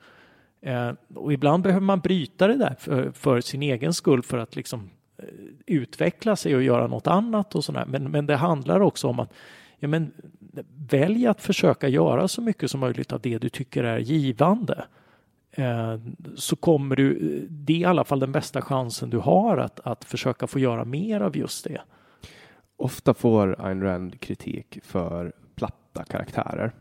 [0.70, 4.56] Eh, och ibland behöver man bryta det där för, för sin egen skull för att
[4.56, 5.26] liksom eh,
[5.66, 7.86] utveckla sig och göra något annat och sådär.
[7.88, 9.34] Men, men det handlar också om att
[9.86, 10.12] ja, men,
[10.90, 14.86] välj att försöka göra så mycket som möjligt av det du tycker är givande.
[15.52, 16.00] Eh,
[16.36, 20.06] så kommer du, det är i alla fall den bästa chansen du har att, att
[20.06, 21.82] försöka få göra mer av just det.
[22.78, 26.72] Ofta får Ayn Rand kritik för platta karaktärer.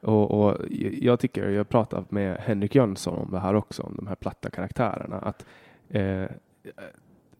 [0.00, 0.56] Och, och,
[1.00, 4.50] jag tycker, jag pratat med Henrik Jönsson om det här också, om de här platta
[4.50, 5.46] karaktärerna, att
[5.88, 6.26] eh,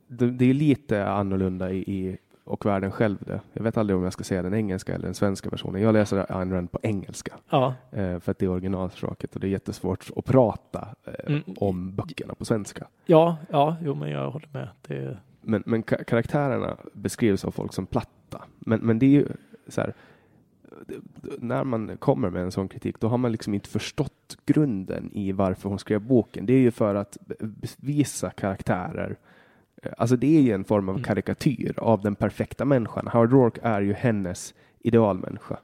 [0.07, 2.19] det, det, är lite annorlunda i, i,
[2.51, 3.41] och världen själv det.
[3.53, 5.83] Jag vet aldrig om jag ska säga den engelska eller den svenska versionen.
[5.83, 7.75] Jag läser Ayn Rand på engelska ja.
[7.91, 11.43] eh, för att det är originalspråket och det är jättesvårt att prata eh, mm.
[11.57, 12.87] om böckerna på svenska.
[13.07, 14.69] Ja, ja, jo, men jag håller med.
[14.83, 15.19] Det...
[15.43, 18.45] Men, men karaktärerna beskrivs av folk som platta.
[18.59, 19.27] Men, men det är ju
[19.69, 19.95] så här,
[21.39, 25.33] när man kommer med en sån kritik, då har man liksom inte förstått grunden i
[25.33, 26.47] varför hon skrev boken.
[26.47, 27.19] Det är ju för att
[27.77, 29.17] visa karaktärer.
[29.99, 31.05] Alltså det är ju en form av mm.
[31.05, 33.09] karikatyr av den perfekta människan.
[33.13, 35.59] Howard Rourke är ju hennes idealmänniska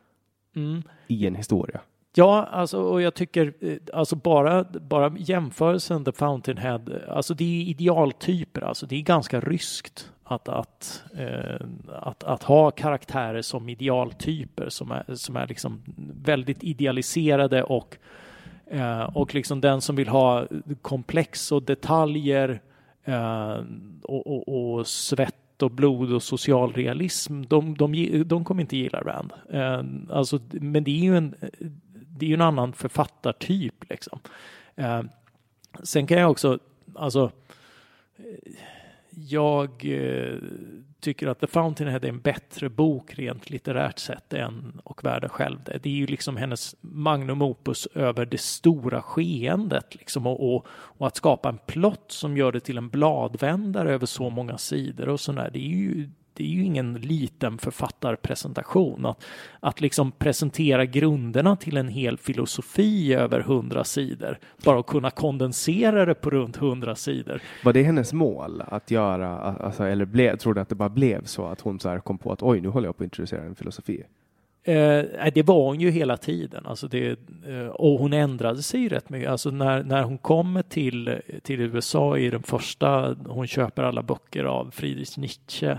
[0.57, 0.83] mm.
[1.07, 1.81] i en historia.
[2.19, 7.63] Ja, alltså, och jag tycker eh, alltså bara, bara jämförelsen The Fountainhead, alltså det är
[7.63, 14.69] idealtyper, alltså det är ganska ryskt att, att, eh, att, att ha karaktärer som idealtyper
[14.69, 15.83] som är, som är liksom
[16.25, 17.97] väldigt idealiserade och,
[18.67, 20.47] eh, och liksom den som vill ha
[20.83, 22.61] komplex och detaljer
[23.07, 23.65] Eh,
[24.03, 29.01] och, och, och, svett och blod och social realism, de, de, de kommer inte gilla
[29.01, 29.33] Rand.
[29.51, 29.83] Eh,
[30.17, 31.35] alltså, men det är ju en,
[32.09, 34.19] det är en annan författartyp liksom.
[34.77, 35.03] Eh,
[35.83, 36.59] sen kan jag också,
[36.95, 37.31] alltså
[38.17, 38.53] eh,
[39.11, 40.35] jag eh,
[41.01, 45.59] tycker att The Fountainhead är en bättre bok rent litterärt sett än Och världen själv.
[45.65, 51.07] Det är ju liksom hennes magnum opus över det stora skeendet liksom och, och, och,
[51.07, 55.21] att skapa en plott som gör det till en bladvändare över så många sidor och
[55.21, 55.51] sådär.
[55.53, 59.07] Det är ju det är ju ingen liten författarpresentation.
[59.07, 59.25] Att,
[59.61, 66.05] att liksom presentera grunderna till en hel filosofi över hundra sidor, bara att kunna kondensera
[66.05, 67.43] det på runt hundra sidor.
[67.65, 71.25] Var det hennes mål att göra, alltså, eller blev, tror du att det bara blev
[71.25, 73.43] så att hon så här kom på att oj, nu håller jag på att introducera
[73.43, 74.03] en filosofi?
[74.67, 76.67] Eh, det var hon ju hela tiden.
[76.67, 79.31] Alltså det, eh, och hon ändrade sig rätt mycket.
[79.31, 84.45] Alltså när, när hon kommer till, till USA i den första, hon köper alla böcker
[84.45, 85.79] av Friedrich Nietzsche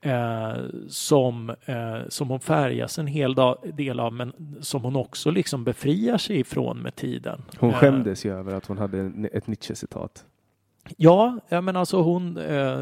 [0.00, 0.56] eh,
[0.88, 6.18] som, eh, som hon färgas en hel del av men som hon också liksom befriar
[6.18, 7.42] sig ifrån med tiden.
[7.58, 10.24] Hon eh, skämdes ju över att hon hade ett Nietzsche-citat.
[10.96, 12.80] Ja, ja, men alltså hon, eh,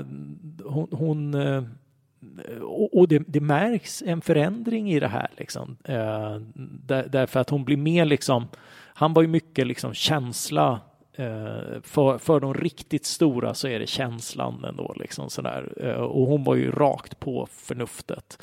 [0.64, 1.64] hon, hon eh,
[2.92, 5.76] och det, det, märks en förändring i det här liksom.
[6.86, 8.48] Där, därför att hon blir mer liksom,
[8.94, 13.78] han var ju mycket liksom känsla Eh, Eh, för, för de riktigt stora så är
[13.78, 15.72] det känslan ändå liksom sådär.
[15.80, 18.38] Eh, och hon var ju rakt på förnuftet.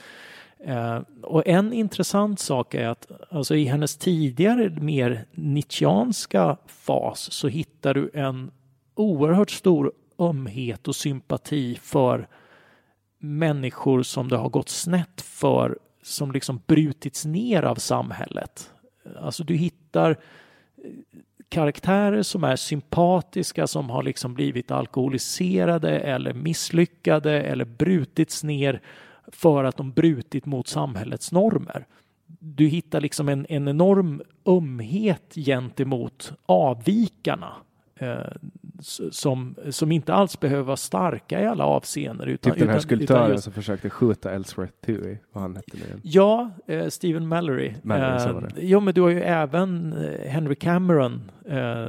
[0.60, 7.48] Eh, och en intressant sak är att alltså i hennes tidigare mer nietzscheanska fas så
[7.48, 8.52] hittar du en
[8.96, 12.28] oerhört stor ömhet och sympati för
[13.20, 18.74] människor som det har gått snett för, som liksom brutits ner av samhället.
[19.20, 20.18] Alltså du hittar
[21.52, 28.82] karaktärer som är sympatiska, som har liksom blivit alkoholiserade eller misslyckade eller brutits ner
[29.28, 31.86] för att de brutit mot samhällets normer.
[32.40, 37.54] Du hittar liksom en, en enorm ömhet gentemot avvikarna
[39.12, 42.28] som, som inte alls behöver vara starka i alla avseenden.
[42.28, 43.44] Utan, typ den här utan, skulptören utan just...
[43.44, 47.74] som försökte skjuta Ellsworth Tui, vad han hette nu Ja, eh, Stephen Mallory.
[47.84, 51.88] Mallory eh, jo, men du har ju även eh, Henry Cameron, eh,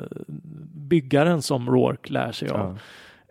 [0.75, 2.59] byggaren som Rourke lär sig av.
[2.59, 2.83] Ja.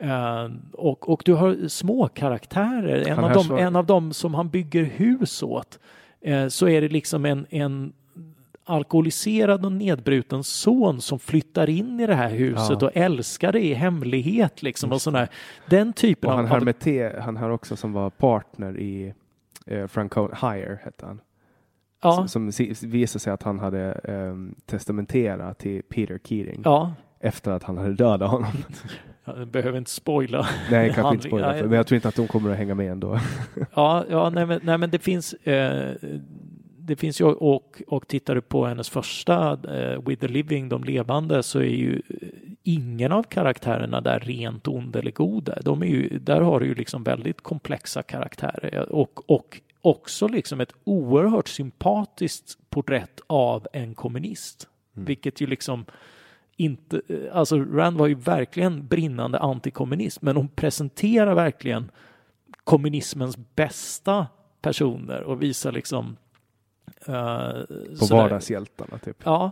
[0.03, 3.07] Uh, och, och du har små karaktärer.
[3.07, 3.57] En av, dem, så...
[3.57, 5.79] en av dem som han bygger hus åt
[6.27, 7.93] uh, så är det liksom en, en
[8.63, 12.87] alkoholiserad och nedbruten son som flyttar in i det här huset ja.
[12.87, 15.29] och älskar det i hemlighet liksom och sådär.
[15.69, 16.63] Den typen och han av...
[16.63, 19.13] Med te, han här också som var partner i
[19.65, 21.21] eh, Frank Hire hette han.
[22.03, 22.27] Ja.
[22.27, 24.35] Som, som visade sig att han hade eh,
[24.65, 26.61] testamenterat till Peter Keating.
[26.65, 26.93] Ja.
[27.19, 28.51] Efter att han hade dödat honom.
[29.25, 30.47] Jag behöver inte spoila.
[30.71, 33.19] Nej, kanske inte spoila, men jag tror inte att de kommer att hänga med ändå.
[33.75, 35.95] ja, ja nej, men, nej, men det finns eh,
[36.85, 40.83] det finns ju och, och tittar du på hennes första uh, With the Living, de
[40.83, 42.01] levande, så är ju
[42.63, 45.57] ingen av karaktärerna där rent ond eller goda.
[45.61, 50.61] De är ju, där har du ju liksom väldigt komplexa karaktärer och, och också liksom
[50.61, 54.67] ett oerhört sympatiskt porträtt av en kommunist.
[54.95, 55.05] Mm.
[55.05, 55.85] Vilket ju liksom
[56.57, 57.01] inte,
[57.33, 61.91] alltså Rand var ju verkligen brinnande antikommunist, men hon presenterar verkligen
[62.63, 64.27] kommunismens bästa
[64.61, 66.17] personer och visar liksom
[67.99, 69.17] På vardagshjältarna typ.
[69.23, 69.51] Ja.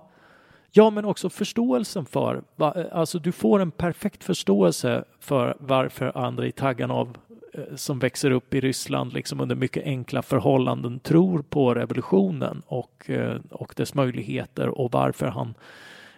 [0.71, 2.43] Ja, men också förståelsen för,
[2.91, 7.17] alltså du får en perfekt förståelse för varför Andrei Taganov
[7.53, 13.09] Eh, som växer upp i Ryssland liksom under mycket enkla förhållanden tror på revolutionen och,
[13.09, 15.53] eh, och dess möjligheter och varför han,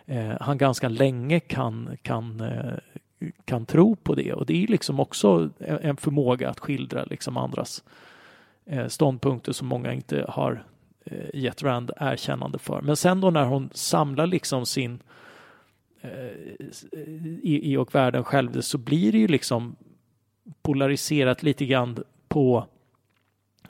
[0.05, 2.43] eh, han ganska länge kan, kan,
[3.45, 4.33] kan tro på det.
[4.33, 7.83] Och det är liksom också en förmåga att skildra liksom andras
[8.87, 10.63] ståndpunkter som många inte har
[11.05, 12.81] Eh, gett Rand erkännande för.
[12.81, 14.99] Men sen då när hon samlar liksom sin
[16.01, 16.11] eh,
[17.43, 19.75] i, i och världen själv så blir det ju liksom
[20.61, 22.67] polariserat lite grann på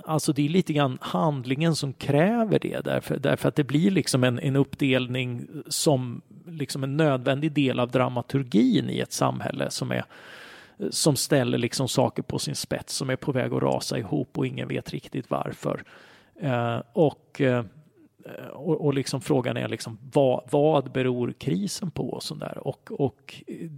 [0.04, 4.24] Alltså det är lite grann handlingen som kräver det därför, därför att det blir liksom
[4.24, 10.06] en, en uppdelning som liksom en nödvändig del av dramaturgin i ett samhälle som är
[10.90, 14.48] som ställer liksom saker på sin spets som är på väg att rasa ihop och
[14.48, 15.84] ingen vet riktigt varför.
[16.42, 17.66] Eh, och, eh,
[18.52, 23.44] och, och liksom frågan är liksom vad, vad beror krisen på och sådär och, och
[23.48, 23.70] eh,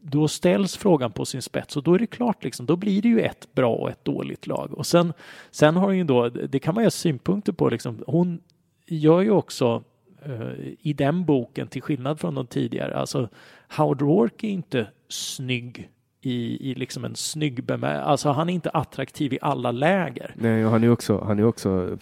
[0.00, 3.08] då ställs frågan på sin spets och då är det klart, liksom, då blir det
[3.08, 4.74] ju ett bra och ett dåligt lag.
[4.74, 5.12] Och sen,
[5.50, 8.40] sen har hon ju då, det kan man ju ha synpunkter på, liksom, hon
[8.86, 9.84] gör ju också
[10.22, 10.50] eh,
[10.80, 13.28] i den boken, till skillnad från de tidigare, alltså
[13.76, 15.90] Howard Rourke är inte snygg
[16.26, 18.04] i, i liksom en snygg bemärkelse.
[18.04, 20.34] Alltså han är inte attraktiv i alla läger.
[20.34, 21.98] Nej, och han är också, han är också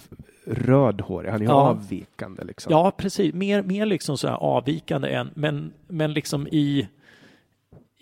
[0.47, 1.53] rödhårig, han är ja.
[1.53, 2.73] avvikande liksom.
[2.73, 3.35] Ja, precis.
[3.35, 6.89] Mer, mer liksom så här avvikande än, men, men liksom i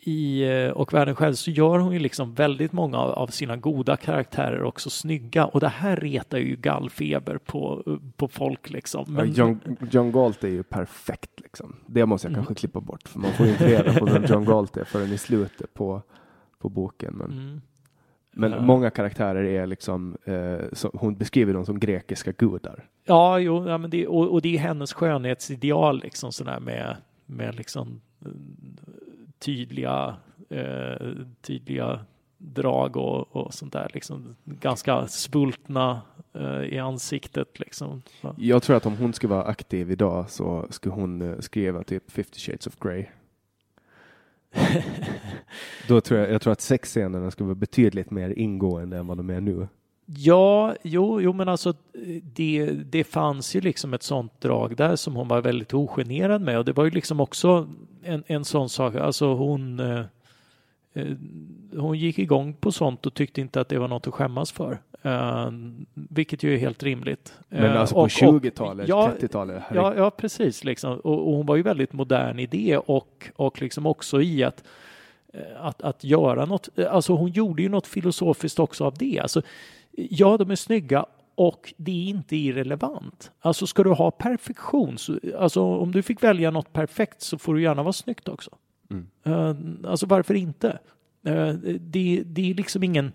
[0.05, 3.97] i eh, Och världen själv så gör hon ju liksom väldigt många av sina goda
[3.97, 7.83] karaktärer också snygga och det här retar ju gallfeber på,
[8.17, 9.05] på folk liksom.
[9.09, 9.29] Men...
[9.29, 11.77] Ja, John, John Galt är ju perfekt liksom.
[11.87, 12.39] Det måste jag mm.
[12.45, 15.19] kanske klippa bort för man får inte reda på vem John Galt är förrän i
[15.19, 16.03] slutet på,
[16.59, 17.15] på boken.
[17.15, 17.61] Men, mm.
[18.33, 18.61] men ja.
[18.61, 22.85] många karaktärer är liksom, eh, så, hon beskriver dem som grekiska gudar.
[23.05, 26.97] Ja, jo, ja, men det, och, och det är hennes skönhetsideal liksom sådär med,
[27.27, 28.01] med liksom
[29.43, 30.17] tydliga,
[30.51, 31.09] eh,
[31.41, 32.01] tydliga
[32.39, 33.91] drag och, och sånt där.
[33.95, 36.01] Liksom ganska svultna
[36.35, 37.61] eh, i ansiktet.
[37.61, 38.03] Liksom.
[38.37, 42.11] Jag tror att om hon skulle vara aktiv idag så skulle hon eh, skriva typ
[42.11, 43.07] 50 shades of Grey.
[45.89, 49.31] Då tror jag, jag tror att sexscenerna skulle vara betydligt mer ingående än vad de
[49.31, 49.69] är nu.
[50.17, 51.75] Ja, jo, jo, men alltså
[52.23, 56.59] det, det fanns ju liksom ett sånt drag där som hon var väldigt ogenerad med
[56.59, 57.69] och det var ju liksom också
[58.03, 60.05] en, en sån sak, alltså hon eh,
[60.95, 61.07] eh
[61.77, 64.79] hon gick igång på sånt och tyckte inte att det var något att skämmas för.
[65.07, 65.51] Uh,
[65.95, 67.39] vilket ju är helt rimligt.
[67.49, 69.63] Men uh, alltså på 20-talet, ja, 30-talet?
[69.75, 70.65] Ja, ja, precis.
[70.65, 70.99] Liksom.
[70.99, 74.65] Och, och, hon var ju väldigt modern i det och, och liksom också i att,
[75.57, 76.79] att, att göra något.
[76.91, 79.19] Alltså hon gjorde ju något filosofiskt också av det.
[79.19, 79.43] Alltså,
[79.93, 83.31] ja, de är snygga och det är inte irrelevant.
[83.41, 87.55] Alltså ska du ha perfektion, så, alltså om du fick välja något perfekt så får
[87.55, 88.51] du gärna vara snyggt också.
[88.91, 89.07] Mm.
[89.27, 90.79] Uh, alltså varför inte?
[91.29, 93.13] Uh, det, det är liksom ingen...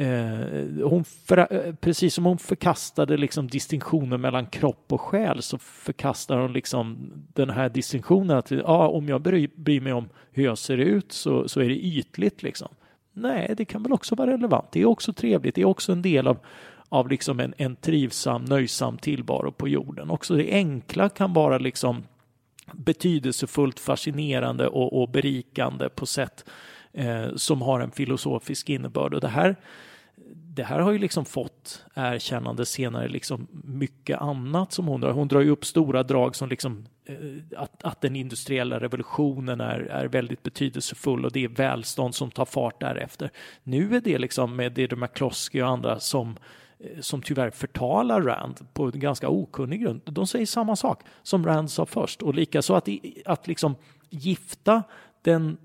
[0.00, 6.38] Uh, hon för, precis som hon förkastade liksom distinktionen mellan kropp och själ så förkastar
[6.38, 10.58] hon liksom den här distinktionen att ja, om jag bryr, bryr mig om hur jag
[10.58, 12.68] ser ut så, så är det ytligt liksom.
[13.18, 14.72] Nej, det kan väl också vara relevant.
[14.72, 15.54] Det är också trevligt.
[15.54, 16.38] Det är också en del av,
[16.88, 20.10] av liksom en, en trivsam, nöjsam tillvaro på jorden.
[20.10, 22.04] Också det enkla kan vara liksom
[22.72, 26.44] betydelsefullt, fascinerande och, och berikande på sätt
[26.92, 29.14] eh, som har en filosofisk innebörd.
[29.14, 29.56] Och det här
[30.56, 35.12] det här har ju liksom fått erkännande senare, liksom mycket annat som hon drar.
[35.12, 37.16] Hon drar ju upp stora drag som liksom eh,
[37.56, 42.44] att, att den industriella revolutionen är, är väldigt betydelsefull och det är välstånd som tar
[42.44, 43.30] fart därefter.
[43.62, 46.36] Nu är det liksom med Deirdre McCloskey och andra som
[46.78, 50.00] eh, som tyvärr förtalar Rand på en ganska okunnig grund.
[50.04, 52.88] De säger samma sak som Rand sa först och likaså att,
[53.24, 53.74] att liksom
[54.10, 54.82] gifta
[55.22, 55.56] den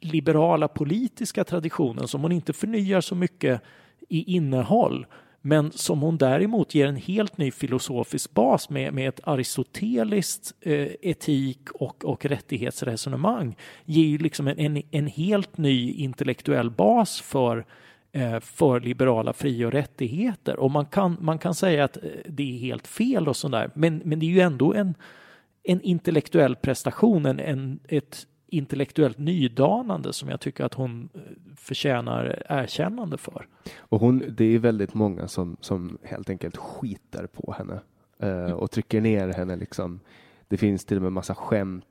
[0.00, 3.62] liberala politiska traditionen som hon inte förnyar så mycket
[4.10, 5.06] i innehåll
[5.42, 10.88] men som hon däremot ger en helt ny filosofisk bas med, med ett aristoteliskt eh,
[11.02, 17.66] etik och, och rättighetsresonemang ger ju liksom en, en, en, helt ny intellektuell bas för
[18.12, 20.56] eh, för liberala fri och rättigheter.
[20.56, 24.02] Och man kan, man kan säga att eh, det är helt fel och sådär, men,
[24.04, 24.94] men det är ju ändå en,
[25.62, 31.20] en intellektuell prestation, en, en, ett intellektuellt nydanande som jag tycker att hon eh,
[31.56, 33.46] förtjänar erkännande för.
[33.78, 37.80] Och hon, det är väldigt många som, som helt enkelt skiter på henne
[38.18, 40.00] eh, och trycker ner henne liksom.
[40.48, 41.86] Det finns till och med massa skämt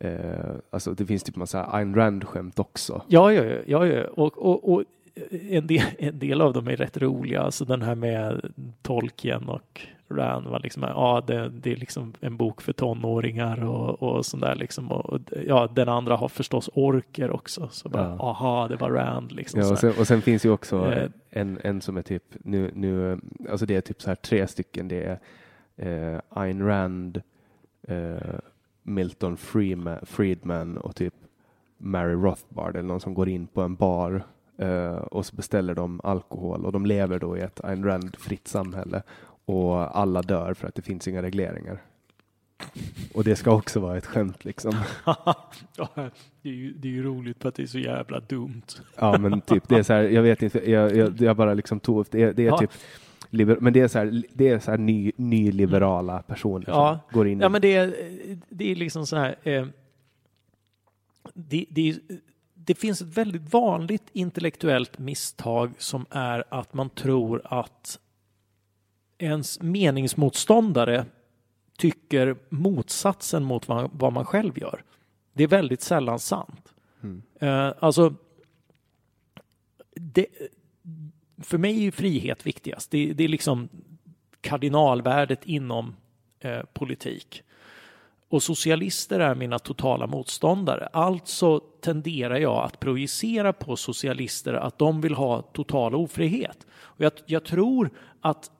[0.00, 3.02] Eh, alltså det finns typ massa Ayn Rand-skämt också.
[3.08, 4.04] Ja, ja, ja, ja.
[4.04, 4.84] Och, och, och
[5.30, 7.42] en, del, en del av dem är rätt roliga.
[7.42, 12.36] Alltså den här med Tolkien och Rand var liksom, ja, det, det är liksom en
[12.36, 14.92] bok för tonåringar och, och sånt där liksom.
[14.92, 17.68] Och, ja, den andra har förstås orker också.
[17.70, 18.20] Så bara, ja.
[18.20, 19.60] aha, det var Rand liksom.
[19.60, 22.70] Ja, och sen, och sen finns ju också eh, en, en som är typ, nu,
[22.74, 23.20] nu,
[23.50, 24.88] alltså det är typ så här tre stycken.
[24.88, 25.18] Det
[25.76, 27.22] är eh, Ayn Rand,
[27.88, 28.16] eh,
[28.82, 29.36] Milton
[30.02, 31.14] Friedman och typ
[31.78, 34.22] Mary Rothbard eller någon som går in på en bar
[34.62, 39.02] uh, och så beställer de alkohol och de lever då i ett Ayn Rand-fritt samhälle
[39.46, 41.82] och alla dör för att det finns inga regleringar.
[43.14, 44.72] Och det ska också vara ett skämt liksom.
[46.42, 48.62] det, är ju, det är ju roligt för att det är så jävla dumt.
[48.96, 51.80] ja, men typ det är så här, jag vet inte, jag, jag, jag bara liksom
[51.80, 52.58] tog det, det är ja.
[52.58, 52.70] typ
[53.60, 57.00] men det är så här, det är så här ny, nyliberala personer ja.
[57.10, 57.40] som går in.
[57.40, 57.94] Ja, men det är,
[58.48, 59.36] det är liksom så här.
[59.42, 59.66] Eh,
[61.34, 61.98] det, det,
[62.54, 67.98] det finns ett väldigt vanligt intellektuellt misstag som är att man tror att
[69.18, 71.04] ens meningsmotståndare
[71.78, 74.84] tycker motsatsen mot vad, vad man själv gör.
[75.32, 76.74] Det är väldigt sällan sant.
[77.02, 77.22] Mm.
[77.42, 78.14] Uh, alltså,
[79.94, 80.26] det,
[81.42, 82.90] för mig är frihet viktigast.
[82.90, 83.68] Det, det är liksom
[84.40, 85.96] kardinalvärdet inom
[86.40, 87.42] eh, politik.
[88.28, 90.88] Och socialister är mina totala motståndare.
[90.92, 96.66] Alltså tenderar jag att projicera på socialister att de vill ha total ofrihet.
[96.72, 97.90] Och jag, jag tror
[98.20, 98.50] att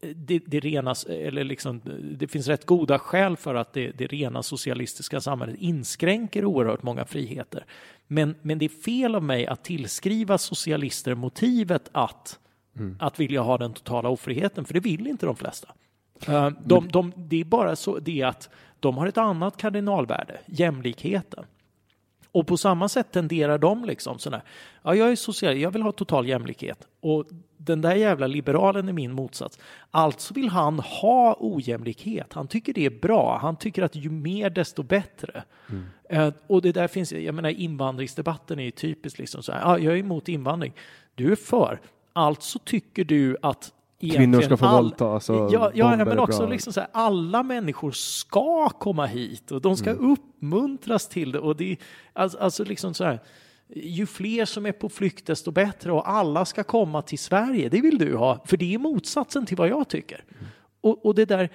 [0.00, 1.80] det, det, renas, eller liksom,
[2.18, 7.04] det finns rätt goda skäl för att det, det rena socialistiska samhället inskränker oerhört många
[7.04, 7.64] friheter.
[8.06, 12.38] Men, men det är fel av mig att tillskriva socialister motivet att,
[12.76, 12.96] mm.
[13.00, 15.68] att vilja ha den totala ofriheten, för det vill inte de flesta.
[16.28, 18.50] Uh, de, de, det är bara så det att
[18.80, 21.44] de har ett annat kardinalvärde, jämlikheten.
[22.36, 24.42] Och på samma sätt tenderar de liksom sådär,
[24.82, 26.86] ja jag är social, jag vill ha total jämlikhet.
[27.00, 27.24] Och
[27.56, 29.58] den där jävla liberalen är min motsats.
[29.90, 32.32] Alltså vill han ha ojämlikhet.
[32.32, 33.38] Han tycker det är bra.
[33.42, 35.44] Han tycker att ju mer desto bättre.
[35.70, 36.26] Mm.
[36.26, 39.78] Uh, och det där finns, jag menar invandringsdebatten är ju typiskt liksom så här, ja,
[39.78, 40.72] jag är emot invandring.
[41.14, 41.80] Du är för.
[42.12, 46.72] Alltså tycker du att Kvinnor ska få all, våldtas och Ja, ja men också liksom
[46.72, 50.10] så här, alla människor ska komma hit och de ska mm.
[50.10, 51.38] uppmuntras till det.
[51.38, 51.76] Och det
[52.12, 53.20] alltså, alltså liksom så här,
[53.68, 57.68] ju fler som är på flykt desto bättre och alla ska komma till Sverige.
[57.68, 60.24] Det vill du ha, för det är motsatsen till vad jag tycker.
[60.28, 60.46] Mm.
[60.80, 61.50] Och, och det där,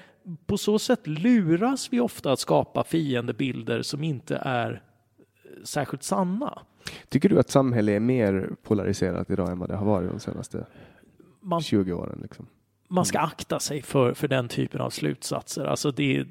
[0.46, 6.62] på så sätt luras vi ofta att skapa fiendebilder som inte är eh, särskilt sanna.
[7.10, 10.66] Tycker du att samhället är mer polariserat idag än vad det har varit de senaste
[11.42, 12.20] man, 20 åren.
[12.22, 12.48] Liksom.
[12.88, 15.66] Man ska akta sig för, för den typen av slutsatser.
[15.66, 16.26] Alltså det,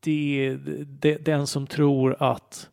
[0.00, 2.70] det, det, den som tror att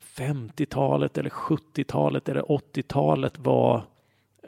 [0.00, 3.84] 50-talet eller 70-talet eller 80-talet var,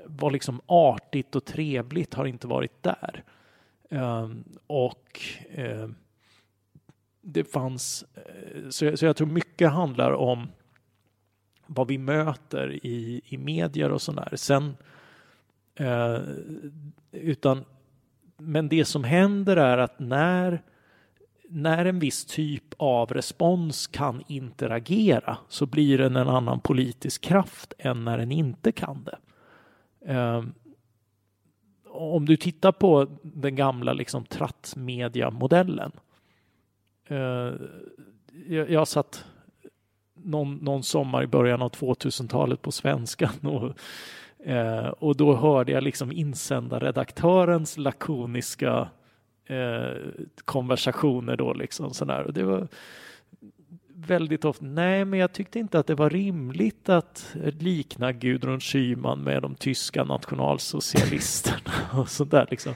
[0.06, 3.24] var liksom artigt och trevligt har inte varit där.
[3.88, 5.20] Um, och
[5.56, 5.94] um,
[7.20, 10.48] det fanns, uh, så, så jag tror mycket handlar om
[11.66, 14.32] vad vi möter i, i medier och sådär.
[14.36, 14.76] Sen
[15.74, 16.18] Eh,
[17.12, 17.64] utan,
[18.36, 20.62] men det som händer är att när,
[21.48, 27.72] när en viss typ av respons kan interagera så blir den en annan politisk kraft
[27.78, 29.18] än när den inte kan det.
[30.12, 30.44] Eh,
[31.86, 35.92] om du tittar på den gamla liksom trattmedia-modellen.
[37.09, 37.52] Eh,
[38.48, 39.24] jag, jag satt
[40.14, 43.78] någon, någon sommar i början av 2000-talet på Svenskan och
[44.45, 48.89] Eh, och då hörde jag liksom insändarredaktörens lakoniska
[49.47, 49.97] eh,
[50.45, 52.23] konversationer då liksom sådär.
[52.23, 52.69] Och det var
[53.97, 59.21] väldigt ofta, nej men jag tyckte inte att det var rimligt att likna Gudrun Schyman
[59.21, 62.75] med de tyska nationalsocialisterna och sådär liksom.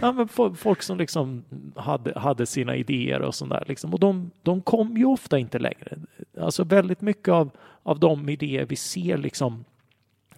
[0.00, 1.44] Ja men folk som liksom
[1.76, 3.94] hade, hade sina idéer och sådär liksom.
[3.94, 5.98] Och de, de kom ju ofta inte längre.
[6.40, 7.50] Alltså väldigt mycket av,
[7.82, 9.64] av de idéer vi ser liksom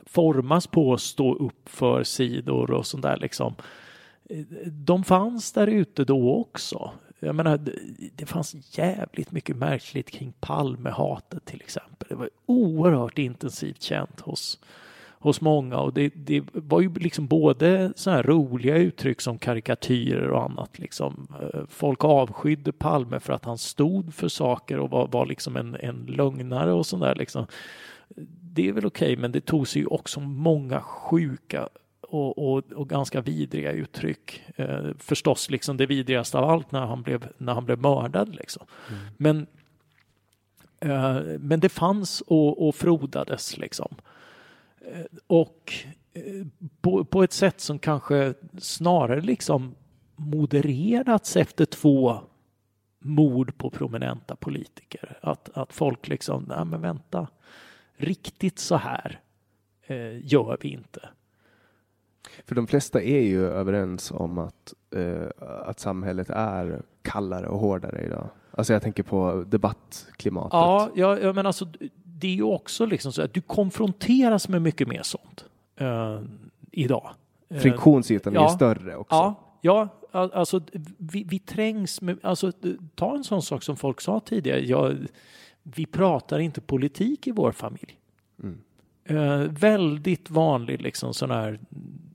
[0.08, 3.54] formas på att stå upp för sidor och sånt där liksom.
[4.66, 6.90] De fanns där ute då också.
[7.18, 7.60] jag menar,
[8.14, 12.08] det, fanns jävligt mycket märkligt kring Palmehatet till exempel.
[12.08, 14.58] Det var oerhört intensivt känt hos,
[15.18, 20.30] hos många och det, det var ju liksom både så här roliga uttryck som karikatyrer
[20.30, 20.78] och annat.
[20.78, 21.26] Liksom.
[21.68, 26.06] Folk avskydde Palme för att han stod för saker och var, var liksom en, en
[26.06, 27.14] lögnare och sådär.
[27.14, 27.46] Liksom.
[28.58, 31.68] Det är väl okej, okay, men det tog sig ju också många sjuka
[32.00, 34.42] och, och, och, ganska vidriga uttryck.
[34.56, 38.34] Eh, förstås liksom det vidrigaste av allt när han blev, när han blev mördad.
[38.34, 38.66] Liksom.
[38.88, 39.00] Mm.
[39.16, 39.46] Men,
[40.80, 43.94] eh, men det fanns och, och frodades liksom.
[44.80, 45.72] Eh, och
[46.12, 46.46] eh,
[46.80, 49.74] på, på, ett sätt som kanske snarare liksom
[50.16, 52.20] modererats efter två
[52.98, 55.18] mord på prominenta politiker.
[55.20, 57.26] Att, att folk liksom, nej men vänta,
[57.98, 59.20] riktigt så här
[59.86, 61.08] eh, gör vi inte.
[62.46, 68.04] För de flesta är ju överens om att, eh, att samhället är kallare och hårdare
[68.06, 68.28] idag.
[68.50, 70.52] Alltså jag tänker på debattklimatet.
[70.52, 71.66] Ja, ja, ja men alltså
[72.04, 75.44] det är ju också liksom så att du konfronteras med mycket mer sånt
[75.80, 76.20] uh,
[76.70, 77.10] idag.
[77.48, 79.14] Eh, Friktionsytan uh, är ja, större också.
[79.14, 80.60] Ja, ja alltså
[80.98, 82.52] vi, vi trängs med, alltså
[82.94, 84.60] ta en sån sak som folk sa tidigare.
[84.60, 84.96] Jag,
[85.76, 88.00] vi pratar inte politik i vår familj.
[88.42, 88.60] Mm.
[89.10, 91.60] Uh, väldigt vanlig liksom sån här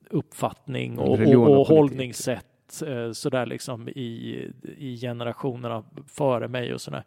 [0.09, 7.03] uppfattning och, och, och hållningssätt eh, sådär liksom i, i generationerna före mig och sådär.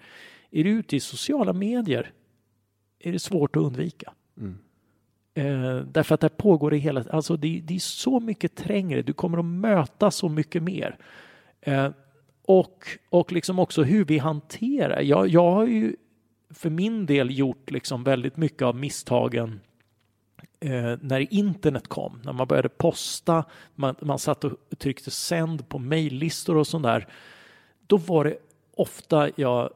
[0.50, 2.12] Är du ute i sociala medier
[2.98, 4.12] är det svårt att undvika.
[4.38, 4.58] Mm.
[5.34, 9.12] Eh, därför att där pågår det hela alltså det, det, är så mycket trängre, du
[9.12, 10.98] kommer att möta så mycket mer.
[11.60, 11.90] Eh,
[12.42, 15.96] och, och liksom också hur vi hanterar, jag, jag har ju
[16.56, 19.60] för min del gjort liksom väldigt mycket av misstagen
[20.60, 25.78] eh, när internet kom, när man började posta, man, man satt och tryckte sänd på
[25.78, 27.08] mejllistor och sånt där,
[27.86, 28.38] då var det
[28.76, 29.70] ofta jag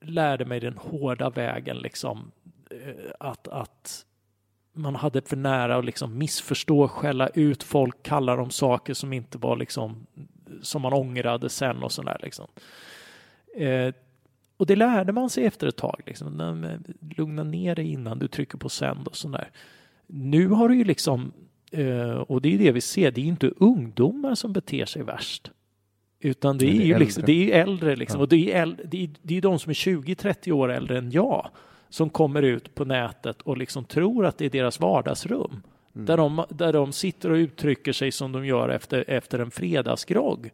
[0.00, 2.30] lärde mig den hårda vägen liksom
[2.70, 4.04] eh, att, att
[4.72, 9.38] man hade för nära att liksom missförstå, skälla ut folk, kalla dem saker som inte
[9.38, 10.06] var liksom
[10.62, 12.46] som man ångrade sen och sådär liksom.
[13.56, 13.94] Eh,
[14.58, 16.02] och det lärde man sig efter ett tag.
[16.06, 16.78] Liksom.
[17.16, 19.50] Lugna ner dig innan du trycker på sänd och sådär.
[20.06, 21.32] Nu har du ju liksom,
[21.72, 25.50] eh, och det är det vi ser, det är inte ungdomar som beter sig värst.
[26.20, 28.18] Utan det är, det är ju liksom, det är äldre liksom.
[28.18, 28.22] Ja.
[28.22, 31.10] Och det är, äldre, det, är, det är de som är 20-30 år äldre än
[31.10, 31.48] jag
[31.88, 35.62] som kommer ut på nätet och liksom tror att det är deras vardagsrum.
[35.94, 36.06] Mm.
[36.06, 40.50] Där, de, där de sitter och uttrycker sig som de gör efter, efter en fredagsgrogg.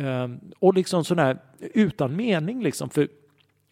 [0.00, 2.90] Um, och liksom sån här utan mening liksom.
[2.90, 3.08] För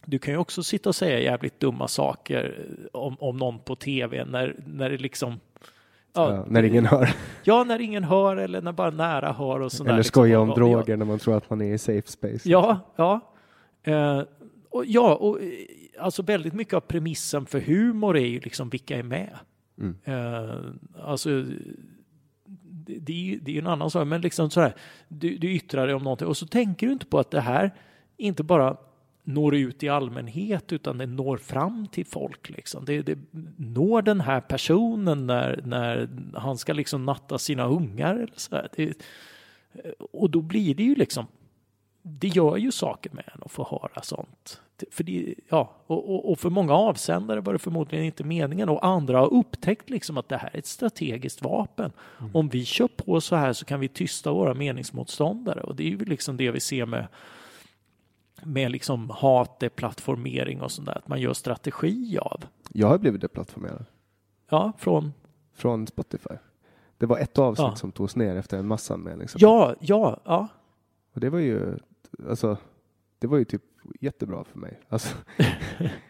[0.05, 4.25] du kan ju också sitta och säga jävligt dumma saker om, om någon på tv
[4.25, 5.41] när, när det liksom
[6.15, 7.15] Ja, ja, när ingen hör.
[7.45, 9.91] Ja, när ingen hör eller när bara nära hör och sådär.
[9.91, 10.09] Eller liksom.
[10.09, 10.51] skoja liksom.
[10.51, 10.97] om droger ja.
[10.97, 12.49] när man tror att man är i safe space.
[12.49, 13.21] Ja, ja.
[13.89, 14.23] Uh,
[14.71, 15.49] och ja, och eh,
[16.01, 19.39] alltså väldigt mycket av premissen för humor är ju liksom vilka är med.
[19.79, 19.97] Mm.
[20.09, 20.73] Uh,
[21.03, 21.45] alltså
[22.97, 24.75] det, är, det är en annan sak, men liksom sådär,
[25.09, 27.75] du, du yttrar dig om någonting och så tänker du inte på att det här
[28.17, 28.77] inte bara
[29.25, 32.51] når ut i allmänhet utan det når fram till folk.
[32.51, 32.85] Liksom.
[32.85, 33.19] Det, det
[33.57, 38.15] når den här personen när, när han ska liksom natta sina ungar.
[38.15, 38.95] Eller så det,
[40.13, 41.27] och då blir det ju liksom,
[42.03, 44.61] det gör ju saker med en att få höra sånt.
[44.91, 48.87] För det, ja, och, och, och, för många avsändare var det förmodligen inte meningen och
[48.87, 51.93] andra har upptäckt liksom att det här är ett strategiskt vapen.
[52.21, 52.37] Mm.
[52.37, 55.89] Om vi kör på så här så kan vi tysta våra meningsmotståndare och det är
[55.89, 57.07] ju liksom det vi ser med
[58.43, 62.45] med liksom hat, deplattformering och sånt där, att man gör strategi av.
[62.73, 63.85] Jag har blivit deplattformerad.
[64.51, 65.13] Ja, från?
[65.55, 66.35] Från Spotify.
[66.99, 67.77] Det var ett avsnitt ja.
[67.77, 69.29] som togs ner efter en massanmälning.
[69.37, 70.49] Ja, ja, ja.
[71.15, 71.79] Och det var ju,
[72.29, 72.57] alltså,
[73.19, 73.63] det var ju typ
[74.01, 74.81] jättebra för mig.
[74.89, 75.17] Alltså,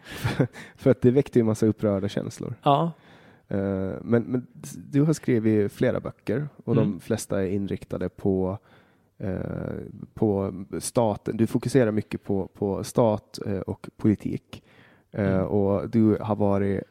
[0.07, 2.55] för, för, att det väckte ju massa upprörda känslor.
[2.63, 2.91] Ja.
[3.51, 4.47] Uh, men, men
[4.91, 6.91] du har skrivit flera böcker och mm.
[6.91, 8.59] de flesta är inriktade på
[9.21, 9.77] Eh,
[10.13, 11.37] på staten.
[11.37, 14.63] Du fokuserar mycket på, på stat eh, och politik.
[15.11, 15.47] Eh, mm.
[15.47, 16.83] Och du har varit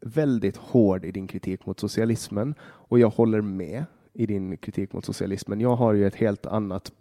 [0.00, 5.04] väldigt hård i din kritik mot socialismen och jag håller med i din kritik mot
[5.04, 5.60] socialismen.
[5.60, 6.92] Jag har ju ett helt annat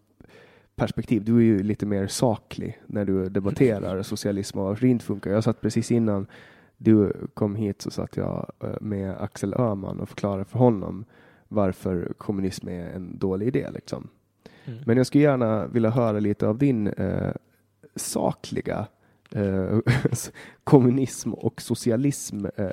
[0.80, 1.24] perspektiv.
[1.24, 5.32] Du är ju lite mer saklig när du debatterar socialism och varför det funkar.
[5.32, 6.28] Jag satt precis innan
[6.78, 8.52] du kom hit så satt jag
[8.82, 11.06] med Axel Öhman och förklarade för honom
[11.48, 13.70] varför kommunism är en dålig idé.
[13.74, 14.10] Liksom.
[14.66, 14.80] Mm.
[14.86, 17.32] Men jag skulle gärna vilja höra lite av din eh,
[17.96, 18.88] sakliga
[19.32, 19.80] eh,
[20.64, 22.70] kommunism och socialism eh.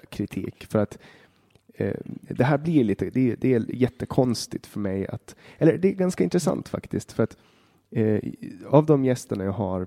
[0.69, 0.99] För att
[1.75, 5.93] eh, det här blir lite, det, det, är jättekonstigt för mig att, eller det är
[5.93, 7.37] ganska intressant faktiskt, för att
[7.91, 8.21] eh,
[8.71, 9.87] av de gästerna jag har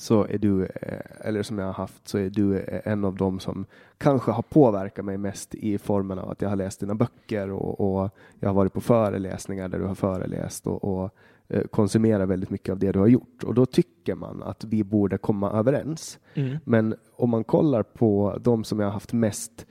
[0.00, 3.16] så är du, eh, eller som jag har haft, så är du eh, en av
[3.16, 3.66] dem som
[3.98, 7.80] kanske har påverkat mig mest i formen av att jag har läst dina böcker och,
[7.80, 11.10] och jag har varit på föreläsningar där du har föreläst och, och
[11.48, 13.44] eh, konsumerar väldigt mycket av det du har gjort.
[13.44, 16.18] Och då tycker man att vi borde komma överens.
[16.34, 16.58] Mm.
[16.64, 19.66] Men om man kollar på de som jag har haft mest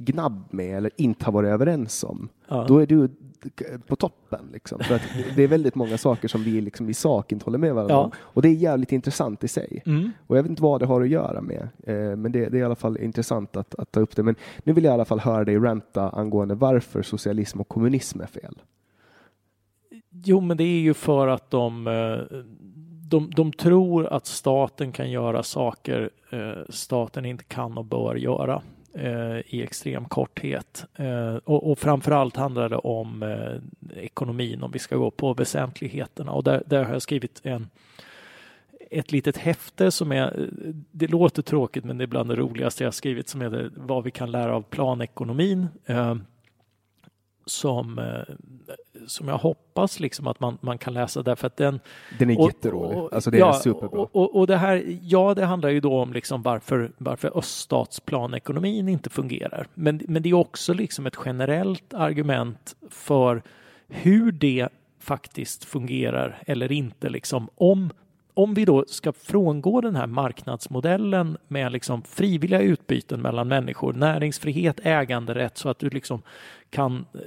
[0.00, 2.64] gnabb med eller inte har varit överens om, ja.
[2.68, 3.08] då är du
[3.86, 4.48] på toppen.
[4.52, 4.78] Liksom.
[4.80, 5.02] För att
[5.36, 8.00] det är väldigt många saker som vi liksom i sak inte håller med varandra ja.
[8.00, 8.10] om.
[8.16, 9.82] Och det är jävligt intressant i sig.
[9.86, 10.10] Mm.
[10.26, 12.60] Och jag vet inte vad det har att göra med, eh, men det, det, är
[12.60, 14.22] i alla fall intressant att, att, ta upp det.
[14.22, 18.20] Men nu vill jag i alla fall höra dig ranta angående varför socialism och kommunism
[18.20, 18.58] är fel.
[20.10, 22.38] Jo, men det är ju för att de, eh,
[23.08, 28.62] de, de tror att staten kan göra saker eh, staten inte kan och bör göra.
[28.94, 30.84] Eh, i extrem korthet.
[30.94, 36.32] Eh, och, och framförallt handlar det om eh, ekonomin om vi ska gå på väsentligheterna
[36.32, 37.68] och där, där har jag skrivit en
[38.90, 40.46] ett litet häfte som är, eh,
[40.90, 44.10] det låter tråkigt men det är bland det roligaste jag skrivit som heter Vad vi
[44.10, 46.14] kan lära av planekonomin eh,
[47.50, 48.34] som, eh,
[49.06, 51.80] som jag hoppas liksom att man, man kan läsa därför att den...
[52.18, 54.00] Den är och, jätterolig, och, alltså det ja, är superbra.
[54.00, 59.10] Och, och, det här, ja det handlar ju då om liksom varför, varför öststatsplanekonomin inte
[59.10, 59.66] fungerar.
[59.74, 63.42] Men, men det är också liksom ett generellt argument för
[63.88, 64.68] hur det
[65.00, 67.90] faktiskt fungerar eller inte liksom om
[68.42, 74.80] om vi då ska frångå den här marknadsmodellen med liksom frivilliga utbyten mellan människor, näringsfrihet,
[74.82, 76.22] äganderätt så att du liksom
[76.70, 77.20] kan eh,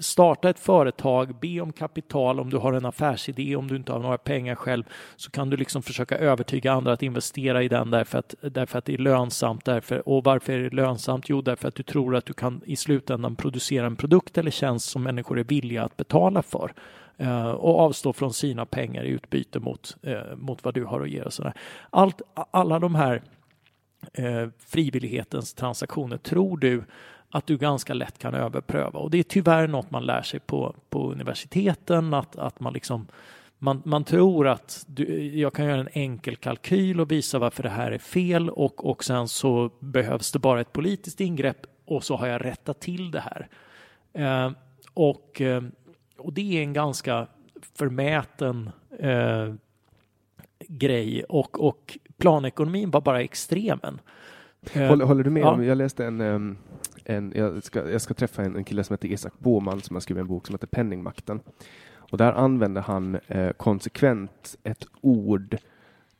[0.00, 4.00] starta ett företag, be om kapital om du har en affärsidé, om du inte har
[4.00, 4.84] några pengar själv,
[5.16, 8.84] så kan du liksom försöka övertyga andra att investera i den därför att, därför att
[8.84, 9.64] det är lönsamt.
[9.64, 11.28] Därför, och varför är det lönsamt?
[11.28, 14.88] Jo, därför att du tror att du kan i slutändan producera en produkt eller tjänst
[14.88, 16.72] som människor är villiga att betala för.
[17.18, 21.10] Eh, och avstå från sina pengar i utbyte mot, eh, mot vad du har att
[21.10, 21.22] ge.
[21.22, 21.52] Och sådär.
[21.90, 23.22] Allt, alla de här
[24.12, 26.84] eh, frivillighetens transaktioner tror du
[27.30, 30.74] att du ganska lätt kan överpröva och det är tyvärr något man lär sig på,
[30.90, 33.06] på universiteten att, att man liksom
[33.58, 37.68] man, man tror att du, jag kan göra en enkel kalkyl och visa varför det
[37.68, 42.16] här är fel och, och sen så behövs det bara ett politiskt ingrepp och så
[42.16, 43.48] har jag rättat till det här.
[44.12, 44.52] Eh,
[44.94, 45.62] och eh,
[46.18, 47.26] och det är en ganska
[47.74, 49.54] förmäten eh,
[50.68, 54.00] grej och, och planekonomin var bara extremen.
[54.72, 55.42] Eh, håller, håller, du med?
[55.42, 55.62] Ja.
[55.62, 56.58] Jag läste en,
[57.04, 60.00] en jag, ska, jag ska träffa en, en kille som heter Isak Boman som har
[60.00, 61.40] skrivit en bok som heter Penningmakten.
[62.10, 65.56] Och där använder han eh, konsekvent ett ord,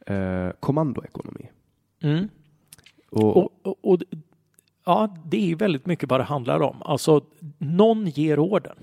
[0.06, 1.51] eh, kommandoekonomi.
[2.02, 2.28] Mm.
[3.10, 4.02] Och, och, och, och,
[4.85, 6.82] ja, det är väldigt mycket vad det handlar om.
[6.82, 7.24] Alltså,
[7.59, 8.77] någon ger orden.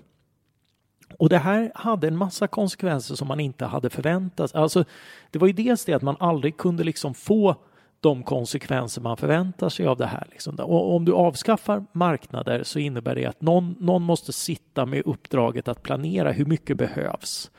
[1.24, 4.62] Och det här hade en massa konsekvenser som man inte hade förväntat sig.
[4.62, 4.84] Alltså,
[5.32, 7.56] det var ju dels det att man aldrig kunde liksom få
[8.00, 10.28] de konsekvenser man förväntar sig av det här.
[10.32, 10.56] Liksom.
[10.56, 15.68] Och om du avskaffar marknader så innebär det att någon, någon måste sitta med uppdraget
[15.68, 17.52] att planera hur mycket behövs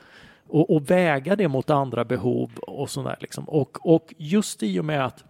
[0.47, 3.17] och, och väga det mot andra behov och sådär.
[3.19, 3.43] Liksom.
[3.49, 5.23] Och, och just i och med att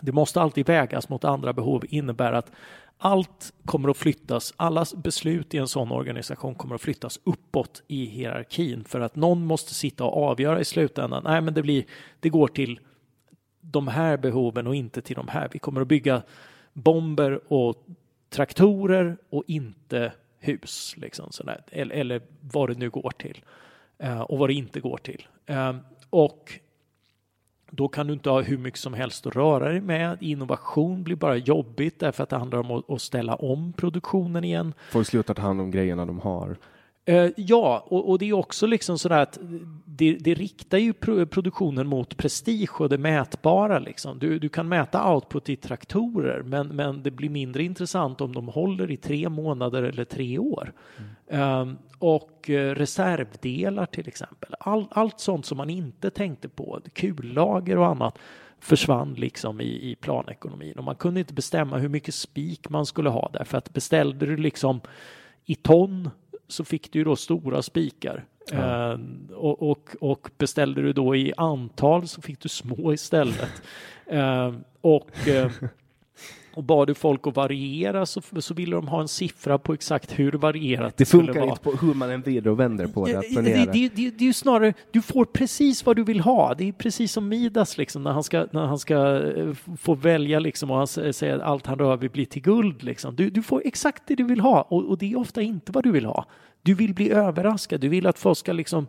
[0.00, 2.52] det måste alltid vägas mot andra behov innebär att
[3.04, 8.04] allt kommer att flyttas, alla beslut i en sån organisation kommer att flyttas uppåt i
[8.04, 11.22] hierarkin för att någon måste sitta och avgöra i slutändan.
[11.24, 11.84] Nej, men det blir,
[12.20, 12.80] det går till
[13.60, 15.48] de här behoven och inte till de här.
[15.52, 16.22] Vi kommer att bygga
[16.72, 17.86] bomber och
[18.30, 21.62] traktorer och inte hus, liksom sådär.
[21.70, 23.44] Eller, eller vad det nu går till
[23.98, 25.26] eh, och vad det inte går till.
[25.46, 25.76] Eh,
[26.10, 26.60] och
[27.74, 30.18] då kan du inte ha hur mycket som helst att röra dig med.
[30.20, 34.74] Innovation blir bara jobbigt därför att det handlar om att, ställa om produktionen igen.
[34.90, 36.56] Folk slutar ta hand om grejerna de har.
[37.08, 39.38] Uh, ja, och, och, det är också liksom sådär att
[39.84, 40.92] det, det riktar ju
[41.26, 43.78] produktionen mot prestige och det mätbara.
[43.78, 44.18] Liksom.
[44.18, 48.48] Du, du kan mäta output i traktorer, men, men det blir mindre intressant om de
[48.48, 50.72] håller i tre månader eller tre år.
[51.28, 51.60] Mm.
[51.60, 54.54] Um, och uh, reservdelar till exempel.
[54.60, 58.18] All, allt sånt som man inte tänkte på, kullager och annat
[58.60, 63.10] försvann liksom i, i planekonomin och man kunde inte bestämma hur mycket spik man skulle
[63.10, 64.80] ha därför att beställde du liksom
[65.44, 66.10] i ton
[66.48, 68.24] så fick du ju då stora spikar.
[68.50, 68.92] Ja.
[68.92, 69.00] Uh,
[69.34, 73.62] och, och, och, beställde du då i antal så fick du små istället.
[74.12, 75.52] uh, och uh,
[76.54, 80.18] och bad du folk att variera så, så ville de ha en siffra på exakt
[80.18, 81.50] hur varierat Det skulle funkar vara.
[81.50, 83.18] inte på hur man än vrider och vänder på det.
[83.18, 86.20] Att Det, det, det, det, det är ju snarare, du får precis vad du vill
[86.20, 86.54] ha.
[86.54, 90.38] Det är precis som Midas liksom, när han ska, när han ska eh, få välja
[90.38, 92.82] liksom, och han säger att allt han rör vid blir till guld.
[92.82, 93.16] Liksom.
[93.16, 95.84] Du, du får exakt det du vill ha och, och det är ofta inte vad
[95.84, 96.24] du vill ha.
[96.62, 98.86] Du vill bli överraskad, du vill att folk ska liksom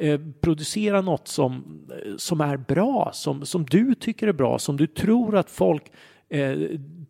[0.00, 4.76] eh, producera något som, eh, som är bra, som, som du tycker är bra, som
[4.76, 5.82] du tror att folk
[6.28, 6.56] eh,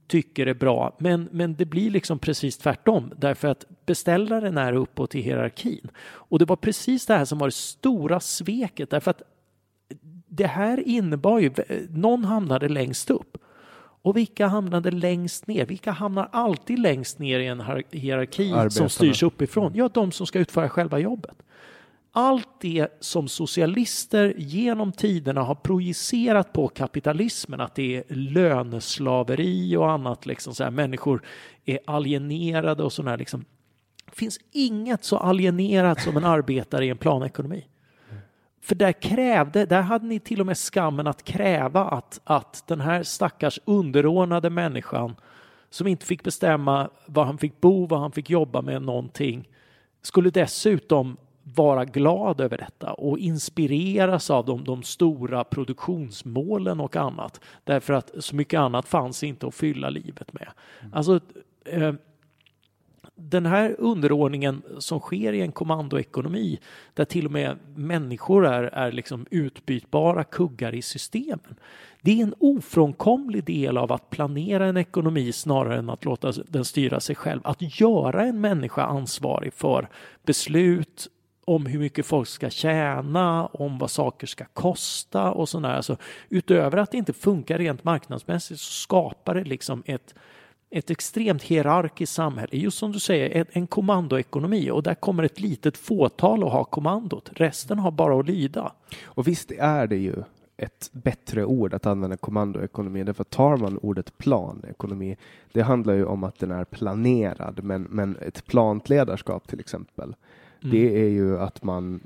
[0.06, 0.97] tycker är bra.
[0.98, 5.88] Men, men det blir liksom precis tvärtom därför att beställaren är uppåt i hierarkin.
[6.06, 9.22] Och det var precis det här som var det stora sveket därför att
[10.28, 11.51] det här innebar ju,
[11.90, 13.38] någon hamnade längst upp.
[14.02, 15.66] Och vilka hamnade längst ner?
[15.66, 18.70] Vilka hamnar alltid längst ner i en hier- hierarki Arbetarna.
[18.70, 19.72] som styrs uppifrån?
[19.74, 21.36] Ja, de som ska utföra själva jobbet.
[22.18, 29.90] Allt det som socialister genom tiderna har projicerat på kapitalismen, att det är löneslaveri och
[29.90, 31.22] annat, liksom så här, människor
[31.64, 33.44] är alienerade och sådär, liksom.
[34.06, 37.66] Det finns inget så alienerat som en arbetare i en planekonomi.
[38.62, 42.80] För där krävde, där hade ni till och med skammen att kräva att, att den
[42.80, 45.16] här stackars underordnade människan
[45.70, 49.48] som inte fick bestämma var han fick bo, vad han fick jobba med någonting,
[50.02, 51.16] skulle dessutom
[51.55, 57.40] vara glad över detta och inspireras av de, de stora produktionsmålen och annat.
[57.64, 60.48] Därför att så mycket annat fanns inte att fylla livet med.
[60.93, 61.20] Alltså,
[61.64, 61.93] eh,
[63.14, 66.59] den här underordningen som sker i en kommandoekonomi
[66.94, 71.56] där till och med människor är, är liksom utbytbara kuggar i systemen.
[72.02, 76.64] Det är en ofrånkomlig del av att planera en ekonomi snarare än att låta den
[76.64, 77.40] styra sig själv.
[77.44, 79.89] Att göra en människa ansvarig för
[80.23, 81.09] beslut
[81.48, 85.68] om hur mycket folk ska tjäna, om vad saker ska kosta och sådär.
[85.68, 85.97] Alltså,
[86.28, 90.14] utöver att det inte funkar rent marknadsmässigt så skapar det liksom ett
[90.70, 95.40] ett extremt hierarkiskt samhälle, just som du säger, en, en kommandoekonomi och där kommer ett
[95.40, 97.31] litet fåtal att ha kommandot.
[97.32, 98.73] Resten har bara att lyda.
[99.05, 100.14] Och visst är det ju
[100.56, 103.05] ett bättre ord att använda kommandoekonomi.
[103.05, 105.16] Därför tar man ordet planekonomi,
[105.52, 110.14] det handlar ju om att den är planerad, men, men ett plant ledarskap till exempel,
[110.62, 110.77] Mm.
[110.77, 112.01] det är ju att man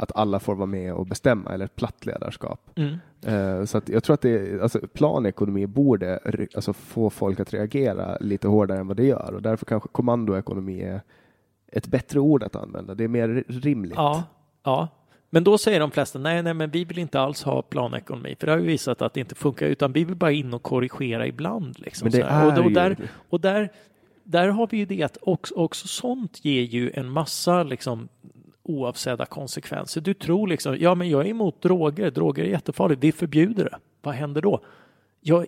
[0.00, 2.70] att alla får vara med och bestämma, eller ett platt ledarskap.
[2.76, 2.94] Mm.
[3.26, 6.18] Eh, Så att jag tror att det, alltså planekonomi borde
[6.54, 10.82] alltså få folk att reagera lite hårdare än vad det gör och därför kanske kommandoekonomi
[10.82, 11.00] är
[11.72, 12.94] ett bättre ord att använda.
[12.94, 13.94] Det är mer rimligt.
[13.96, 14.24] Ja,
[14.64, 14.88] ja.
[15.30, 18.46] Men då säger de flesta nej, nej, men vi vill inte alls ha planekonomi, för
[18.46, 21.26] det har ju visat att det inte funkar, utan vi vill bara in och korrigera
[21.26, 21.78] ibland.
[21.78, 22.96] Liksom, Men det och, är och ju- där,
[23.28, 23.72] och där,
[24.30, 28.08] där har vi ju det att också, också sånt ger ju en massa liksom
[28.62, 30.00] oavsedda konsekvenser.
[30.00, 33.78] Du tror liksom, ja men jag är emot droger, droger är jättefarligt, vi förbjuder det.
[34.02, 34.60] Vad händer då?
[35.20, 35.44] Ja,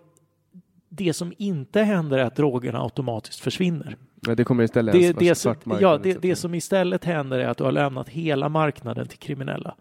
[0.93, 3.97] det som inte händer är att drogerna automatiskt försvinner.
[4.27, 6.19] Men det kommer istället Det, det, som, ja, det, etc.
[6.23, 9.75] det som istället händer är att du har lämnat hela marknaden till kriminella.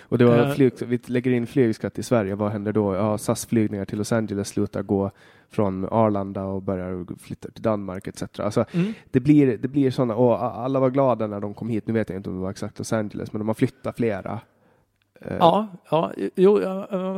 [0.00, 0.52] Och det var Eh.
[0.54, 2.94] flyg, vi lägger in flygskatt i Sverige, vad händer då?
[2.94, 5.10] Ja, SAS-flygningar till Los Angeles slutar gå
[5.50, 8.22] från Arlanda och börjar flytta till Danmark etc.
[8.40, 8.92] Alltså, Mm.
[9.10, 12.08] det blir, det blir sådana, och alla var glada när de kom hit, nu vet
[12.08, 14.40] jag inte om det var exakt Los Angeles, men de har flyttat flera.
[15.24, 15.36] Eh.
[15.38, 16.64] Ja, ja, jo,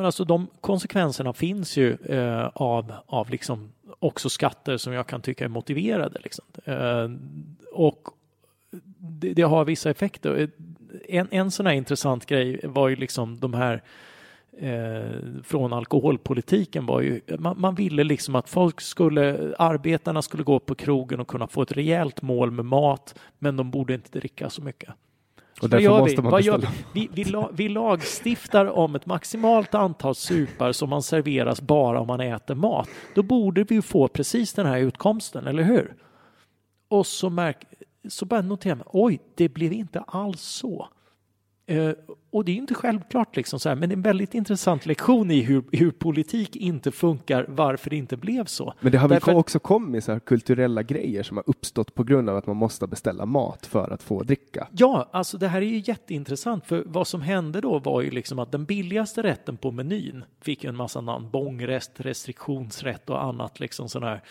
[0.04, 5.44] alltså de konsekvenserna finns ju eh, av, av liksom också skatter som jag kan tycka
[5.44, 6.20] är motiverade.
[6.22, 6.44] Liksom.
[6.64, 7.10] Eh,
[7.72, 8.08] och
[8.98, 10.50] det, det har vissa effekter.
[11.08, 13.82] En, en sån här intressant grej var ju liksom de här
[14.58, 20.58] eh, från alkoholpolitiken var ju, man, man ville liksom att folk skulle, arbetarna skulle gå
[20.58, 24.50] på krogen och kunna få ett rejält mål med mat, men de borde inte dricka
[24.50, 24.94] så mycket
[25.64, 26.22] och Vad därför gör måste vi?
[26.22, 26.70] man Vad beställa.
[26.92, 27.08] vi?
[27.12, 32.20] Vi, la, vi lagstiftar om ett maximalt antal supar som man serveras bara om man
[32.20, 32.88] äter mat.
[33.14, 35.94] Då borde vi få precis den här utkomsten, eller hur?
[36.88, 37.64] Och så, märk,
[38.08, 40.88] så bara noterar man, oj, det blev inte alls så.
[41.66, 41.90] Eh,
[42.30, 45.30] och det är inte självklart, liksom så här, men det är en väldigt intressant lektion
[45.30, 48.74] i hur, hur politik inte funkar, varför det inte blev så.
[48.80, 52.04] Men det har väl Därför också kommit så här kulturella grejer som har uppstått på
[52.04, 54.68] grund av att man måste beställa mat för att få dricka.
[54.72, 58.38] Ja, alltså det här är ju jätteintressant för vad som hände då var ju liksom
[58.38, 63.88] att den billigaste rätten på menyn fick en massa namn, bångrest, restriktionsrätt och annat liksom
[63.88, 64.22] sån här.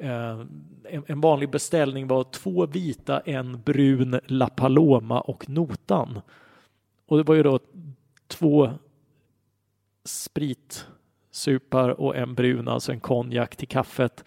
[0.00, 0.40] Eh,
[0.84, 6.20] en, en vanlig beställning var två vita, en brun, La Paloma och notan.
[7.08, 7.58] Och det var ju då
[8.26, 8.70] två
[10.04, 14.24] spritsupar och en brun, alltså en konjak till kaffet.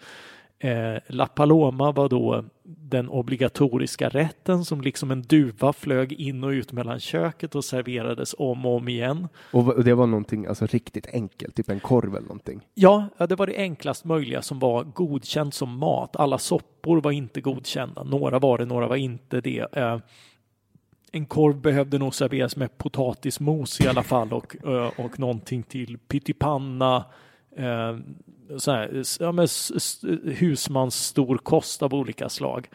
[0.58, 6.48] Eh, La Paloma var då den obligatoriska rätten som liksom en duva flög in och
[6.48, 9.28] ut mellan köket och serverades om och om igen.
[9.52, 12.60] Och det var någonting alltså, riktigt enkelt, typ en korv eller någonting.
[12.74, 16.16] Ja, ja, det var det enklast möjliga som var godkänt som mat.
[16.16, 18.04] Alla soppor var inte godkända.
[18.04, 19.66] Några var det, några var inte det.
[19.72, 19.98] Eh,
[21.12, 24.56] en korv behövde nog serveras med potatismos i alla fall och,
[24.96, 27.04] och någonting till pyttipanna.
[27.56, 27.96] Eh,
[28.58, 29.48] så här, ja, men
[30.24, 32.68] husmans stor kost av olika slag.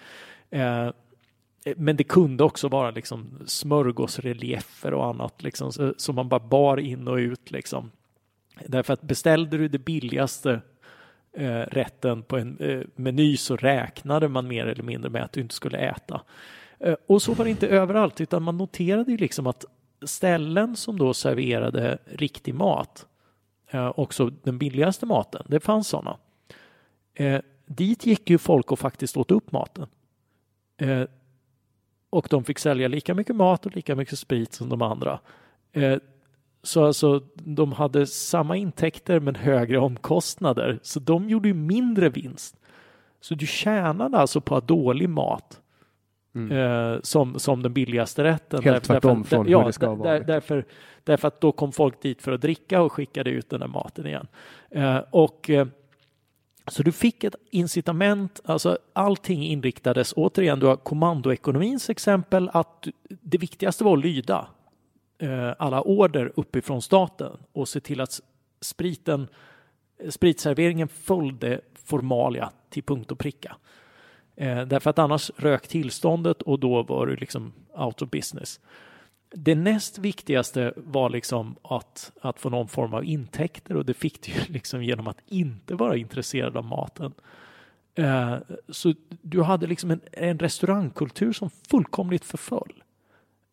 [0.50, 0.94] Eh, eh,
[1.76, 7.08] men det kunde också vara liksom smörgåsreliefer och annat liksom, som man bara bar in
[7.08, 7.52] och ut.
[7.52, 7.92] Liksom.
[8.66, 10.62] Därför att beställde du det billigaste
[11.34, 15.42] eh, rätten på en eh, meny så räknade man mer eller mindre med att du
[15.42, 16.22] inte skulle äta.
[16.80, 19.66] Eh, och så var det inte överallt utan man noterade ju liksom att
[20.06, 23.06] ställen som då serverade riktig mat,
[23.72, 26.18] eh, också den billigaste maten, det fanns sådana.
[27.14, 29.88] Eh, dit gick ju folk och faktiskt åt upp maten.
[32.10, 35.20] Och de fick sälja lika mycket mat och lika mycket sprit som de andra.
[36.64, 40.80] Så alltså, de hade samma intäkter men högre omkostnader.
[40.82, 42.56] Så de gjorde ju mindre vinst.
[43.22, 45.62] Så du tjänade alltså på att ha dålig mat
[46.52, 48.60] eh, som, som den billigaste rätten.
[48.60, 48.74] Mm.
[48.74, 50.14] Helt tvärtom från hur ja, det ska där- vara.
[50.14, 50.66] Där, därför,
[51.04, 54.08] därför att då kom folk dit för att dricka och skickade ut den där maten
[54.08, 54.28] igen.
[54.70, 55.68] Eh, och eh,
[56.68, 63.38] så du fick ett incitament, alltså allting inriktades, återigen, du har kommandoekonomins exempel, att det
[63.38, 64.48] viktigaste var att lyda
[65.18, 68.20] eh, alla order uppifrån staten och se till att
[68.62, 69.28] spriten,
[70.10, 73.56] spritserveringen följde formalia till punkt och pricka.
[74.38, 78.60] Eh, därför att annars rök tillståndet och då var du liksom out of business.
[79.30, 84.22] Det näst viktigaste var liksom att, att få någon form av intäkter och det fick
[84.22, 87.14] du ju liksom genom att inte vara intresserad av maten.
[87.96, 88.36] Eh,
[88.70, 92.84] så du hade liksom en, en restaurangkultur som fullkomligt förföll.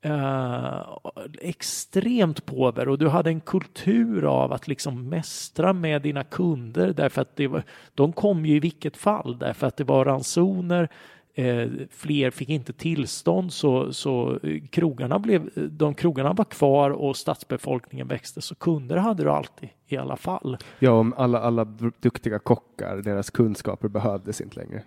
[0.04, 0.98] Eh,
[1.40, 7.22] extremt påver och du hade en kultur av att liksom mästra med dina kunder därför
[7.22, 7.62] att det var,
[7.94, 10.88] de kom ju i vilket fall därför att det var ransoner
[11.34, 17.16] eh, fler fick inte tillstånd så, så eh, krogarna blev, de krogarna var kvar och
[17.16, 20.56] stadsbefolkningen växte så kunder hade du alltid i alla fall.
[20.78, 21.64] Ja, om alla, alla
[22.00, 24.82] duktiga kockar, deras kunskaper behövdes inte längre.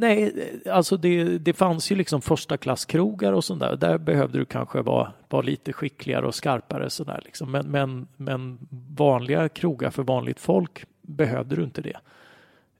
[0.00, 0.32] Nej,
[0.70, 3.76] alltså det, det fanns ju liksom första klasskrogar och sånt där.
[3.76, 7.50] Där behövde du kanske vara, vara lite skickligare och skarpare sådär liksom.
[7.50, 8.58] Men, men, men
[8.96, 11.96] vanliga krogar för vanligt folk behövde du inte det.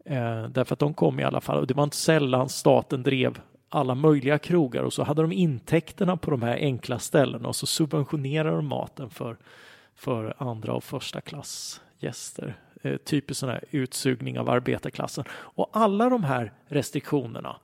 [0.04, 3.40] Eh, därför att de kom i alla fall och det var inte sällan staten drev
[3.68, 7.66] alla möjliga krogar och så hade de intäkterna på de här enkla ställena och så
[7.66, 9.36] subventionerade de maten för,
[9.94, 12.56] för andra och första klass gäster.
[12.82, 15.24] Eh, typ sån här utsugning av arbetarklassen.
[15.30, 17.56] Och alla de här restriktionerna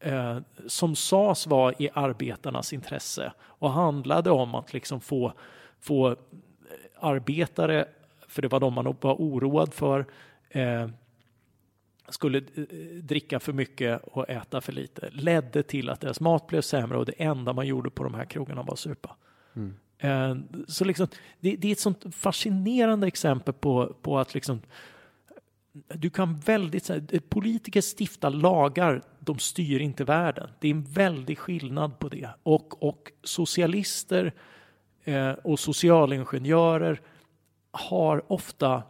[0.00, 5.32] eh, som sades vara i arbetarnas intresse och handlade om att liksom få,
[5.80, 6.16] få eh,
[7.00, 7.88] arbetare,
[8.28, 10.06] för det var de man var oroad för,
[10.48, 10.88] eh,
[12.08, 12.64] skulle eh,
[13.02, 17.06] dricka för mycket och äta för lite ledde till att deras mat blev sämre och
[17.06, 19.16] det enda man gjorde på de här krogarna var att supa.
[19.56, 19.74] Mm.
[20.00, 20.36] Eh,
[20.68, 21.06] så liksom,
[21.40, 24.60] det, det är ett sånt fascinerande exempel på, på att liksom,
[25.72, 30.50] du kan väldigt, så här, eh, politiker stiftar lagar, de styr inte världen.
[30.60, 32.28] Det är en väldig skillnad på det.
[32.42, 34.32] Och, och socialister
[35.04, 37.00] eh, och socialingenjörer
[37.70, 38.82] har ofta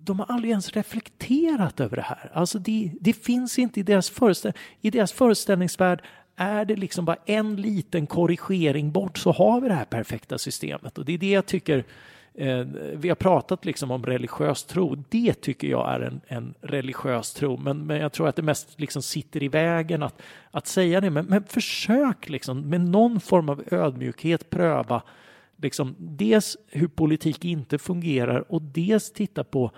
[0.00, 2.30] de har aldrig ens reflekterat över det här.
[2.34, 6.02] Alltså det, det finns inte i deras, föreställ, i deras föreställningsvärld
[6.38, 10.98] är det liksom bara en liten korrigering bort så har vi det här perfekta systemet.
[10.98, 11.84] Och det är det jag tycker,
[12.34, 17.34] eh, vi har pratat liksom om religiös tro, det tycker jag är en, en religiös
[17.34, 17.56] tro.
[17.56, 21.10] Men, men jag tror att det mest liksom sitter i vägen att, att säga det.
[21.10, 25.02] Men, men försök liksom med någon form av ödmjukhet pröva
[25.56, 29.72] liksom dels hur politik inte fungerar och dels titta på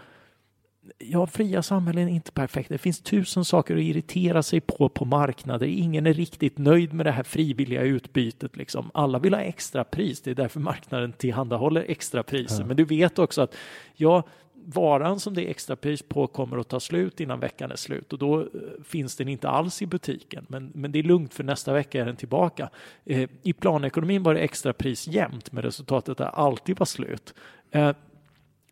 [0.98, 2.74] Ja, fria samhällen är inte perfekta.
[2.74, 5.66] Det finns tusen saker att irritera sig på på marknader.
[5.66, 8.56] Ingen är riktigt nöjd med det här frivilliga utbytet.
[8.56, 8.90] Liksom.
[8.94, 10.20] Alla vill ha extra pris.
[10.20, 12.64] Det är därför marknaden tillhandahåller extra priser.
[12.64, 13.56] Men du vet också att
[13.94, 14.22] ja,
[14.64, 18.12] varan som det är extra pris på kommer att ta slut innan veckan är slut
[18.12, 18.46] och då eh,
[18.84, 20.46] finns den inte alls i butiken.
[20.48, 22.70] Men, men det är lugnt för nästa vecka är den tillbaka.
[23.04, 27.34] Eh, I planekonomin var det extra pris jämt med resultatet att det alltid var slut.
[27.70, 27.92] Eh,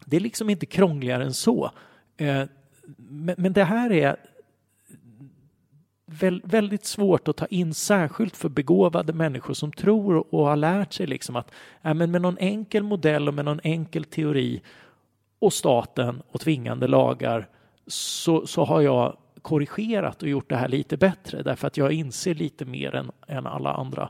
[0.04, 1.70] det är liksom inte krångligare än så.
[2.18, 2.44] Eh,
[2.96, 4.16] men, men det här är
[6.06, 10.92] väl, väldigt svårt att ta in, särskilt för begåvade människor som tror och har lärt
[10.92, 11.50] sig liksom att
[11.82, 14.62] äh, men med någon enkel modell och med någon enkel teori
[15.38, 17.48] och staten och tvingande lagar
[17.86, 22.34] så, så har jag korrigerat och gjort det här lite bättre därför att jag inser
[22.34, 24.08] lite mer än, än alla andra.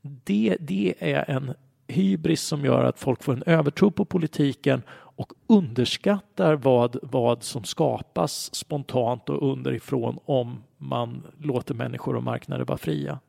[0.00, 1.54] Det, det är en
[1.88, 4.82] hybris som gör att folk får en övertro på politiken
[5.16, 12.64] och underskattar vad, vad som skapas spontant och underifrån om man låter människor och marknader
[12.64, 13.20] vara fria.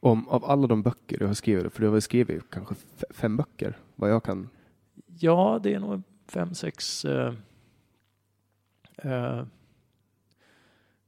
[0.00, 2.74] Om, av alla de böcker du har skrivit, för du har väl skrivit kanske
[3.10, 4.48] fem böcker, vad jag kan?
[5.18, 7.32] Ja, det är nog fem, sex uh,
[9.04, 9.44] uh,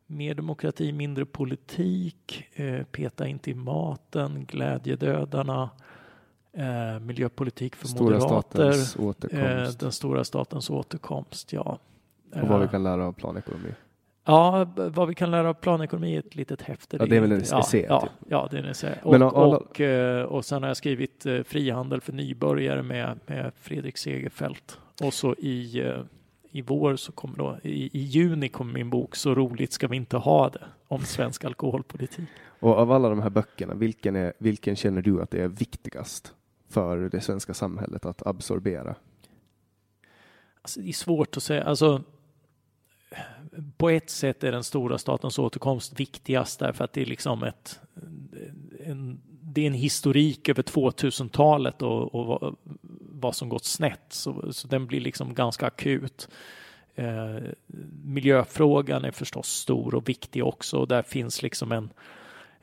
[0.06, 5.70] Mer demokrati, mindre politik, uh, Peta inte i maten, Glädjedödarna,
[6.56, 8.72] Eh, miljöpolitik för stora moderater.
[8.72, 9.74] Statens återkomst.
[9.74, 11.78] Eh, den stora statens återkomst, ja.
[12.34, 13.74] Och vad vi kan lära av planekonomi.
[14.24, 16.96] Ja, vad vi kan lära av planekonomi är ett litet häfte.
[17.00, 17.76] Ja, det är väl en essä?
[17.76, 18.10] Ja, typ.
[18.28, 18.98] ja, det är en essä.
[19.02, 19.30] Och, alla...
[19.30, 24.78] och, eh, och sen har jag skrivit eh, Frihandel för nybörjare med, med Fredrik Segerfeldt.
[25.02, 26.00] Och så i, eh,
[26.50, 29.96] i vår så kommer då, i, i juni kommer min bok Så roligt ska vi
[29.96, 32.28] inte ha det om svensk alkoholpolitik.
[32.60, 36.34] Och av alla de här böckerna, vilken, är, vilken känner du att det är viktigast
[36.72, 38.94] för det svenska samhället att absorbera?
[40.62, 41.64] Alltså, det är svårt att säga.
[41.64, 42.02] Alltså,
[43.76, 47.80] på ett sätt är den stora statens återkomst viktigast därför att det är liksom ett
[48.84, 52.56] en, det är en historik över 2000-talet och, och vad,
[53.00, 56.28] vad, som gått snett så, så den blir liksom ganska akut.
[56.94, 57.36] Eh,
[58.04, 61.92] miljöfrågan är förstås stor och viktig också och där finns liksom en,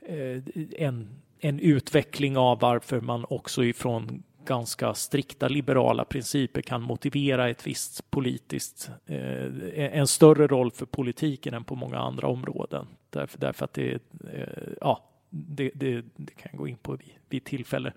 [0.00, 0.42] eh,
[0.78, 1.08] en,
[1.40, 8.10] en utveckling av varför man också ifrån ganska strikta liberala principer kan motivera ett visst
[8.10, 12.86] politiskt, eh, en större roll för politiken än på många andra områden.
[13.10, 13.92] Därför, därför att det,
[14.34, 17.92] eh, ja, det, det, det, kan jag gå in på vid, vid tillfälle.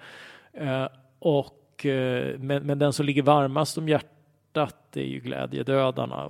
[0.53, 0.87] Eh,
[1.19, 6.29] och, eh, men, men den som ligger varmast om hjärtat är ju Glädjedödarna,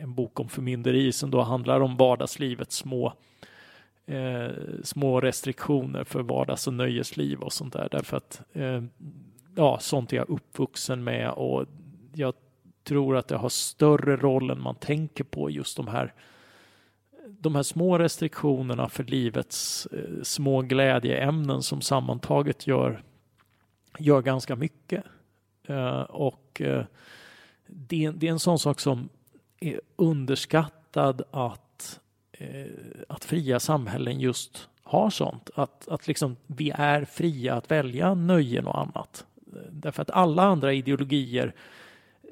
[0.00, 3.12] en bok om förmynderi som då handlar om vardagslivets små
[4.06, 4.50] eh,
[4.82, 7.88] små restriktioner för vardags och nöjesliv och sånt där.
[7.90, 8.82] Därför att eh,
[9.56, 11.66] ja, sånt är jag uppvuxen med och
[12.14, 12.34] jag
[12.84, 16.14] tror att det har större roll än man tänker på just de här
[17.28, 23.02] de här små restriktionerna för livets eh, små glädjeämnen som sammantaget gör,
[23.98, 25.04] gör ganska mycket.
[25.68, 26.84] Eh, och eh,
[27.66, 29.08] det, det, är en sån sak som
[29.60, 31.63] är underskattad att,
[32.50, 32.66] Eh,
[33.08, 35.50] att fria samhällen just har sånt.
[35.54, 39.26] Att, att liksom vi är fria att välja nöjen och annat.
[39.70, 41.54] Därför att alla andra ideologier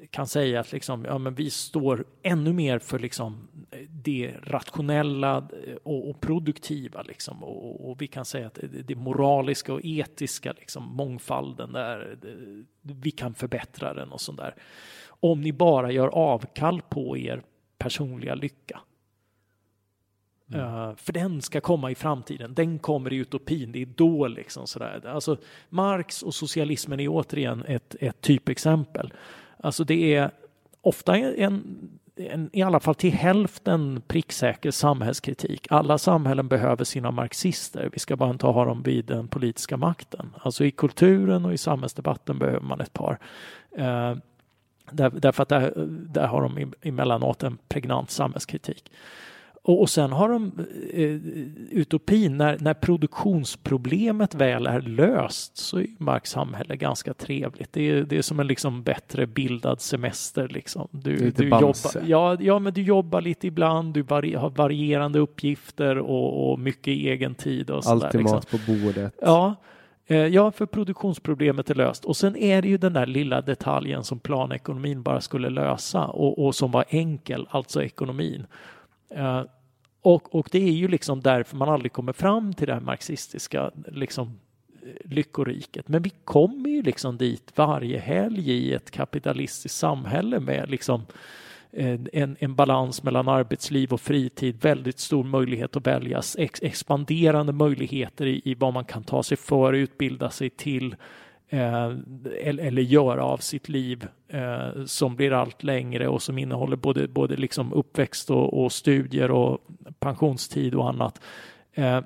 [0.09, 3.47] kan säga att liksom, ja, men vi står ännu mer för liksom
[3.89, 7.01] det rationella eh, och, och produktiva.
[7.01, 7.43] Liksom.
[7.43, 12.35] Och, och, vi kan säga att det, det moraliska och etiska, liksom, mångfalden, där, det,
[12.81, 14.55] vi kan förbättra den och sånt där.
[15.07, 17.43] Om ni bara gör avkall på er
[17.77, 18.79] personliga lycka.
[20.53, 20.65] Mm.
[20.65, 22.53] Eh, för den ska komma i framtiden.
[22.53, 23.71] Den kommer i utopin.
[23.71, 25.07] Det är då liksom sådär.
[25.07, 25.37] Alltså
[25.69, 29.13] Marx och socialismen är återigen ett, ett typexempel.
[29.57, 30.31] Alltså det är
[30.81, 35.67] ofta en, en, i alla fall till hälften pricksäker samhällskritik.
[35.69, 37.89] Alla samhällen behöver sina marxister.
[37.93, 40.35] Vi ska bara inte ha dem vid den politiska makten.
[40.37, 43.19] Alltså i kulturen och i samhällsdebatten behöver man ett par.
[43.77, 44.17] Uh,
[44.91, 48.91] där, därför att där, där har de emellanåt en pregnant samhällskritik.
[49.65, 50.51] Och, och sen har de
[50.93, 57.73] eh, utopin, när, när produktionsproblemet väl är löst så är Marks samhälle ganska trevligt.
[57.73, 60.47] Det är, det är som en liksom bättre bildad semester.
[60.47, 60.87] Liksom.
[60.91, 61.75] Du, lite du jobbar,
[62.05, 66.87] ja, ja, men du jobbar lite ibland, du vari, har varierande uppgifter och, och mycket
[66.87, 67.69] egen tid.
[67.69, 68.35] Och Alltid liksom.
[68.35, 69.13] mat på bordet.
[69.21, 69.55] Ja,
[70.07, 72.05] eh, Ja, för produktionsproblemet är löst.
[72.05, 76.45] Och sen är det ju den där lilla detaljen som planekonomin bara skulle lösa och,
[76.45, 78.45] och som var enkel, alltså ekonomin.
[79.15, 79.43] Eh,
[80.01, 83.71] och, och det är ju liksom därför man aldrig kommer fram till det här marxistiska
[83.87, 84.39] liksom,
[84.83, 85.87] eh, lyckoriket.
[85.87, 91.05] Men vi kommer ju liksom dit varje helg i ett kapitalistiskt samhälle med liksom
[91.75, 98.25] en, en balans mellan arbetsliv och fritid, väldigt stor möjlighet att väljas, ex, expanderande möjligheter
[98.25, 100.95] i, i vad man kan ta sig för, utbilda sig till,
[101.49, 101.91] Eh,
[102.41, 107.35] eller göra av sitt liv eh, som blir allt längre och som innehåller både, både
[107.35, 109.59] liksom uppväxt och, och studier och
[109.99, 111.21] pensionstid och annat.
[111.73, 112.01] Eh,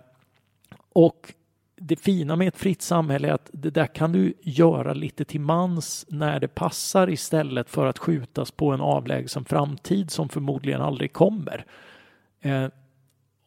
[0.94, 1.34] och
[1.76, 5.42] det fina med ett fritt samhälle är att det där kan du göra lite till
[5.42, 11.14] mans när det passar istället för att skjutas på en avlägsen framtid som förmodligen aldrig
[11.14, 11.66] kommer.
[12.42, 12.68] Eh,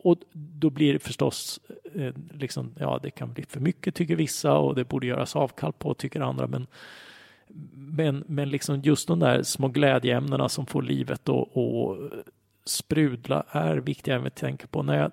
[0.02, 1.60] och då blir det förstås,
[1.94, 5.72] eh, liksom, ja det kan bli för mycket tycker vissa och det borde göras avkall
[5.72, 6.46] på tycker andra.
[6.46, 6.66] Men,
[7.72, 11.48] men, men liksom just de där små glädjeämnena som får livet att
[12.64, 14.82] sprudla är viktiga än vi tänker på.
[14.82, 15.12] När jag,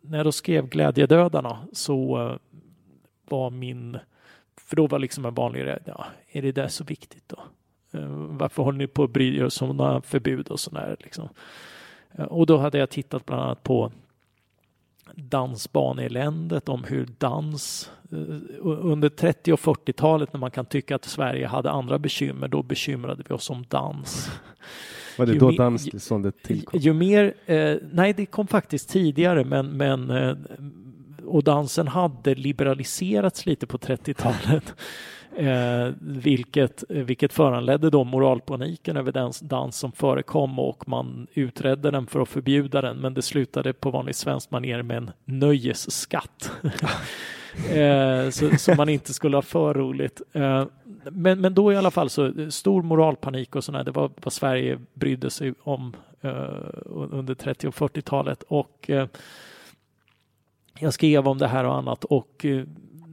[0.00, 2.36] när jag då skrev Glädjedödarna så eh,
[3.28, 3.98] var min,
[4.56, 7.38] för då var liksom en vanlig ja, är det där så viktigt då?
[7.98, 11.28] Eh, varför håller ni på att bry er om sådana förbud och sådär liksom?
[12.12, 13.92] Eh, och då hade jag tittat bland annat på
[15.16, 17.90] dansbaneländet, om hur dans
[18.62, 23.22] under 30 och 40-talet när man kan tycka att Sverige hade andra bekymmer, då bekymrade
[23.28, 24.30] vi oss om dans.
[25.18, 26.80] Var det ju då danstillståndet tillkom?
[26.80, 30.36] Ju mer, eh, nej det kom faktiskt tidigare men, men eh,
[31.24, 34.74] och dansen hade liberaliserats lite på 30-talet.
[35.40, 41.90] Eh, vilket, eh, vilket föranledde då moralpaniken över den dans som förekom och man utredde
[41.90, 46.50] den för att förbjuda den men det slutade på vanligt svenskt manér med en nöjesskatt.
[47.70, 50.22] eh, så, så, man inte skulle ha för roligt.
[50.32, 50.64] Eh,
[51.10, 54.32] men, men då i alla fall så eh, stor moralpanik och sådär, det var vad
[54.32, 56.30] Sverige brydde sig om eh,
[56.94, 59.06] under 30 och 40-talet och eh,
[60.78, 62.64] jag skrev om det här och annat och eh,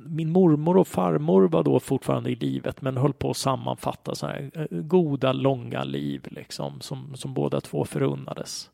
[0.10, 4.28] min mormor och farmor var då fortfarande i livet men höll på att sammanfatta så
[4.28, 8.70] här eh, goda långa liv liksom som, som båda två förunnades.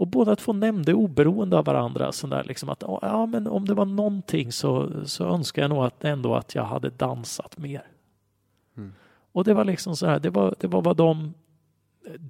[0.00, 3.74] Och båda två nämnde oberoende av varandra så där liksom att ja men om det
[3.74, 7.82] var någonting så, så önskar jag nog att ändå att jag hade dansat mer.
[8.76, 8.92] Mm.
[9.32, 11.34] Och det var liksom så här, det var, det var vad de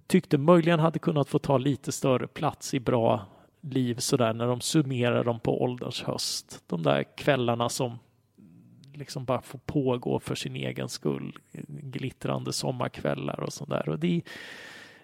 [0.06, 3.26] tyckte möjligen hade kunnat få ta lite större plats i bra
[3.60, 6.62] liv sådär när de summerar dem på ålderns höst.
[6.66, 7.98] De där kvällarna som
[8.94, 11.38] liksom bara får pågå för sin egen skull.
[11.68, 13.88] Glittrande sommarkvällar och sådär.
[13.88, 14.22] Och det,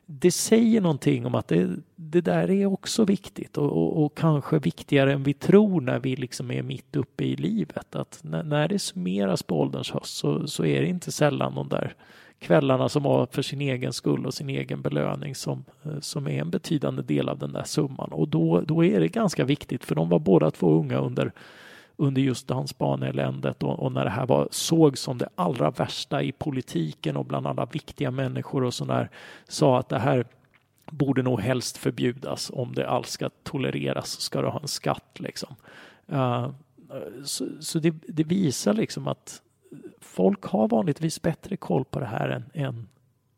[0.07, 4.59] det säger någonting om att det, det där är också viktigt och, och, och, kanske
[4.59, 7.97] viktigare än vi tror när vi liksom är mitt uppe i livet.
[7.97, 11.69] Att när, när det summeras på ålderns höst så, så är det inte sällan de
[11.69, 11.95] där
[12.39, 16.41] kvällarna som var för sin egen skull och sin egen belöning som, eh, som är
[16.41, 18.13] en betydande del av den där summan.
[18.13, 21.33] Och då, då är det ganska viktigt för de var båda två unga under
[21.97, 26.33] under just dansbaneeländet och, och när det här var, sågs som det allra värsta i
[26.33, 29.11] politiken och bland alla viktiga människor och sådär
[29.49, 30.27] sa att det här
[30.91, 35.55] borde nog helst förbjudas om det alls ska tolereras ska det ha en skatt liksom.
[36.13, 36.51] Uh,
[37.25, 39.43] så, så det, det, visar liksom att
[40.01, 42.89] folk har vanligtvis bättre koll på det här än, än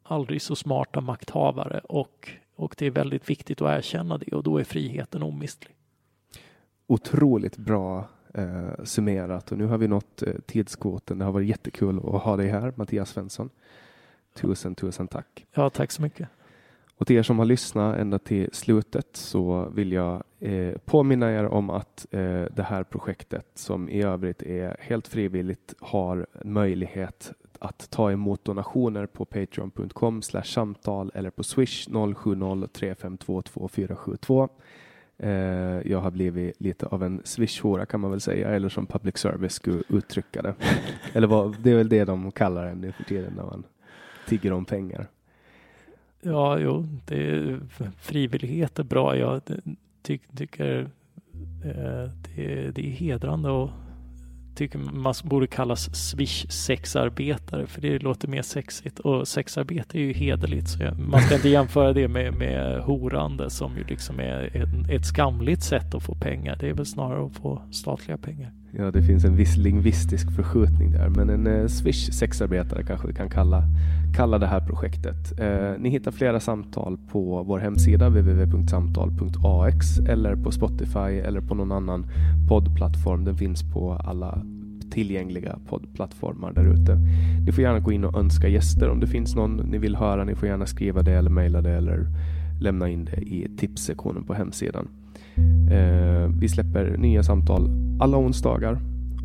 [0.02, 4.58] aldrig så smarta makthavare och, och det är väldigt viktigt att erkänna det och då
[4.58, 5.74] är friheten omistlig.
[6.86, 11.18] Otroligt bra eh, summerat och nu har vi nått eh, tidskvoten.
[11.18, 13.50] Det har varit jättekul att ha dig här, Mattias Svensson.
[14.34, 15.46] Tusen, tusen tack.
[15.54, 16.28] Ja, tack så mycket.
[16.98, 21.44] Och till er som har lyssnat ända till slutet så vill jag eh, påminna er
[21.46, 27.90] om att eh, det här projektet som i övrigt är helt frivilligt har möjlighet att
[27.90, 34.48] ta emot donationer på patreon.com samtal eller på swish 070 352 2472.
[35.18, 39.18] Eh, jag har blivit lite av en swishhora kan man väl säga, eller som public
[39.18, 40.54] service skulle uttrycka det.
[41.12, 43.64] eller vad, det är väl det de kallar det nu för tiden när man
[44.26, 45.06] tigger om pengar.
[46.20, 47.58] Ja, jo, det,
[48.00, 49.16] frivillighet är bra.
[49.16, 49.42] Jag
[50.02, 50.90] ty, tycker
[51.64, 53.70] eh, det, det är hedrande och
[54.58, 60.68] tycker man borde kallas swish-sexarbetare för det låter mer sexigt och sexarbete är ju hederligt
[60.68, 65.06] så man ska inte jämföra det med, med horande som ju liksom är ett, ett
[65.06, 66.56] skamligt sätt att få pengar.
[66.60, 68.52] Det är väl snarare att få statliga pengar.
[68.76, 73.30] Ja, det finns en viss lingvistisk förskjutning där, men en eh, swish-sexarbetare kanske vi kan
[73.30, 73.62] kalla,
[74.16, 75.40] kalla det här projektet.
[75.40, 81.72] Eh, ni hittar flera samtal på vår hemsida www.samtal.ax eller på Spotify eller på någon
[81.72, 82.06] annan
[82.48, 83.24] poddplattform.
[83.24, 84.42] Den finns på alla
[84.90, 86.98] tillgängliga poddplattformar där ute.
[87.46, 90.24] Ni får gärna gå in och önska gäster om det finns någon ni vill höra.
[90.24, 92.06] Ni får gärna skriva det eller mejla det eller
[92.60, 94.88] lämna in det i tipssektionen på hemsidan.
[95.70, 97.70] Eh, vi släpper nya samtal
[98.00, 98.78] alla onsdagar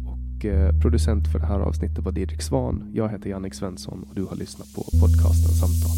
[0.05, 2.91] och eh, producent för det här avsnittet var Didrik Svan.
[2.93, 5.97] Jag heter Jannik Svensson och du har lyssnat på podcasten Samtal.